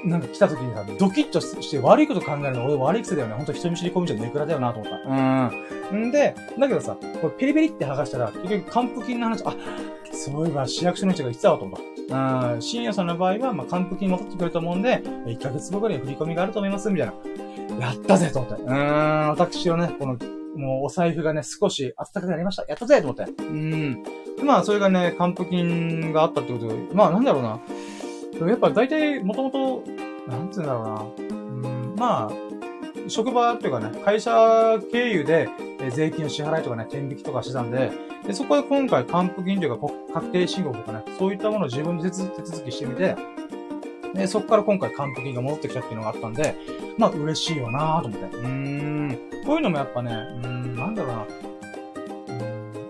[0.05, 3.35] なんか来た時にさ、ドキッとして悪いこと考えるの俺悪い癖だよね。
[3.35, 5.93] ほんと人見知り込みじゃネクラだよなと思った。
[5.93, 6.07] うん。
[6.09, 9.55] んで、だけどさ、これペリペリって剥がしたら、結局還付金の話、あ、
[10.13, 12.53] そういえば市役所の人が言ってたわと思った。
[12.53, 12.63] うん。
[12.63, 17.07] 深夜さんの場合は、まあ、還付金戻ってくると思うんで、1ヶ月後ぐらいに振り込みがあると思います、みたい
[17.79, 17.87] な。
[17.87, 18.63] やったぜと思って。
[18.63, 19.29] うん。
[19.31, 20.17] 私のね、この、
[20.57, 22.65] もうお財布がね、少し暖かくなりました。
[22.69, 23.31] やったぜと思って。
[23.43, 24.03] うん。
[24.37, 27.61] で、まあ、それがね、還付金があったってことで、まあ、なんだろうな。
[28.45, 29.83] でやっぱ大体、もともと、
[30.29, 31.07] なんつうんだろうな。
[31.19, 32.51] うん、まあ、
[33.09, 35.49] 職場っていうかね、会社経由で、
[35.81, 37.91] え税金の支払いとかね、天引きとかしてたんで、
[38.27, 43.17] でそこで今回還付金というか確定申告とかね、そういったものを自分で手続きしてみて、
[44.15, 46.55] で、そこから今回還付金が戻ってきたっていうのがあったんで、
[46.99, 48.37] まあ嬉しいよなぁと思って。
[48.37, 49.19] うーん。
[49.47, 51.50] こういうのもやっぱね、うーん、なんだろうな。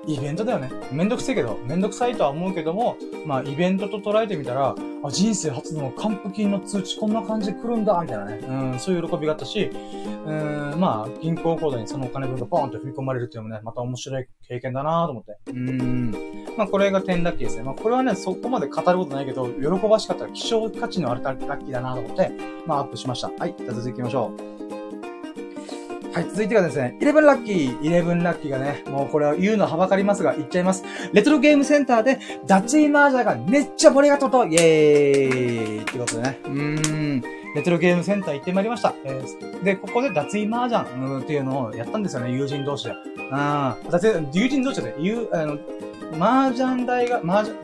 [0.06, 0.70] イベントだよね。
[0.92, 2.96] めんどくせえけど、めんどくさいとは思うけども、
[3.26, 8.38] まあ、イベントと捉えてみたら、あ、人生初の還付金の通知こんな感じで来るんだ、みたいなね。
[8.38, 9.70] うん、そういう喜びがあったし、
[10.26, 15.36] うん、まあ、銀行口座にそのお金分がポーンと振り込まれるっていうのもね、また面白い経験だなと思って。
[15.50, 16.14] うん、
[16.56, 17.62] まあ、これが点ラッキーですね。
[17.64, 22.30] まあ、これはね、そこまで語ることないけど、喜ばしかったら希少価値のあるラッキーだなと思って、
[22.66, 23.30] まあ、アップしました。
[23.38, 24.32] はい、じゃあ続きましょ
[24.66, 24.69] う。
[26.12, 27.80] はい、続いてがですね、11ラッキー。
[27.80, 30.82] 11ラッキーがね、もうこれは言うのはばかりますが、言っちゃいます。
[31.12, 34.58] レトロゲームセンターで、ダッチマージャーがめっちゃ盛り上がったと、イェー
[35.78, 36.40] イってことでね。
[36.44, 37.22] うーん。
[37.54, 38.94] レトロゲームセンター行ってまいりました。
[39.04, 42.94] えー、で、ここで脱衣麻雀っていうのをやったんですよね、友人同士で。
[43.30, 43.98] ああ、
[44.32, 45.58] 友人同士で、言う、あの、
[46.18, 47.56] 麻雀台が、麻雀、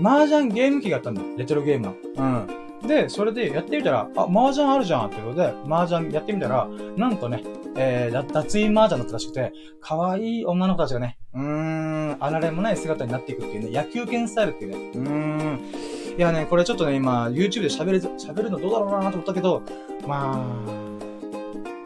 [0.00, 1.22] 麻雀ゲーム機があったんだ。
[1.36, 1.94] レトロゲームの。
[2.16, 2.67] うん。
[2.86, 7.42] で、それでやってみたら、あ、麻雀あるじゃんってことで、麻雀やってみたら、なんとね、
[7.76, 16.18] えー、脱衣麻雀だったらしくて、可愛い女の子たちがね、うーん、あられもない姿になっていくっていうね、野球拳スタイルっていうね、うーん。
[16.18, 19.62] いやね、これちょっとね、今、YouTube で喋る、喋るのどうだろうなと思ったけど、
[20.06, 20.87] まあ、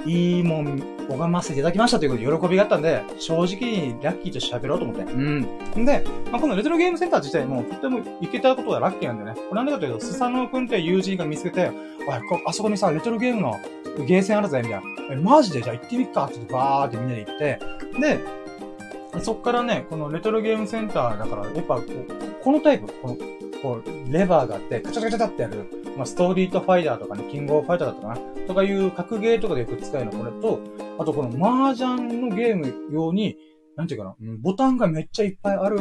[0.04, 5.02] いいもん、拝ませていただきましたということで喜びがあったんで、正直にラッキーと喋ろうと思って。
[5.02, 5.84] うん。
[5.84, 9.40] で、まあ、このレトロゲームセンター自体もとても行けたことがラッキーなんだよね。
[9.48, 11.70] これなんでかというと、スサノオ君って友人が見つけて、
[12.08, 13.60] あ、あそこにさ、レトロゲームの
[14.06, 14.82] ゲーセンあるぜ、みたいな。
[15.12, 15.62] え、マジで？
[15.62, 17.58] じゃあ行ってみっかってバーってみんなで行って、
[18.00, 23.16] で、そっからね、このレトロゲームセンターだから、やっぱこう、このタイプ、この、
[23.62, 30.60] こう、レバーがあって、カチャカチャカチャってやるまあ、ストーリートファイターとかね、キングオブファイターだったかなとかいう格ゲーとかでよく使えるのこれと、
[30.98, 33.36] あとこの麻雀のゲーム用に、
[33.76, 35.78] なんていうかな、ボタンがめっちゃいっぱいある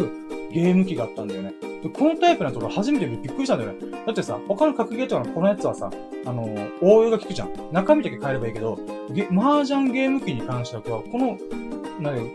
[0.51, 1.53] ゲーム機があったんだよね。
[1.83, 3.79] で、このタイプのところ初めてびっくりしたんだよね。
[4.05, 5.89] だってさ、他の格ゲーとかのこのやつはさ、
[6.25, 7.49] あのー、応用が効くじゃん。
[7.71, 8.77] 中身だけ変えればいいけど、
[9.11, 11.37] ゲ麻雀ゲーム機に関しては、この、
[11.99, 12.31] なに、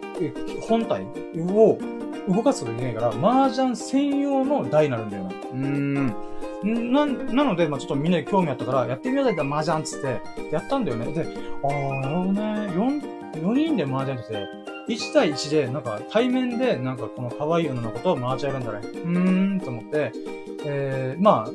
[0.68, 1.06] 本体
[1.50, 1.78] を
[2.28, 5.30] 動かすことできないから、麻雀専用の台になるんだよな。
[5.30, 5.57] うー
[6.00, 6.14] ん。
[6.67, 10.21] な、なので、まあちょっとみんなに興味あったから、やってみようぜって、麻雀つって、
[10.53, 11.13] やったんだよね。
[11.13, 11.26] で、
[11.63, 12.41] あー、なるほどね。
[12.75, 18.88] 4、4人で麻雀ってて、1対1で、なんか対面で、なんかこの可愛い女の子と麻雀やるんだね。
[18.88, 20.13] うーん、と思って、
[20.64, 21.51] えー、まあ、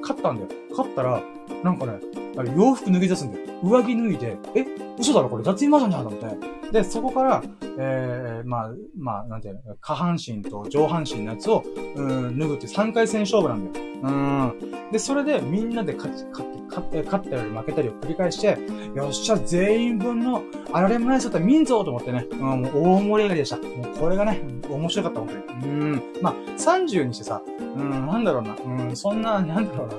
[0.00, 0.48] 勝ったんだよ。
[0.78, 1.22] 勝ったら、
[1.64, 1.98] なんかね、
[2.36, 3.46] あれ洋服脱ぎ出すんだよ。
[3.62, 4.66] 上着脱いで、え
[4.98, 6.72] 嘘だろこれ脱衣麻雀じゃんと思って。
[6.72, 7.42] で、そこから、
[7.78, 11.64] えー、まあ、まあ、なんていうの、下半身と上半身のやつを、
[11.96, 13.86] うん、脱ぐって3回戦勝負なんだよ。
[14.02, 14.92] うん。
[14.92, 18.58] で、それでみんなで勝ち、勝って、勝って、勝ったり負けたりを繰り返して、
[18.94, 20.42] よっしゃ、全員分の
[20.72, 23.56] あられもない姿見んぞと思ってね、うん、もう大盛り上がりでした。
[23.56, 23.62] も
[23.94, 25.72] うこれがね、面白かった、本当に。
[25.72, 26.02] うん。
[26.22, 29.94] まあ、30にしてさ、うん、なんだろうな、うん、そんな、なんだろうな、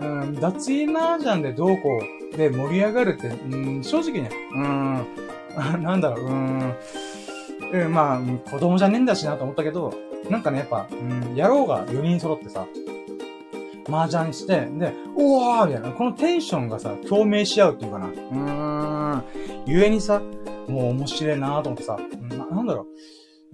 [0.00, 2.00] うん、脱衣麻雀でどうこ
[2.32, 5.06] うで盛り上がるって、うん、正直ね、うん、
[5.82, 6.74] なんだろう、うん、
[7.72, 9.92] うん、まあ、子供じゃねえんだしなと思ったけど、
[10.30, 12.66] なんかね、やっぱ、うん、野郎が4人揃ってさ、
[13.88, 15.90] 麻雀して、で、おーみたいな。
[15.90, 18.06] このテンションがさ、共鳴し合うっていうかな。
[18.06, 19.24] うーん。
[19.66, 20.22] ゆえにさ、
[20.68, 21.98] もう面白いなと思ってさ、
[22.30, 22.86] な、なんだろう。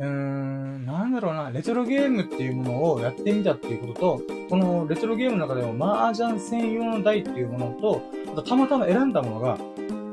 [0.01, 8.03] うーん、なんだろうな、レトロゲームっていうものをやってみたっていうことと、このレトロゲームの中でも麻雀専用の台っていうものと、
[8.33, 9.59] あとたまたま選んだものが、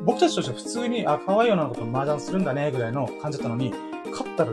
[0.04, 3.74] 僕たちとしては普通に、あ、可愛い女の子と麻雀するんだね、ぐらいの感じだったのに、
[4.12, 4.52] 勝ったら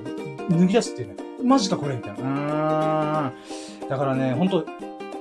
[0.51, 1.17] 脱ぎ出すっていうね。
[1.43, 3.33] マジかこれみたいな。
[3.33, 3.89] うーん。
[3.89, 4.65] だからね、ほんと、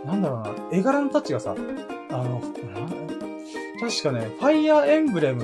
[0.06, 2.40] なんだろうな、絵柄のタッチがさ、あの、
[3.80, 5.44] 確かね、ファイアーエンブレム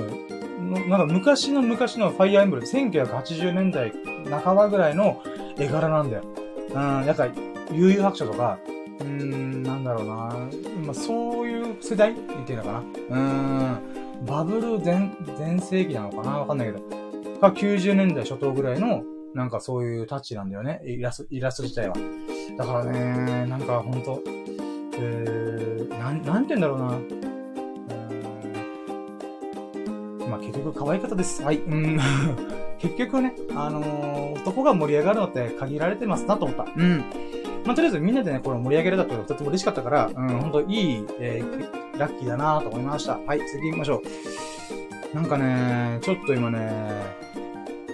[0.60, 3.92] の、なんか昔の昔のファイアーエンブレム、1980年代
[4.28, 5.22] 半ばぐらいの
[5.58, 6.22] 絵柄なんだよ。
[6.70, 7.32] うん、やっぱり、
[7.72, 8.58] 悠々白書とか、
[9.00, 10.12] うーん、なんだろうな、
[10.84, 12.14] まあ、そういう世代っ
[12.44, 12.78] ていうのかな。
[12.78, 13.16] うー
[14.22, 17.00] ん、バブル全、全盛期なのかなわかんないけど。
[17.40, 19.02] が90年代初頭ぐらいの、
[19.34, 20.82] なんかそういうタッチなんだよね。
[20.84, 21.94] イラスト、イラスト自体は。
[22.58, 24.22] だからね、なんかほんと、
[24.98, 26.88] えー、なん、なんて言うんだろうな。
[26.96, 27.30] うん
[30.30, 31.42] まあ結局可愛い方です。
[31.42, 31.58] はい。
[31.58, 31.98] うん。
[32.80, 36.66] 結局ね、あのー、男が盛り上がるのって限られてますなと思った。
[36.74, 37.04] うん。
[37.64, 43.18] まあ、とりあえずみんなでね、これ盛り上げれたととても嬉しかったから、うん、ほんといい、えー、ラッキーだなと思いました。
[43.18, 44.02] はい、次行きましょ
[45.12, 45.16] う。
[45.16, 46.70] なんかね、ちょっと今ね、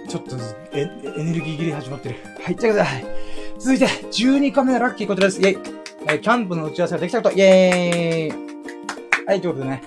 [0.08, 0.36] ちょっと
[0.72, 0.82] エ
[1.18, 2.16] エネルギー切れ始まってる。
[2.40, 5.40] はい、ということで、続いて、12個目のラッキーこちらです。
[5.40, 5.58] イェイ
[6.08, 9.82] えー、キャンプの打ち合わせができたこと、イェーイはい、ということでね、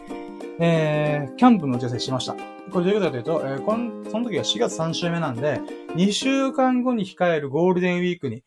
[0.61, 2.35] えー、キャンプの打ち合わせしました。
[2.71, 5.61] これどういうことかというと、えー、この、その時は4月3週目なんで、
[5.95, 8.43] 2週間後に控えるゴールデンウィークに、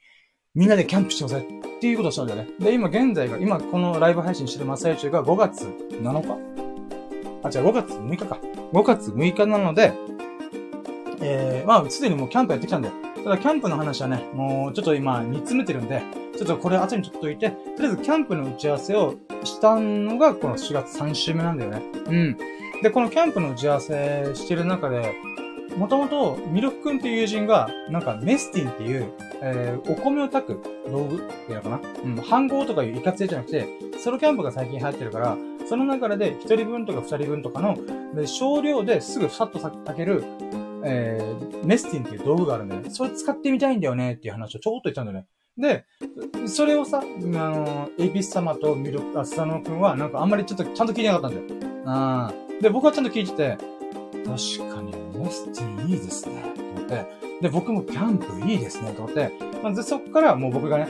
[0.54, 2.50] みんなでキャンプしてくださいっていうことをしたんだよね。
[2.58, 6.62] で、今現在が、今このライブ配信してる真っ最中が5月7日
[7.42, 8.38] あ、違う、5月6日か。
[8.72, 9.94] 5月6日なので、
[11.22, 12.90] えー、まあ、すでにもうキャンプやってきたんで、
[13.24, 16.02] ただキャンプの話はね、もうちょっと今煮詰めてるんで、
[16.36, 21.82] ちょっとこれ後にちょっといて、とりあえずキャンプの打ち合わせをしたのがこの4月3週目なんだよね。
[22.06, 22.36] うん。
[22.82, 25.14] で、このキャンプの打ち合わせしてる中で、
[25.76, 31.80] もともと、ミルク君っていう友人が、なんかメスティンっていう、えー、お米を炊く道具っていうのかな？
[32.04, 33.68] うん、飯盒とかいうイカツじゃなくて、
[33.98, 35.36] ソロキャンプが最近流行ってるから、
[35.66, 37.78] その中で1人分とか2人分とかの、
[38.14, 40.24] で少量ですぐさっと炊ける、
[40.84, 42.90] えー、メスティンっていう道具があるんだよね。
[42.90, 45.26] それ使ってみたいんだよねっていう話をちょこっと言ったんだよね。
[45.56, 45.84] で、
[46.46, 51.60] それをさ、あの、エビス様とミルク、あ、スサノくんは、なんかあんまりちょっとちゃんと聞いてなかったんだよ。
[51.84, 53.58] あで、僕はちゃんと聞いてて、
[54.24, 56.42] 確かにメスティンいいですね。
[56.54, 57.06] と思って。
[57.42, 58.92] で、僕もキャンプいいですね。
[58.92, 59.32] と思って。
[59.62, 60.88] まあ、で、そっからもう僕がね、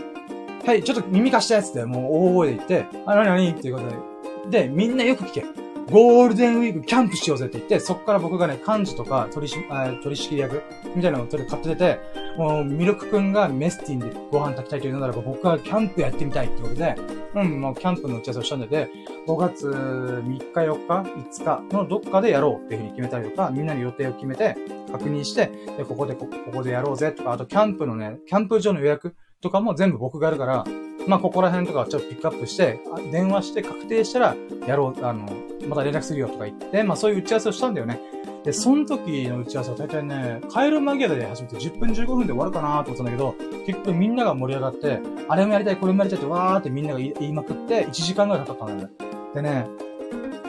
[0.65, 3.51] はい、ちょっと耳貸したやつで、もう大声で言って、あ、なになに？
[3.51, 5.45] っていうことで、で、みんなよく聞け。
[5.93, 9.63] ゴールデンウィークキャンプしようぜって言って、そっから僕がね、幹事とか取りし、
[10.03, 10.63] 取り仕切り役
[10.97, 11.99] みたいなのを取り買っててて、
[12.39, 16.97] もう、ミルクくんがメスティンでご飯炊きたいというのならば、僕はキャンプやってみたいってことで、
[17.35, 18.91] うん、もうキャンプの打ち合わせをしたんで、
[19.27, 21.11] 5月3日、4日、
[21.43, 24.57] 5日のどっかでやろうっていうふうに決めたりとか、みんなの予定を決めて、
[24.91, 30.65] 確認して、で、ここでこ、ここでやろうぜとか、あとキャンプのね、キャンプ場の予約とかも全部僕がやるから、
[31.07, 32.81] まあ、ここら辺とかちょっとピックアップして、
[33.11, 35.29] 電話して確定したら、やろう、あの、
[35.69, 38.01] また連絡するよとか言って、まあ、そういう打ち合わせをしたんだよね。
[38.45, 43.35] で、その時の打ち合わせは大体ね、帰る間際で始めて10分15分で終わるかなと思ったんだけど、
[43.67, 48.95] 結局みんなが盛り上がって、あれもやりたい、これもやりたいってわーってみんなが言いまくって、1時間ぐらいかかったんだよね。
[49.35, 49.67] でね、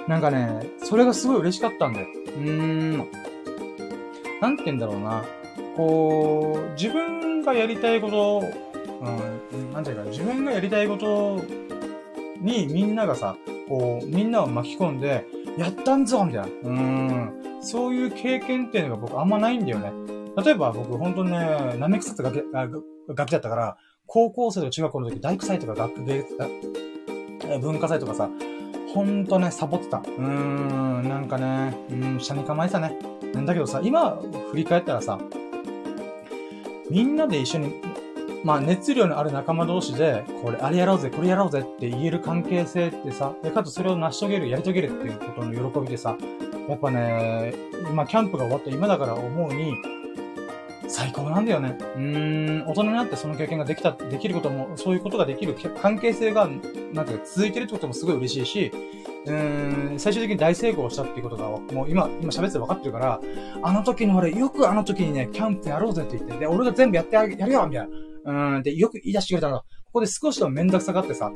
[0.08, 2.08] なんかね、それがすごい嬉しかったんだよ。
[2.38, 2.98] うーん。
[4.42, 5.24] なんて言うんだろうな。
[5.78, 8.73] こう、自分がやりたいこと
[9.04, 11.42] うん、なんていうか、自分がやりたいこと
[12.42, 13.36] にみんながさ、
[13.68, 15.26] こう、みんなを巻き込んで、
[15.58, 16.70] やったんぞみたいな。
[16.70, 17.44] うん。
[17.62, 19.92] そういう経験っていうのが僕あんまないんだよね。
[20.44, 22.42] 例えば僕ほんとね、なめくさってガキ
[23.14, 26.26] ガキだったから、高校生と中学校の時大工祭とか学芸、
[27.62, 28.30] 文化祭とかさ、
[28.94, 30.00] ほんとね、サボってた。
[30.00, 32.98] うーん、なんかね、うん、下に構えてたね。
[33.46, 34.20] だけどさ、今
[34.52, 35.20] 振り返ったらさ、
[36.90, 37.82] みんなで一緒に
[38.44, 46.18] まあ熱量のある仲間同士で、これ、あれやろうぜ、これやろうぜって言える関係性ってさ、で、かつそれを成し遂げる、やり遂げるっていうことの喜びでさ、
[46.68, 47.54] やっぱね、
[47.90, 49.74] 今キャンプが終わった今だから思うに、
[50.88, 51.78] 最高なんだよね。
[51.96, 58.72] うーん、大人になってその経験ができた、できることも、そういうことができる関係性が、なんていうか続いてるってこともすごい嬉しいし、
[59.26, 63.22] うーん、最終的に大成功したっていうことが、もう今、今喋って分かってるから、
[63.64, 68.13] あの時の俺、よくあの時にね、キャンプやろうぜって言って、で、俺が全部やってあげ、やるよみたいな。
[68.26, 69.60] うん、で、よく言い出してくれたの。
[69.60, 71.32] ここで少しでもめんどくさがってさ、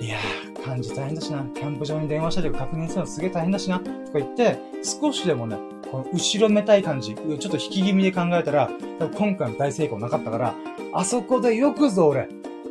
[0.00, 5.56] いやー、漢字大変だしな、キャンプ場に電話したり確認するのすげえ大変だしな、とか言って、少しでもね、
[5.90, 10.54] この後ろめたい感じ、ちょっと引き気味で考えたら、多分今回の大成功なかったから、
[10.92, 12.28] あそこでよくぞ俺、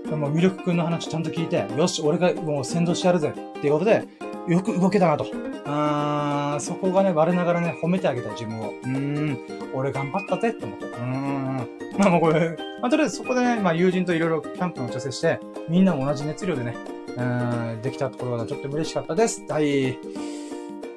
[0.10, 4.04] もう魅力くんの話ちゃんと聞いて、よし、俺がもう先導してやるぜっていうことで、
[4.48, 5.26] よく動けたなと。
[5.66, 8.74] あー、そこがね、我ながらね、褒めてあげた自分を。
[8.84, 9.40] うん、
[9.74, 10.86] 俺頑張ったぜって思って。
[10.86, 11.68] うん。
[11.98, 15.40] まあもうこれ、まあとりあえずそこでね、まあ友人といろいろキャンプの調整して、
[15.70, 16.76] みんなも同じ熱量でね、
[17.18, 19.44] うん、できたところがちょっと嬉しかったです。
[19.48, 19.92] はい。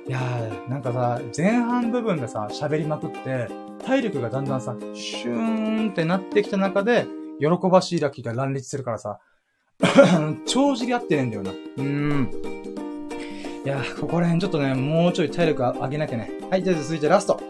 [0.06, 3.48] いやー、なんかさ、前半部分でさ、喋りまくって、
[3.84, 7.06] 体力がだんだんさ、シューンってなってきた中で、
[7.40, 9.18] 喜ばしいラッキーが乱立するからさ、
[10.46, 11.50] 帳尻合ってねえんだよな。
[11.50, 12.83] うーん。
[13.64, 16.30] いやここら辺ちょっとね、もうちょい体力上げなきゃね。
[16.50, 17.40] はい、じゃあ続いてラスト。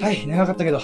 [0.00, 0.78] はい、長かったけど。
[0.78, 0.82] は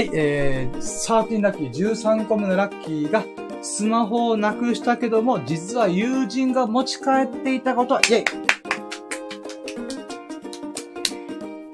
[0.00, 3.24] い、えー、13ラッキー、13個目のラッキーが、
[3.60, 8.24] スマホをなくしたけども、実は友人が持ち帰っていたこと、イェイ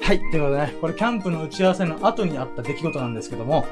[0.08, 0.20] はい。
[0.20, 3.66] ということでね、これキャンプの打ち合わせの後にあった出来事なんですけども、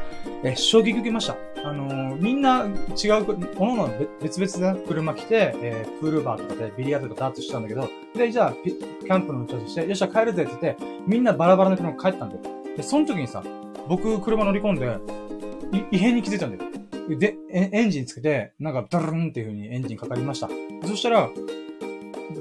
[0.45, 1.39] え衝撃受けました。
[1.65, 2.67] あのー、みんな
[3.03, 3.89] 違う、各々
[4.21, 12.43] 別々で車来て、えー、プールバーとかでビリヤードとかダーツしたんだけど、で、じゃあ、キャンプの打ち合わせして、よっしゃ帰るぜって言って、みんなバラバラの車帰ったんだよ。
[12.77, 13.43] で、その時にさ、
[13.89, 14.95] 僕車乗り込んで、
[15.91, 16.71] 異変に気づいたんだよ。
[17.19, 20.51] で、エンジンつけて、なんか、ドルンっていう風にエンジンかかりました。
[20.85, 21.31] そしたら、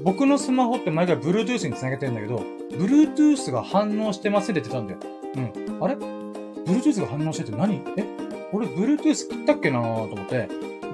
[0.02, 2.42] 僕のスマホって毎回 Bluetooth に繋げてるんだけど、
[2.72, 4.98] Bluetooth が反応してませんってたんだよ。
[5.36, 5.84] うん。
[5.84, 7.82] あれ ?Bluetooth が反応してて何？
[7.96, 8.04] え？
[8.52, 10.48] 俺 Bluetooth 切ったっけなーと思って、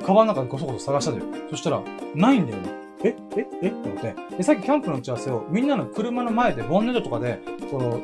[0.05, 1.33] カバンの中でごそごそ探したんだよ。
[1.51, 1.83] そしたら、
[2.15, 2.71] ないんだよね。
[3.05, 3.17] え？
[3.37, 3.47] え？
[3.63, 3.69] え？
[3.69, 4.37] って思って。
[4.37, 7.41] で、さっきキャンプの打ち合わせをみんなの車の前でボンネットとかで、
[7.71, 8.01] この、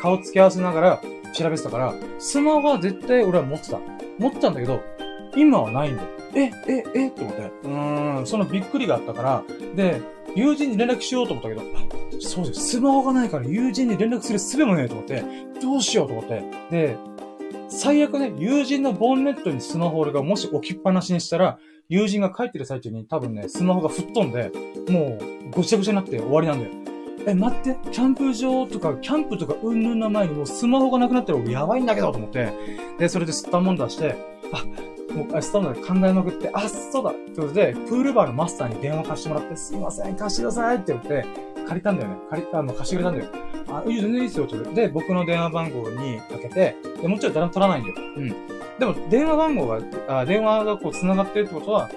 [0.00, 1.00] 顔付け合わせながら
[1.34, 3.78] 調べてたから、スマホは絶対俺は持ってた。
[4.18, 4.80] 持ってたんだけど、
[5.38, 6.08] 今はないんだよ。
[6.34, 7.42] え、え、えって思って。
[7.42, 9.44] うーん、そのびっくりがあったから、
[9.76, 10.00] で、
[10.34, 11.62] 友人に連絡しようと思ったけど、
[12.20, 12.68] そうです。
[12.68, 15.22] スマホがないから友人に連絡する術もねえと思って、
[15.62, 16.42] どうしようと思って。
[16.70, 16.96] で、
[17.68, 21.58] 最悪ね、友人のボンネットにスマホがもし置きっぱなしにしたら、
[21.88, 24.50] 友人が帰ってる最中に多分ね、スマホが吹っ飛んで、
[24.90, 26.70] もう、ごちゃごちゃになって終わりなんだよ。
[27.26, 32.52] え、待って、キャンプ場とか、キャンプとかうんぬんの前にもうスマホがなくなったらやばいんだけどと思って、
[32.98, 34.16] で、それで吸ったもん出して、
[34.52, 34.64] あ、
[35.14, 41.24] もう、スタンドで考えまくって、あ、そうだってことで、プールバーのマスターに電話貸してもらって、すいません、貸してくださいって言って、
[41.66, 42.16] 借りたんだよね。
[42.30, 43.30] 借りた、あの、貸してくれたんだよ。
[43.70, 44.72] あ、いい全然いいですよ、ちょっと。
[44.72, 47.94] で、僕の電話番号にかけて、で、もちろん誰も取らないんだよ。
[48.16, 48.28] うん。
[48.78, 51.90] でも、電話番号が、あ電話がこう繋がってるってことは、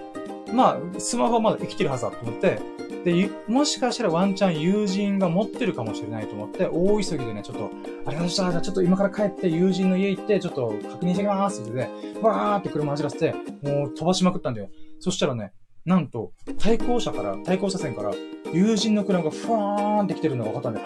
[0.53, 2.59] まあ、スマホはまだ生きてるはずだと思って、
[3.03, 8.61] で、もしかしたらワンチャン友人が持ってるかもしれないと思って、大急ぎでね、ちょっと、ありがとうございました。
[8.61, 13.33] ちょっと今から帰って友人の家行って、ちょっと確認してきますって言って、わーって車走らせて、
[13.63, 14.69] もう飛ばしまくったんだよ。
[14.99, 15.51] そしたらね、
[15.85, 18.13] なんと、対向車から、対向車線から、
[18.53, 20.85] 友人の車がふわーんって来てるのが分かったんだよ。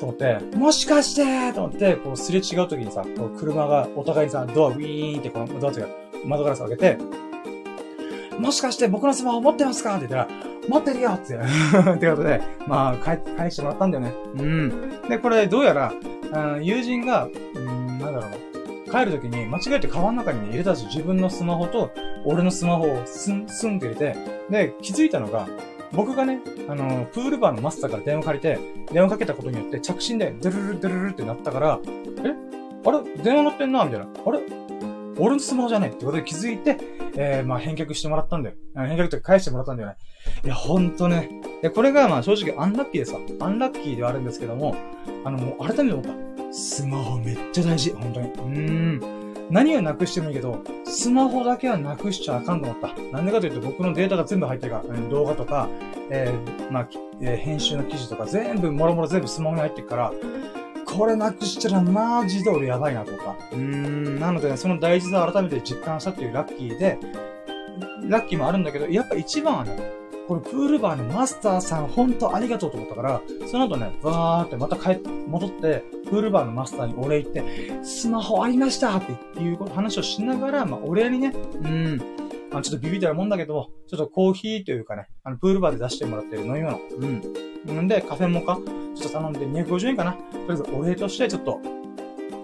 [0.00, 5.86] と思って、もしかしてと思って、こうすれ違う時にさ、こう車がお互いにさ、ドアウィーンってこのドアが
[6.24, 6.98] 窓ガラスを開けて、
[8.38, 9.96] もしかして僕のスマホ持ってますか？
[9.96, 11.34] って言ったら、持ってるよって。
[11.36, 14.12] ってことで、まあ、返、返してもらったんだよね。
[14.38, 15.08] うん。
[15.08, 15.92] で、これ、どうやら、
[16.54, 18.90] うん、友人が、うん、なんだろう。
[18.90, 21.90] 帰るときに間違えてカバンの中に、ね、入れたし、自分のスマホと、
[22.24, 24.16] 俺のスマホをスン、スンって入れて、
[24.50, 25.48] で、気づいたのが、
[25.92, 28.58] 僕がね、あの、プールバーのマスターから電話借りて、
[28.92, 31.80] 電話かけたことによって着信で、ドゥルルドゥルルってなったから、
[32.24, 32.34] え？
[32.84, 33.22] あれ？
[33.22, 33.84] 電話鳴ってんな？
[33.84, 34.06] みたいな。
[34.06, 34.40] あれ？
[35.18, 36.76] 俺のスマホじゃねえってことで気づいて、
[37.16, 38.56] えー、まあ返却してもらったんだよ。
[38.74, 39.96] 返却とか返してもらったんだよね。
[40.44, 41.30] いや、ほんとね。
[41.62, 44.76] で、これがまあ正直アンラッキーでさ、アンラッキーではあるんですけども、
[45.24, 46.52] あの、もう改めて思った。
[46.52, 47.90] スマホめっちゃ大事。
[47.90, 48.28] 本当に。
[48.28, 49.26] うーん。
[49.50, 52.88] 何をなくしてもいいけど、スマホだけはなくしちゃあかんと思った。
[53.12, 55.68] なんでかというと僕のデータが全部入ってるから、動画とか、
[56.10, 56.88] えー、まあ、
[57.20, 60.12] えー、編集の記事とか全部、もろもろ全部スマホに入ってるから、
[60.96, 63.36] これなくしたらマジで俺やばいなとか。
[63.52, 66.98] うーん、なので、ね、その大事さを改めて実感したっていうラッキーで、
[68.08, 69.76] ラッキーもあるんだけど、やっぱ一番はね、
[70.26, 81.32] これプールバーのマスターさんほんとありがとうと思ったから、その後ね、バーってまた帰って、戻って、プールバーのマスターにお礼言って、スマホありましたっていう話をしながら、まあ、お礼にね、
[81.62, 82.00] うん、
[82.56, 86.80] まあちょっとビビったらもんだけど、ちょっとコーヒーというかね、あの、プールバーで出してもらってる飲み物。
[87.66, 87.80] うん。
[87.82, 90.12] んで、カフェモカ、ちょっと頼んで250円かな。
[90.14, 91.60] とりあえずお礼として、ちょっと、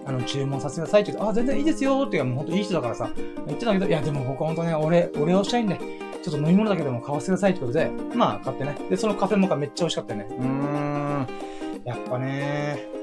[0.05, 3.09] あの、注文させてくださいって言うと、あ、全然いいですよっていうか、もうほんといい人だからさ、
[3.47, 5.79] 言ってたけど、いや、でも僕ほんとね、お礼、お礼をしたいんで、
[6.21, 8.77] ちょっと飲み物だけでも買わせてくださいってことで、まあ買ってね。
[8.91, 10.27] で、そのカフェモカめっちゃ美味しかったよね。
[10.29, 11.27] うーん。
[11.85, 12.87] やっぱね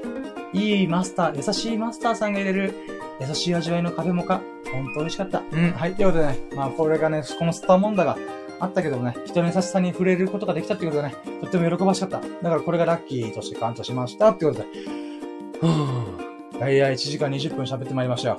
[0.53, 2.73] いいマスター、優しいマスターさんが入れる、
[3.19, 4.41] 優しい味わいのカフェモカ、
[4.71, 5.41] ほんと美味しかった。
[5.51, 5.95] うん、はい。
[5.95, 8.17] ということでね、まあこれがね、このスターモンダが
[8.59, 12.19] あったけどもね、人の優しさに触れることができたってことでね、とっても喜ばしかった。
[12.19, 14.65] だからこれがラッキーとして感謝しましたってことで、
[15.59, 16.59] ふぅ。
[16.59, 18.37] 大体1時間20分喋ってまいりましたよ。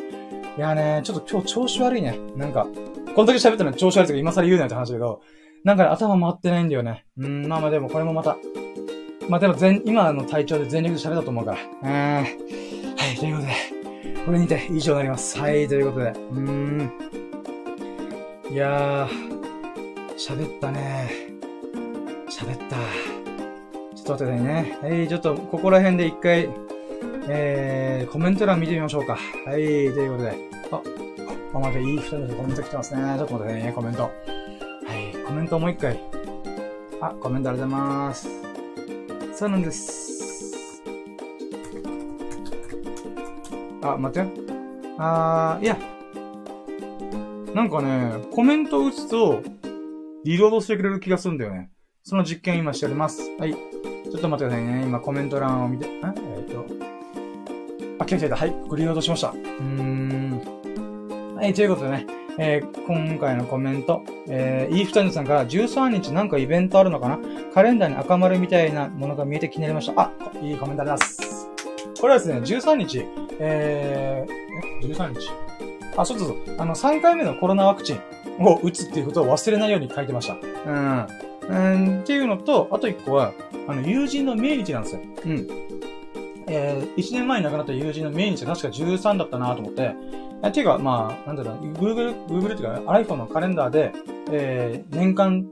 [0.57, 2.19] いやね、ちょっと今日調子悪いね。
[2.37, 2.67] なんか、
[3.15, 5.21] この時喋ったの調子悪いとか今更言うなって話だけど、
[5.65, 7.07] なんか、ね、頭回ってないんだよね。
[7.17, 8.37] うん、まあまあでもこれもまた、
[9.29, 11.59] まあでも全、今の体調で全力で喋ったと思うから。
[11.83, 12.23] うん。
[12.23, 13.53] はい、ということで、
[14.27, 15.39] これにて以上になります。
[15.39, 16.93] はい、ということで、うーん。
[18.51, 19.33] いやー、
[20.17, 21.11] 喋ったね。
[22.29, 22.77] 喋った。
[23.97, 24.79] ちょっと待ってくださいね。
[24.83, 26.49] はい、ちょっと、ここら辺で一回、
[27.29, 29.17] えー、コメント欄見てみましょうか。
[29.47, 30.37] はい、ということで。
[30.71, 30.81] あ、
[31.55, 33.01] あ、まだいい二人でコメント来てますね。
[33.17, 34.03] ちょっと待ってね、コメント。
[34.03, 36.01] はい、コメントもう一回。
[37.01, 38.52] あ、コメントありがとうございます。
[39.35, 40.83] そうなんです。
[43.83, 44.31] あ、待って。
[44.99, 45.77] あー、いや。
[47.55, 49.43] なんかね、コメント打つと、
[50.25, 51.71] リロードしてくれる気がするんだよね。
[52.05, 53.23] その実験今しております。
[53.39, 53.53] はい。
[53.53, 54.85] ちょっと待ってくださいね。
[54.85, 55.89] 今コメント欄を見て、え？
[55.89, 56.67] えー、っと。
[57.99, 58.37] あ、来た来た。
[58.37, 58.53] はい。
[58.69, 59.31] これリロードしました。
[59.31, 60.41] うーん。
[61.37, 62.07] はい、ということでね。
[62.39, 67.19] えー、今回のコメント、えー、イーフタンドさんから13日なんかイベントあるのかな？
[67.53, 70.01] カレンダーに赤丸みたいなものが見えて気になりました。
[70.01, 70.11] あ、
[70.41, 71.49] いいコメントあります。
[72.01, 73.05] これはですね、13日、
[73.39, 75.31] えー、え、13日？
[75.97, 76.57] あ、そうそうそう。
[76.59, 78.01] あの、3回目のコロナワクチン
[78.45, 80.37] を打つっていうことを忘れないように書いてました。
[80.67, 81.07] うん。
[81.49, 83.35] うん、っていうのと、あと1個は、
[83.69, 85.01] あの、友人の命日なんですよ。
[85.27, 85.49] うん。
[86.49, 89.95] えー、1年前に亡くなった友人の命日が確か13だったなと思って、
[90.49, 93.93] えていうか、まあ、なんだろう、Google、Google っていうか、iPhone のカレンダーで、
[94.31, 95.47] えー、年間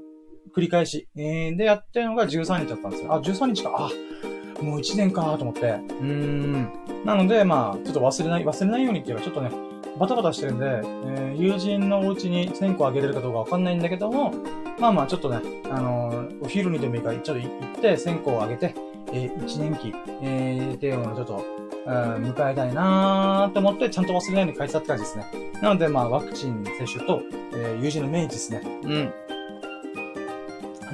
[0.55, 3.13] 繰り返し、えー、でやってるのが13日だったんですよ。
[3.13, 3.73] あ、13日か。
[3.77, 5.61] あ、もう1年かと思って。
[5.61, 6.69] うーん。
[7.05, 9.51] なので、まあ、ちょっと忘れない、忘れないようにっていうか、ちょっとね、
[9.99, 14.33] バタバタしてるんで、えー、友人のお家に1000個あげれるかどうかわかんないんだけども、
[14.79, 15.41] まあまあ、ちょっとね、
[15.71, 18.75] あのー、お昼にでもいいから、ちょっと行って1000個あげて、
[19.13, 19.93] えー、1年期、
[20.23, 25.27] えー、っていうのをちょっと、迎えたいなーと思って、ちゃんと忘れないように書いてたって感じですね。
[25.63, 27.23] なので、まあ、ワクチン接種と、
[27.55, 28.63] えー、友人の命日ですね。
[28.83, 28.89] う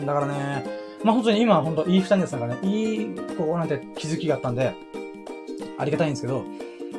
[0.02, 0.06] ん。
[0.06, 0.64] だからね、
[1.02, 4.74] まあ本当に今、本当いい二人さんがね、いい、こう、なんて気づきがあったんで、
[5.78, 6.44] ありがたいんですけど、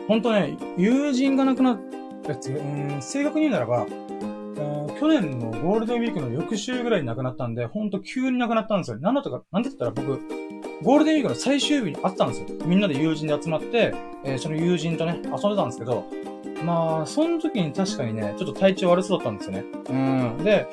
[0.07, 3.85] 本当ね、友人が亡くなっ、うん、正確に言うならば、
[4.99, 8.97] 去年のゴールデンウィークの翌週ぐらいに亡くなったんで、ほんと急に亡くなったんですよ。
[8.97, 10.19] なんだとか、なんで言ったら僕、
[10.83, 12.47] ゴールデンウィークの最終日に会ったんですよ。
[12.65, 13.93] みんなで友人で集まって、
[14.23, 16.05] えー、その友人とね、遊んでたんですけど、
[16.63, 19.65] まあ、その時に確かにね、ちょっと体調悪そうだったんですよね。
[19.89, 19.93] う
[20.41, 20.43] ん。
[20.43, 20.67] で、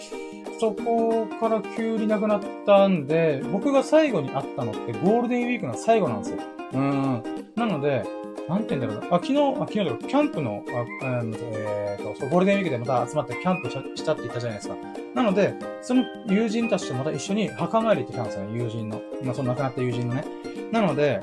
[0.61, 6.39] そこから急になくなったんで、僕が最後に会ったのってゴールデンウィークの最後なんですよ。
[6.75, 7.23] うん。
[7.57, 8.05] なので、
[8.49, 9.17] なんて言うんだろうな。
[9.17, 10.65] あ、昨日、あ、昨日だろ、キャンプの、
[11.03, 14.77] あ、うん、えー、と、そう、ゴールデンウィークでまた集まってキャンプしたって言ったじゃないですか。
[15.15, 19.01] なので、その友人たちとまた一緒に墓参り行ってきたんですよね、友人の。
[19.23, 20.25] まあ、その亡くなった友人のね。
[20.73, 21.21] なので、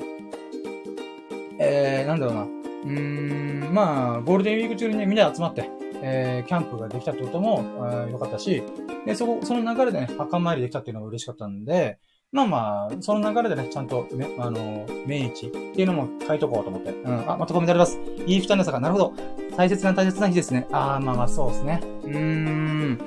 [1.60, 2.42] えー、なんだろうな。
[2.44, 5.70] うーん、まあ、ゴールデンウィーク中にね、みんな集まって、
[6.02, 8.64] えー、キャンプができたってことも、えー、よかったし、
[9.06, 12.00] で、そこ、その流れでね、墓参りできたっていうのが嬉しかったんで、
[12.32, 16.92] まあまあ、その流れでね、ちゃんと、ね、あの、命日っていうのも書いとこうと思って。
[16.92, 17.30] うん。
[17.30, 18.00] あ、またコメントあります。
[18.26, 19.14] いい負担ですかなるほど。
[19.58, 20.66] 大切な大切な日ですね。
[20.72, 21.82] ああ、まあまあ、そうですね。
[22.04, 23.02] うーん。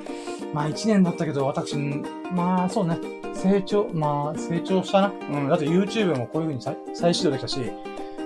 [0.53, 2.99] まあ一年だったけど、私、まあそうね。
[3.33, 5.07] 成長、まあ成長したな。
[5.07, 5.49] うん。
[5.49, 7.59] だって YouTube もこういう風に再再始動できたし、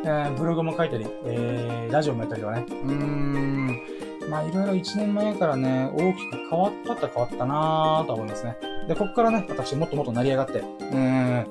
[0.03, 2.65] えー、ブログも書いたり、えー、ラジオもやったりとかね。
[2.67, 3.81] うーん。
[4.29, 8.57] まあいろいろ1年前からね、大きく変わったって変わったなぁと思いますね。
[8.89, 11.45] で、こっからね、私もっともっと成り上がって、うん、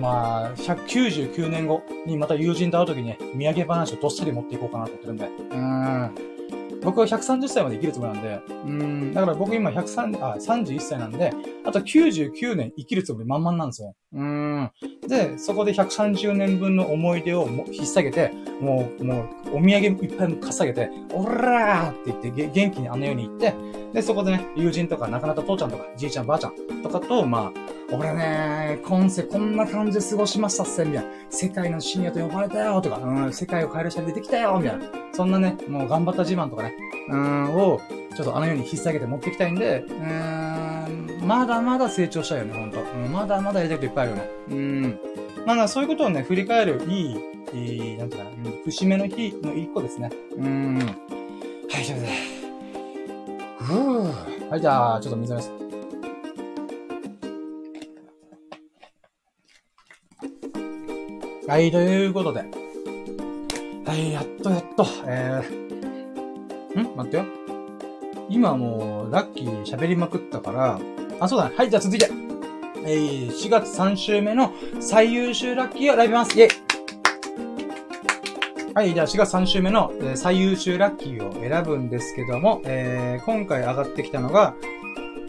[0.00, 6.37] まあ、199年後にまた友人と会う時にね、土産話をどっさり持っていこうかなと思ってるんで、うん。
[6.82, 11.32] 僕は130歳まで生きるつもりなんで、うん、だから僕今103あ31歳なんで、
[11.64, 13.94] あと99年生きるつもり満々なんですよ。
[14.14, 14.70] うん。
[15.06, 23.54] で、そこで130年分の思い出をも引っ提げて、もう、もう、お土産いっぱいかさげて、おらーって言って元気にあんなように言って、
[23.92, 31.10] で、そこでね、友人とか亡くなった父ちゃんとか、じいちゃんばあちゃんとかと、まあ、俺ね、今世こんな感じで過ごしましたっせ、みたいな。
[31.30, 34.84] 世界の深夜と呼ばれたよ、とか、うん、世界を変える人出てきたよ、みたいな。
[35.12, 36.74] そんなね、もう頑張った自慢とかね、
[37.08, 37.80] うん、を、
[38.14, 42.78] ちょっとあのように引っ提げて持ってきたいんで、うん、まだまだ成長したいよね、ほんと。
[42.80, 44.30] うん、まだまだやりたいこといっぱいあるよね。
[44.50, 45.00] うん。
[45.46, 47.16] まあ、そういうことをね、振り返るいい、
[47.54, 50.10] いい、なんていうかな、うん、節目の日の一個ですね。
[50.36, 50.76] うん。
[50.76, 52.08] はい、それで。
[53.60, 54.50] ふぅ。
[54.50, 55.67] はい、じゃあ、ちょっと水飲みます。
[61.48, 62.44] はい、ということで。
[63.86, 66.94] はい、やっとやっと、えー、ん？
[66.94, 67.24] 待ってよ。
[68.28, 70.78] 今もう、ラッキー喋りまくったから、
[71.18, 71.54] あ、そうだね。
[71.56, 72.10] はい、じゃあ続いて。
[72.84, 76.38] えー、4月3週目の最優秀ラッキーをライブます。
[76.38, 76.50] イェイ
[78.74, 84.54] はい、じゃあ4月3週目の、えー、最優秀ラッキーを選ぶんですけども、えー、今回上がってきたのが、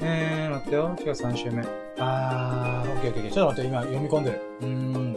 [0.01, 1.63] えー、待ってよ、4月3週目。
[1.97, 3.31] あー、オッケーオッケーオッケー。
[3.31, 4.41] ちょっと待って、今読み込んでる。
[4.59, 5.08] うーん。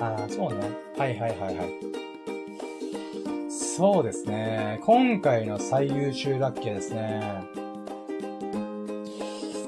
[0.00, 0.60] ああ、そうね。
[0.96, 2.00] はいはいはいはい。
[3.50, 4.80] そうですね。
[4.84, 7.22] 今回の最優秀ラッキーですね。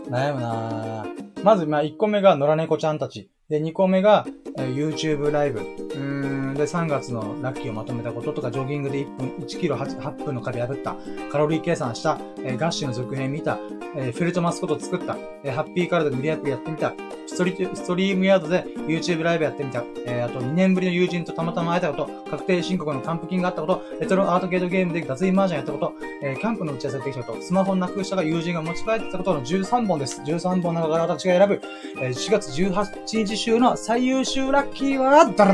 [0.09, 1.07] 悩むな
[1.43, 3.31] まず、まあ、1個目が野良猫ちゃんたち。
[3.49, 4.27] で、2個目が、
[4.59, 5.61] えー、YouTube ライブ。
[5.61, 10.97] うーん、で、3月のラッキーをまとめたこととか、ジョギングで1分、1キロ 8, 8分の壁破った、
[11.31, 13.59] カロリー計算した、えー、ガッシュの続編見た、
[13.95, 16.95] えー、フェルトマスコット作った、えー、ハッピーカラーで無理やりやってみた、
[17.27, 30.21] ストリストリームヤードで YouTube ライブやってみた、えー、あと2年ぶりの友人とたまたま会えたこと、確定申告の還付金があったこと、レトロアートゲートゲームで脱衣麻雀やったこと、えー、キャンプの打ち合わせできたこと、スマホなくしたが友人が持ち帰ってたことの13本です。
[30.23, 31.61] 13本の中から私が選ぶ、
[32.01, 35.45] えー、4月18日週の最優秀ラッキーは、ダ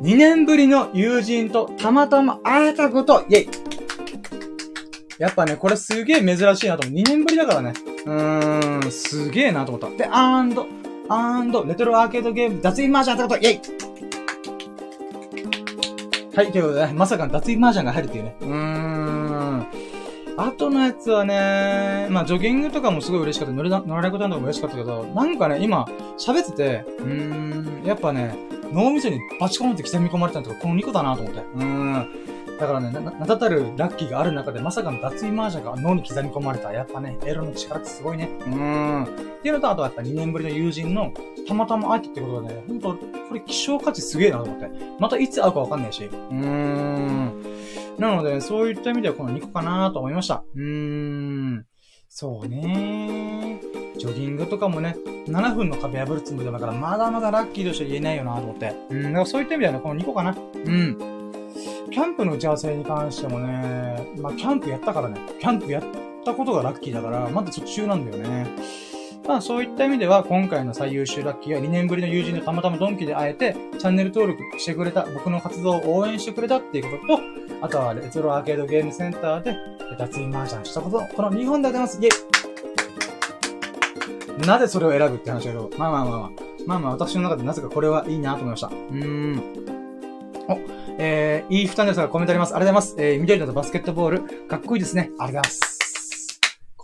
[0.00, 3.48] 2年ぶりの友人とたまたま会えたこと、イェイ
[5.18, 7.00] やっぱね、これすげえ珍しいなと思う。
[7.00, 7.72] 2年ぶりだからね。
[8.06, 9.96] うーん、すげえなと思った。
[9.96, 10.66] で、アンド、
[11.08, 13.60] アンド、レトロアーケードゲーム、脱衣マージャンってこと、イェイ
[16.36, 18.36] はい、ということでね、まさかの脱衣マージャンが入るっていうね。
[18.40, 18.77] うーん。
[20.40, 23.52] あとのやつはね、まあ、ジョギングとかもすごい嬉しかった。
[23.52, 25.84] 乗れ、乗られることとかも嬉しかったけど、なんかね、今、
[26.16, 28.38] 喋ってて、うーん、やっぱね、
[28.72, 31.40] 脳みそにバチコンって刻み込まれたのとか、この2個だなと思って。
[31.40, 32.08] うーん。
[32.60, 36.72] だからね、な、名だたるラッキーがある中で、まさかの脱衣マージャンが脳に刻み込まれた。
[36.72, 38.30] やっぱね、エロの力ってすごいね。
[38.40, 39.04] うーん。
[39.06, 39.08] っ
[39.42, 41.12] ていうのと、あとはやっぱ2年ぶりの友人の、
[41.48, 44.70] たまたま会えたってことがね、ほんと、これ希少価値すげえなと思って。
[45.00, 46.04] またいつ会うかわかんないし。
[46.04, 47.57] うーん。
[47.98, 50.44] なので、そういった意味ではこの2個かなと思いました。
[50.54, 51.64] うーん。
[52.10, 53.60] そうね
[53.98, 54.96] ジョギングとかもね、
[55.26, 58.74] 7分の壁破るつもりだから、まだまだラッキーとして言えないよなと思って。
[58.90, 60.30] うん、だからそういった意味ではね、この2個かな。
[60.30, 60.96] うん。
[61.90, 65.84] キャンプの打ち合わせに関してもね、まあ、キャンプやったからね、キャンプやっ
[66.24, 68.46] たことがラッキーだから、まだ途中なんだよね。
[69.28, 77.22] まあそういった意味では、今回の最優秀ラッキーは2年ぶりの友人とたまたまドンキで会えて、チャンネル登録してくれた、僕の活動を応援してくれたっていうことと、
[77.60, 79.54] あとはレトロアーケードゲームセンターで
[79.98, 81.98] 脱衣麻雀したこと、この2本でございます。
[82.00, 82.08] イェ
[84.42, 86.30] イなぜそれを選ぶって話だけど、まあまあまあまあ、
[86.66, 88.68] まあまあ私の中でなぜかこれはいいなと思いました。
[88.68, 89.42] うーん。
[90.48, 90.58] お、
[90.96, 92.56] えー、いい負担ですがコメントあります。
[92.56, 92.96] ありがとうございます。
[92.98, 95.10] えー、緑のバスケットボール、かっこいいですね。
[95.18, 95.77] ありがとうございます。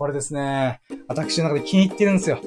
[0.05, 2.39] これですね、私の中で気に入ってるんですよ。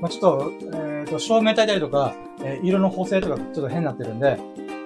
[0.00, 4.40] まあ、ちょっと、えっ、ー、と、照明焚いたりとか、えー、色の補正とかちょっと変になってるんで、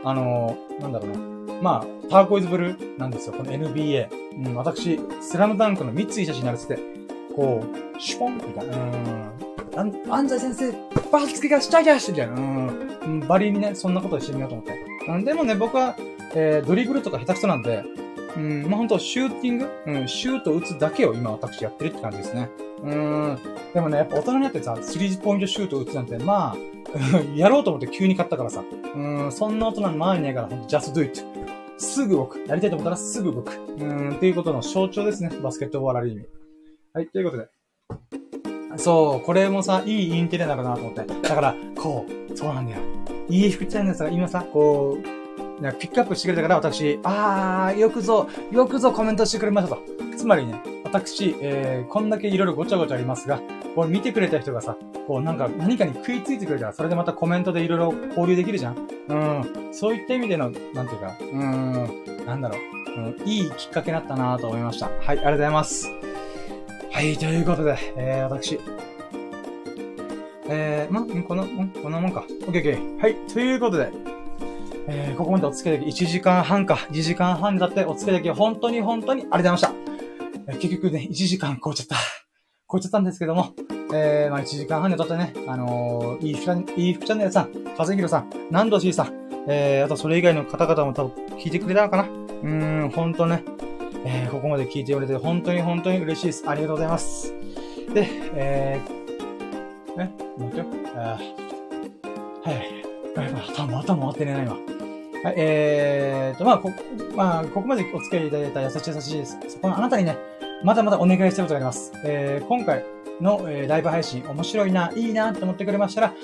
[0.05, 1.55] あのー、なんだろうな。
[1.63, 3.33] まあ、ターコイズブルーなんですよ。
[3.33, 4.09] この NBA。
[4.45, 6.79] うん、私、スラムダンクの三井写真になるって、
[7.35, 7.65] こ
[7.97, 8.77] う、シュポンみたいな。
[8.77, 10.13] うん。
[10.13, 10.73] 安西先生、
[11.11, 12.35] バスケがしたいやしみたいな。
[12.35, 13.21] うん。
[13.27, 14.75] バリにね、そんなことしてみようと思って。
[15.09, 15.97] うん、でもね、僕は、
[16.35, 17.83] えー、ドリブルとか下手くそなんで、
[18.37, 19.69] うん、まあ、ほんと、シューティング？
[19.87, 22.49] うん、シュート打つだけを今私やってるって感じですね。
[22.83, 23.39] うん。
[23.73, 26.57] でもね、やっぱ大人になってさ、スリーポイントシュート打つなんて、まあ、
[27.35, 28.65] やろうと思って急に買ったからさ。
[28.95, 31.23] うん、そんな大人の周りにないから、ほんと、just do it.
[31.79, 32.39] すぐ動く。
[32.47, 33.53] やりたいと思ったらすぐ動く。
[33.79, 35.31] うん、っていうことの象徴ですね。
[35.43, 36.27] バスケットボールある意味。
[36.93, 37.49] はい、ということで。
[38.77, 41.05] そう、これもさ、いいインテリアだろうなと思って。
[41.23, 42.81] だから、こう、そうなんだよ。
[43.29, 45.24] いい服チャンネルさ、今さ、こう、
[45.79, 49.83] ピックアップしてくれたから私、あー、よくぞ、よくぞコメントしてくれましたと。
[50.17, 53.41] つまりね、私、えー、こんだけいろいろごちゃごちゃありますが、
[53.75, 54.77] これ見てくれた人がさ、
[55.07, 58.77] こうなんか何かに食いついてくれたら、それでまたコメントでいろいろ交流できるじゃん？
[59.09, 59.75] うん。
[59.75, 64.87] そういった意味での、なんていうか、うん、なんだろう、うん、いいきっかけになったなと思いました。
[64.87, 65.91] はい、ありがとうございます。
[66.93, 68.61] はい、ということで、えー、私、
[70.49, 71.47] えー、ま、この、
[71.83, 72.25] こんなもんか。
[72.47, 73.01] オッケーオッケー。
[73.01, 73.17] はい。
[73.33, 73.91] ということで、
[74.87, 79.73] えー、ここまでお付き合いで1時間半か、2時間半だってお付き合いで本当に本当にありがとうございました。
[80.49, 81.97] えー、結局ね、1時間超えちゃった。
[82.71, 83.55] 超えちゃったんですけども、
[83.95, 89.13] えー、まあ1時間半でとってね、あのー、いいふいいふチャンネルさん、かぜひろさん、南道しーさん、
[89.49, 93.45] えー、あとそれ以外の方々も多分聞いてくれたのかなうーん、ほんとね、
[94.05, 96.45] えー、ここまで聞いてくれて本当に本当に嬉しいです。
[96.47, 97.33] ありがとうございます。
[97.95, 100.67] で、えー、ね、待ってよ。
[100.97, 101.19] あ
[102.45, 102.85] はい。
[103.17, 103.33] はい。
[103.71, 104.74] また回って寝ないわ。
[105.25, 106.71] はい、えーと、まあ、こ、
[107.17, 109.39] まあ、ここまでお付き合いいただいた優しい優しいです。
[109.49, 110.19] そこのあなたにね、
[110.63, 111.93] まだまだお願いしたいことがあります。
[112.05, 112.85] えー、今回、
[113.21, 116.15] の、えー、ライブ配信面白いな、いいなと思ってくれましたら、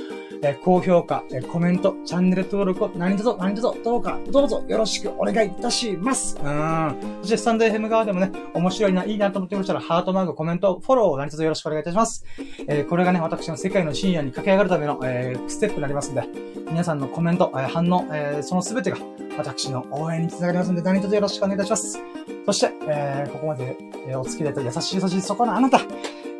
[0.42, 6.38] え、高評価、え、コメント、チャンネル登録を何卒何卒どうか、どうぞよろしくお願いいたします。
[6.42, 6.96] うん。
[7.20, 12.24] そしてスタンド FM 側でもね、面白いな、いいなと思ってくれましたら、ハートマーク、コメント、フォローを何卒よろしくお願いいたします。
[12.66, 16.22] えー、これがね、私の世界の深夜に駆け上がるための、えー、ステップになりますんで、
[16.70, 18.96] 皆さんのコメント、えー、反応、え、そのすべてが
[19.36, 21.98] 私の応援につながりますので、何卒よろしくお願いいたします。
[22.46, 23.76] そして、えー、ここまで、
[24.08, 25.80] え、お付き合いいただいた優しい優しいそこのあなた、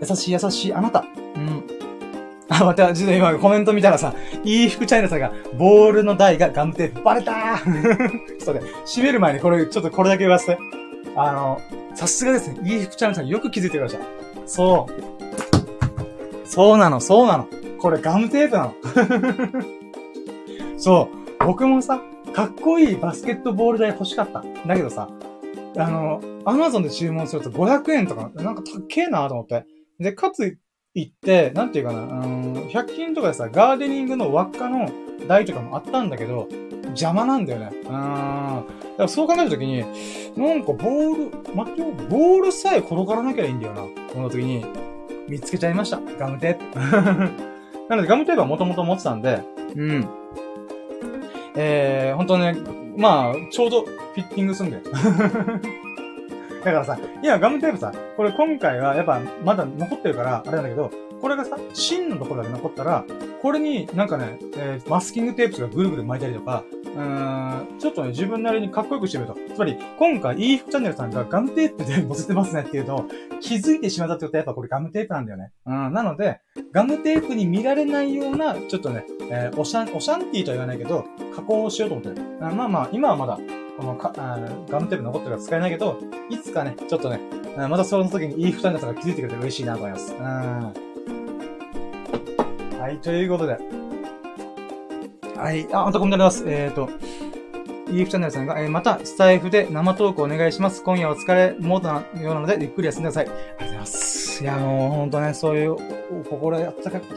[0.01, 1.05] 優しい優しいあなた、
[1.37, 1.65] うん。
[2.49, 10.59] あ、また、実は今コメント見たらさ、いい服チャイナさんが、ボールの台がガムテープ、バレたー そうね、閉める前にこれ、ちょっとこれだけ言わせて。
[11.17, 11.61] あの、
[11.95, 14.01] さすがですね、いい服チャイナさんよく気づいてください。
[14.47, 16.47] そう。
[16.47, 17.47] そうなの、そうなの。
[17.79, 18.75] これガムテープなの。
[20.79, 21.09] そ
[21.41, 21.45] う。
[21.47, 22.01] 僕もさ、
[22.33, 24.43] かっこいいバスケットボール台欲しかった。
[24.67, 25.09] だけどさ、
[25.77, 29.67] あの、アマゾンで注文すると500円とか、なんか高えなと思って。
[30.01, 30.59] で、かつ、
[30.95, 34.91] 行って、なんていうかな、うん、100均とかでさ、ガーデニングの輪っかの
[35.29, 36.49] 台とかもあったんだけど、
[36.89, 37.71] 邪魔なんだよね。
[37.73, 37.85] うん。
[37.85, 38.65] だか
[38.99, 39.81] らそう考えたときに、
[40.37, 43.83] なんかボール、待ってよ、ボールさえ転がらなきゃいいんだよな。
[44.13, 44.65] この時に、
[45.29, 46.01] 見つけちゃいました。
[46.19, 46.79] ガムテープ。
[47.89, 49.41] なので、ガムテープはもともと持ってたんで、
[49.77, 50.09] うん。
[51.57, 52.57] えー、ほんとね、
[52.97, 54.83] まあ、ちょうどフィッティングすんだよ。
[56.65, 63.05] だからさ、今ガムテープさ、これ今回はやっぱまだ残ってるから、あれなんだけど、これがさ、芯のところだけ残ったら、
[63.43, 69.39] これになんかね、えー、マスキングテープとかぐるぐる巻いたりとか、うーん、ちょっとね、自分なりにかっこよくしてみると。
[69.55, 73.05] つまり、今回、イーフチャンネルさんがガムテープで載せてますねっていうのを
[73.41, 75.53] 気づいてしまったってことは、やっぱこれガムテープなんだよね。
[75.67, 76.41] うん、なので、
[76.73, 82.27] ガムテープに見られないような、ちょっとね、えー、オシャン、オシャンティーとは言わないけど、加工をしようと思ってる。
[82.41, 83.39] あまあまあ、今はまだ、
[83.79, 84.39] このかあ
[84.69, 85.99] ガムテープ残ってるから使えないけど、
[86.29, 87.21] いつかね、ちょっとね、
[87.57, 90.15] またその時にイーフチャンネルさんが気づいてくれて嬉しいなと思います。
[90.15, 90.90] うん。
[92.81, 93.59] はい、ということで。
[95.37, 96.45] はい、あ、またコメントあります。
[96.47, 96.89] えっ、ー、と、
[97.91, 100.83] イーフチャンネルさんが、えー、また、スタイフで生トークお願いします。
[100.83, 103.29] 今夜お疲れモードなようなので、ゆっくり休んでください。
[103.29, 104.43] ありがとうございます。
[104.43, 105.77] いや、もう、ほんとね、そういう、
[106.31, 106.73] 心温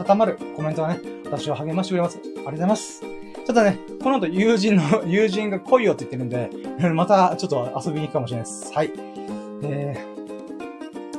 [0.05, 0.99] かまるコメントはね、
[1.31, 2.19] 私を励ましてくれます。
[2.19, 3.01] ありがとうございます。
[3.47, 8.73] ただね、この後友人の、友人が来いよって言ってるんで、またちょっと遊びに行くかもしれないです。
[8.73, 8.91] はい。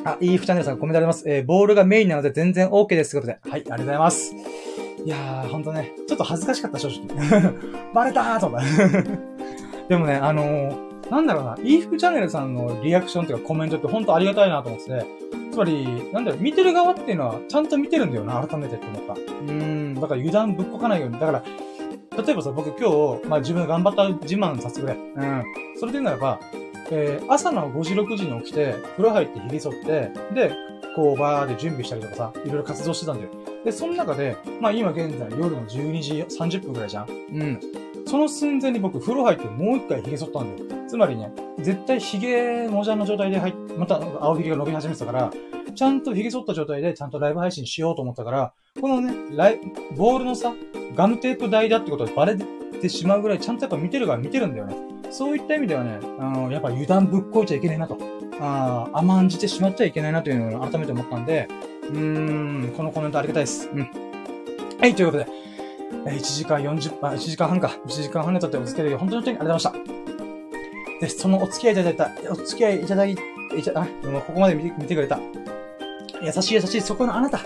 [0.05, 1.25] あ、いいフチャンネルさんコメントあります。
[1.29, 3.13] えー、ボールがメインなので全然 OK です。
[3.13, 3.51] ということで。
[3.51, 4.35] はい、ありがとうございます。
[5.05, 7.53] いやー、ほんとね、ちょっと恥ずかしかった、正直。
[7.93, 8.67] バレたーと思った。
[9.89, 15.07] でもね、あのー、なんだろうな、イーフチャンネルさんのリアクションというかコメントってほんとありがたいなと思ってて、
[15.53, 19.13] つまり、なんだろう、見てる側っていうのはちゃんと見てるんだよな、改めてって思った。
[19.13, 21.19] うーん、だから油断ぶっこかないように。
[21.19, 21.43] だから、
[22.23, 24.95] 例えばさ、僕今日、まあ自分が頑張った自慢させてくれ。
[24.95, 25.45] うん。
[25.79, 26.41] それで言うならば、
[26.90, 30.52] えー、朝の5時6時に起きて、風呂入って髭剃って、で、
[30.94, 33.31] こうバーで準備したりとかさ、いろいろ活動してたんだよ。
[33.65, 37.09] で、その中で、まあ今現在夜の12時30分くらいじゃん。
[37.09, 37.61] うん。
[38.06, 40.85] その寸前に僕風呂入ってもう一回髭剃ったんだよ。
[40.86, 45.32] つまりね、絶対髭もじゃの状態で入っ、また青髭が伸び始めてたから、
[45.74, 49.61] ちゃんと髭剃った状態でちゃんとライブ配信しようと思ったから、このね、ライ、
[49.97, 50.52] ボールのさ、
[50.94, 54.94] ガムテープ台だってことでバレてしまうぐらいちゃんとやっぱ見てるから見てるんだよね。
[55.11, 57.99] そういった意味ではね、あの、やっぱ油断ぶっこいちゃいけないなと。
[58.41, 61.49] ああ甘んじてしまっちゃいけないなというのを改めて思ったんで、
[61.83, 63.69] うーん、このコメントありがたいです。
[63.73, 63.89] うん。
[64.81, 65.27] はい、ということで、
[66.11, 67.77] 1時間40、あ、1時間半か。
[67.87, 71.01] 1時間半にとってお付き合い本当に本当にありがとうございました。
[71.01, 73.17] で、そのお付き合いいただいた、お付き合いいただい、い
[73.63, 73.87] た、あ、
[74.27, 75.21] ここまで見て見てくれた。
[76.23, 77.41] 優しい優しいそこのあなた。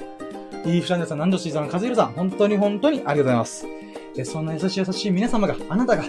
[0.64, 3.66] いいフチャンネルさん、南條シーザン、和弘さん、本当に本当にありがとうございます。
[4.14, 6.04] で、そんな優しい優しい皆様が、あなたが、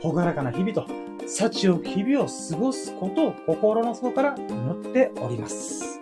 [0.00, 0.86] ほがらかな日々と、
[1.26, 5.98] 幸を日々を過ごすことを心の底から祈っております。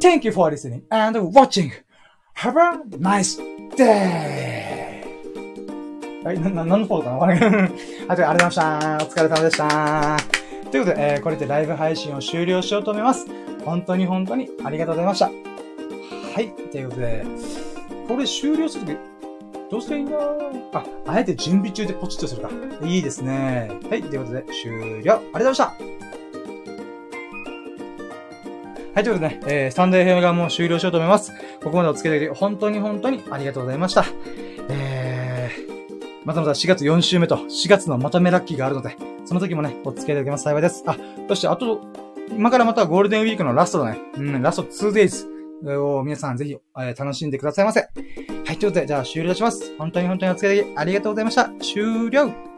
[0.00, 1.70] Thank you for listening and watching.
[2.36, 3.38] Have a nice
[3.76, 5.04] day!
[6.24, 7.50] はい、な、な、何のフォローかなわかんない。
[7.50, 8.62] はい、ありがとうございました。
[8.72, 10.16] お疲れ様でした。
[10.70, 13.26] ということで、えー、これでライブ配信を終了しようと思います。
[13.64, 15.26] 本当に本当にありがとうございました。
[15.26, 16.50] はい。
[16.70, 17.24] ということで、
[18.08, 19.09] これ終了するとき、
[19.70, 20.16] どうしたいんだ
[20.72, 22.50] あ、あえて準備中でポチッとするか。
[22.82, 23.70] いいですね。
[23.88, 24.02] はい。
[24.02, 24.82] ということで、終了。
[24.82, 25.64] ありがとうございました。
[28.92, 31.32] はい、ということでね、えー、スタンド FM がもう終了しようと思います。
[31.62, 34.04] ここまでお付き合いいただき、本当に本当にありがとうございました。
[34.68, 40.82] えー、またまた4月4週目と4月のまとめラッキーがあるので、その時もね、お付き合いいただけます幸いです。
[40.86, 40.96] あ、
[41.28, 41.80] そしてあと、
[42.30, 44.00] 今からまたゴールデンウィークのラストだね。
[44.16, 45.39] うん、ラスト 2days。
[45.64, 47.80] を皆さんぜひ、えー、楽しんでくださいませ。
[47.80, 47.86] は
[48.52, 49.74] い、ということで、じゃあ終了します。
[49.78, 51.50] 本当に本当にお付き合いありがとうございました。
[51.60, 52.49] 終了